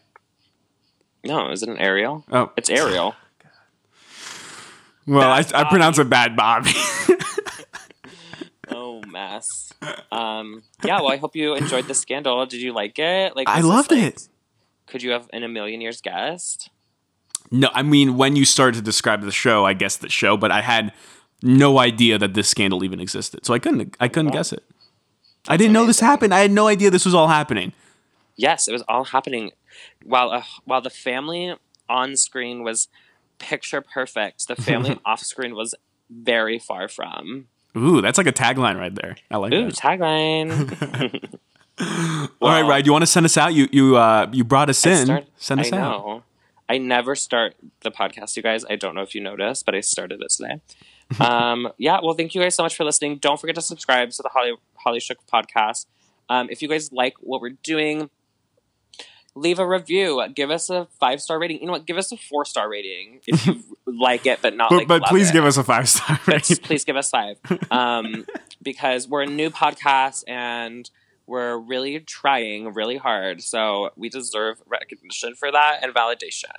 No, 1.25 1.51
is 1.51 1.63
it 1.63 1.69
an 1.69 1.79
Ariel? 1.79 2.25
Oh, 2.31 2.53
It's 2.57 2.71
Ariel. 2.71 3.15
Well, 5.07 5.31
I, 5.31 5.43
Bad 5.43 5.55
I 5.55 5.65
pronounce 5.69 5.99
it 5.99 6.09
bad 6.11 6.37
Bobby. 6.37 6.71
Oh 8.69 9.01
mess. 9.07 9.73
Um, 10.11 10.65
yeah. 10.85 10.97
Well, 11.01 11.13
I 11.13 11.17
hope 11.19 11.37
you 11.37 11.55
enjoyed 11.55 11.87
the 11.87 11.95
scandal. 11.95 12.45
Did 12.47 12.61
you 12.61 12.73
like 12.73 12.99
it? 12.99 13.37
Like 13.37 13.49
I 13.49 13.61
loved 13.61 13.93
like- 13.93 14.03
it. 14.03 14.29
Could 14.89 15.03
you 15.05 15.11
have 15.13 15.29
in 15.33 15.45
a 15.45 15.49
million 15.49 15.81
years 15.81 16.01
guessed? 16.01 16.71
No, 17.53 17.71
I 17.73 17.83
mean 17.85 18.17
when 18.17 18.35
you 18.35 18.45
started 18.45 18.79
to 18.79 18.83
describe 18.83 19.23
the 19.23 19.31
show, 19.31 19.65
I 19.65 19.73
guessed 19.73 20.01
the 20.01 20.09
show, 20.09 20.37
but 20.37 20.51
I 20.51 20.63
had 20.63 20.93
no 21.43 21.79
idea 21.79 22.19
that 22.19 22.35
this 22.35 22.49
scandal 22.49 22.83
even 22.85 23.01
existed. 23.01 23.45
So 23.47 23.55
I 23.55 23.59
couldn't 23.59 23.97
I 24.01 24.09
couldn't 24.09 24.27
wow. 24.31 24.39
guess 24.39 24.53
it. 24.53 24.63
I 25.49 25.57
didn't 25.57 25.73
know 25.75 25.87
this 25.87 26.01
happened. 26.01 26.35
I 26.35 26.41
had 26.41 26.51
no 26.51 26.67
idea 26.67 26.91
this 26.91 27.05
was 27.05 27.15
all 27.15 27.29
happening. 27.29 27.73
Yes, 28.37 28.69
it 28.69 28.73
was 28.73 28.83
all 28.89 29.05
happening 29.05 29.53
while 30.05 30.31
uh, 30.31 30.43
while 30.65 30.81
the 30.81 30.91
family 30.91 31.55
on 31.89 32.17
screen 32.17 32.63
was 32.65 32.89
picture 33.39 33.81
perfect. 33.81 34.49
The 34.49 34.57
family 34.57 34.99
off 35.05 35.21
screen 35.21 35.55
was 35.55 35.75
very 36.11 36.59
far 36.59 36.89
from. 36.89 37.47
Ooh, 37.77 38.01
that's 38.01 38.17
like 38.19 38.27
a 38.27 38.33
tagline 38.33 38.79
right 38.79 38.95
there. 38.95 39.17
I 39.31 39.37
like 39.37 39.53
Ooh, 39.53 39.67
that. 39.67 39.75
tagline. 39.75 41.41
All 41.79 41.87
right, 41.87 42.29
Well, 42.41 42.69
Ryan, 42.69 42.85
you 42.87 42.93
want 42.93 43.03
to 43.03 43.07
send 43.07 43.27
us 43.27 43.37
out? 43.37 43.53
You 43.55 43.69
you 43.71 43.97
uh 43.97 44.29
you 44.33 44.45
brought 44.45 44.71
us 44.71 44.85
I 44.87 44.91
in. 44.91 45.05
start- 45.07 45.27
send 45.37 45.61
us 45.61 45.73
I 45.73 45.79
out. 45.79 45.91
know. 46.07 46.23
I 46.69 46.79
never 46.79 47.15
start 47.15 47.55
the 47.83 47.93
podcast, 47.93 48.37
you 48.37 48.43
guys. 48.43 48.65
I 48.69 48.75
don't 48.77 48.95
know 48.97 49.03
if 49.03 49.15
you 49.15 49.21
noticed, 49.21 49.65
but 49.67 49.75
I 49.77 49.81
started 49.81 50.21
it 50.21 50.31
today. 50.31 50.61
um, 51.21 51.69
yeah, 51.79 51.99
well, 52.03 52.15
thank 52.15 52.35
you 52.35 52.41
guys 52.43 52.55
so 52.55 52.63
much 52.63 52.77
for 52.77 52.85
listening. 52.85 53.19
Don't 53.19 53.41
forget 53.41 53.55
to 53.57 53.63
subscribe 53.63 54.11
to 54.11 54.23
the 54.23 54.29
Holly 54.29 54.53
Holly 54.77 55.01
Shook 55.01 55.19
podcast. 55.27 55.87
Um, 56.29 56.49
if 56.51 56.63
you 56.63 56.69
guys 56.69 56.93
like 56.93 57.15
what 57.21 57.41
we're 57.41 57.57
doing, 57.63 58.11
leave 59.35 59.59
a 59.59 59.67
review. 59.67 60.25
Give 60.35 60.51
us 60.51 60.69
a 60.71 60.87
five 60.99 61.21
star 61.21 61.39
rating. 61.39 61.61
You 61.61 61.67
know 61.67 61.73
what? 61.73 61.87
Give 61.87 61.97
us 61.97 62.11
a 62.13 62.17
four 62.17 62.45
star 62.45 62.69
rating 62.69 63.21
if 63.27 63.47
you 63.47 63.63
like 63.87 64.27
it, 64.27 64.41
but 64.43 64.57
not 64.57 64.71
But, 64.71 64.77
like. 64.79 64.89
but 64.89 65.03
please 65.05 65.31
it. 65.31 65.33
give 65.33 65.45
us 65.45 65.57
a 65.57 65.65
five 65.65 65.89
star 65.89 66.19
But 66.27 66.35
rating. 66.35 66.57
please 66.59 66.85
give 66.85 66.97
us 66.97 67.11
five, 67.11 67.39
um, 67.71 68.27
because 68.63 69.07
we're 69.09 69.23
a 69.23 69.27
new 69.27 69.51
podcast 69.51 70.25
and 70.27 70.91
we're 71.27 71.57
really 71.57 71.99
trying 72.01 72.73
really 72.75 72.97
hard. 72.97 73.43
So 73.43 73.91
we 73.97 74.09
deserve 74.09 74.61
recognition 74.67 75.35
for 75.35 75.51
that 75.53 75.81
and 75.83 75.95
validation. 75.95 76.55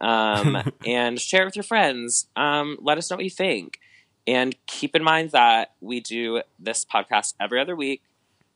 Um, 0.00 0.72
and 0.86 1.20
share 1.20 1.42
it 1.42 1.44
with 1.46 1.56
your 1.56 1.62
friends. 1.62 2.26
Um, 2.36 2.76
let 2.80 2.98
us 2.98 3.10
know 3.10 3.16
what 3.16 3.24
you 3.24 3.30
think, 3.30 3.78
and 4.26 4.54
keep 4.66 4.96
in 4.96 5.02
mind 5.02 5.30
that 5.30 5.72
we 5.80 6.00
do 6.00 6.42
this 6.58 6.84
podcast 6.84 7.34
every 7.40 7.60
other 7.60 7.76
week. 7.76 8.02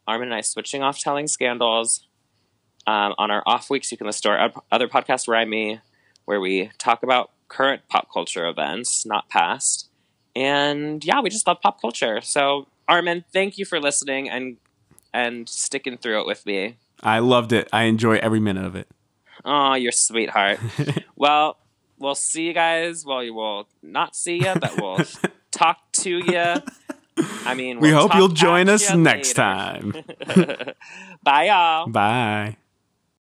Armin 0.06 0.28
and 0.28 0.34
I 0.34 0.40
switching 0.40 0.82
off 0.82 0.98
telling 0.98 1.26
scandals. 1.26 2.06
Um, 2.86 3.14
on 3.18 3.30
our 3.30 3.42
off 3.44 3.68
weeks, 3.68 3.92
you 3.92 3.98
can 3.98 4.06
listen 4.06 4.22
to 4.22 4.28
our 4.30 4.52
other 4.72 4.88
podcast, 4.88 5.28
Where 5.28 5.36
I 5.36 5.44
Me, 5.44 5.80
where 6.24 6.40
we 6.40 6.70
talk 6.78 7.02
about 7.02 7.30
current 7.48 7.82
pop 7.88 8.08
culture 8.10 8.46
events, 8.46 9.04
not 9.04 9.28
past. 9.28 9.90
And 10.34 11.04
yeah, 11.04 11.20
we 11.20 11.28
just 11.28 11.46
love 11.46 11.60
pop 11.60 11.80
culture. 11.80 12.22
So 12.22 12.66
Armin, 12.88 13.24
thank 13.32 13.58
you 13.58 13.64
for 13.66 13.78
listening 13.80 14.30
and 14.30 14.56
and 15.12 15.48
sticking 15.48 15.98
through 15.98 16.20
it 16.20 16.26
with 16.26 16.46
me. 16.46 16.76
I 17.02 17.18
loved 17.18 17.52
it. 17.52 17.68
I 17.72 17.84
enjoy 17.84 18.16
every 18.16 18.40
minute 18.40 18.64
of 18.64 18.74
it. 18.74 18.88
Oh, 19.44 19.74
you're 19.74 19.92
sweetheart. 19.92 20.58
well, 21.16 21.58
we'll 21.98 22.14
see 22.14 22.46
you 22.46 22.52
guys. 22.52 23.04
Well, 23.04 23.18
we 23.18 23.30
will 23.30 23.68
not 23.82 24.16
see 24.16 24.36
you, 24.36 24.54
but 24.58 24.80
we'll 24.80 25.04
talk 25.58 25.78
to 25.92 26.10
you. 26.10 26.62
I 27.44 27.54
mean, 27.54 27.80
we 27.80 27.90
we'll 27.90 28.08
hope 28.08 28.14
you'll 28.14 28.28
join 28.28 28.68
us 28.68 28.94
next 28.94 29.28
later. 29.28 29.34
time. 29.34 29.94
Bye, 31.22 31.46
y'all. 31.46 31.88
Bye. 31.88 32.56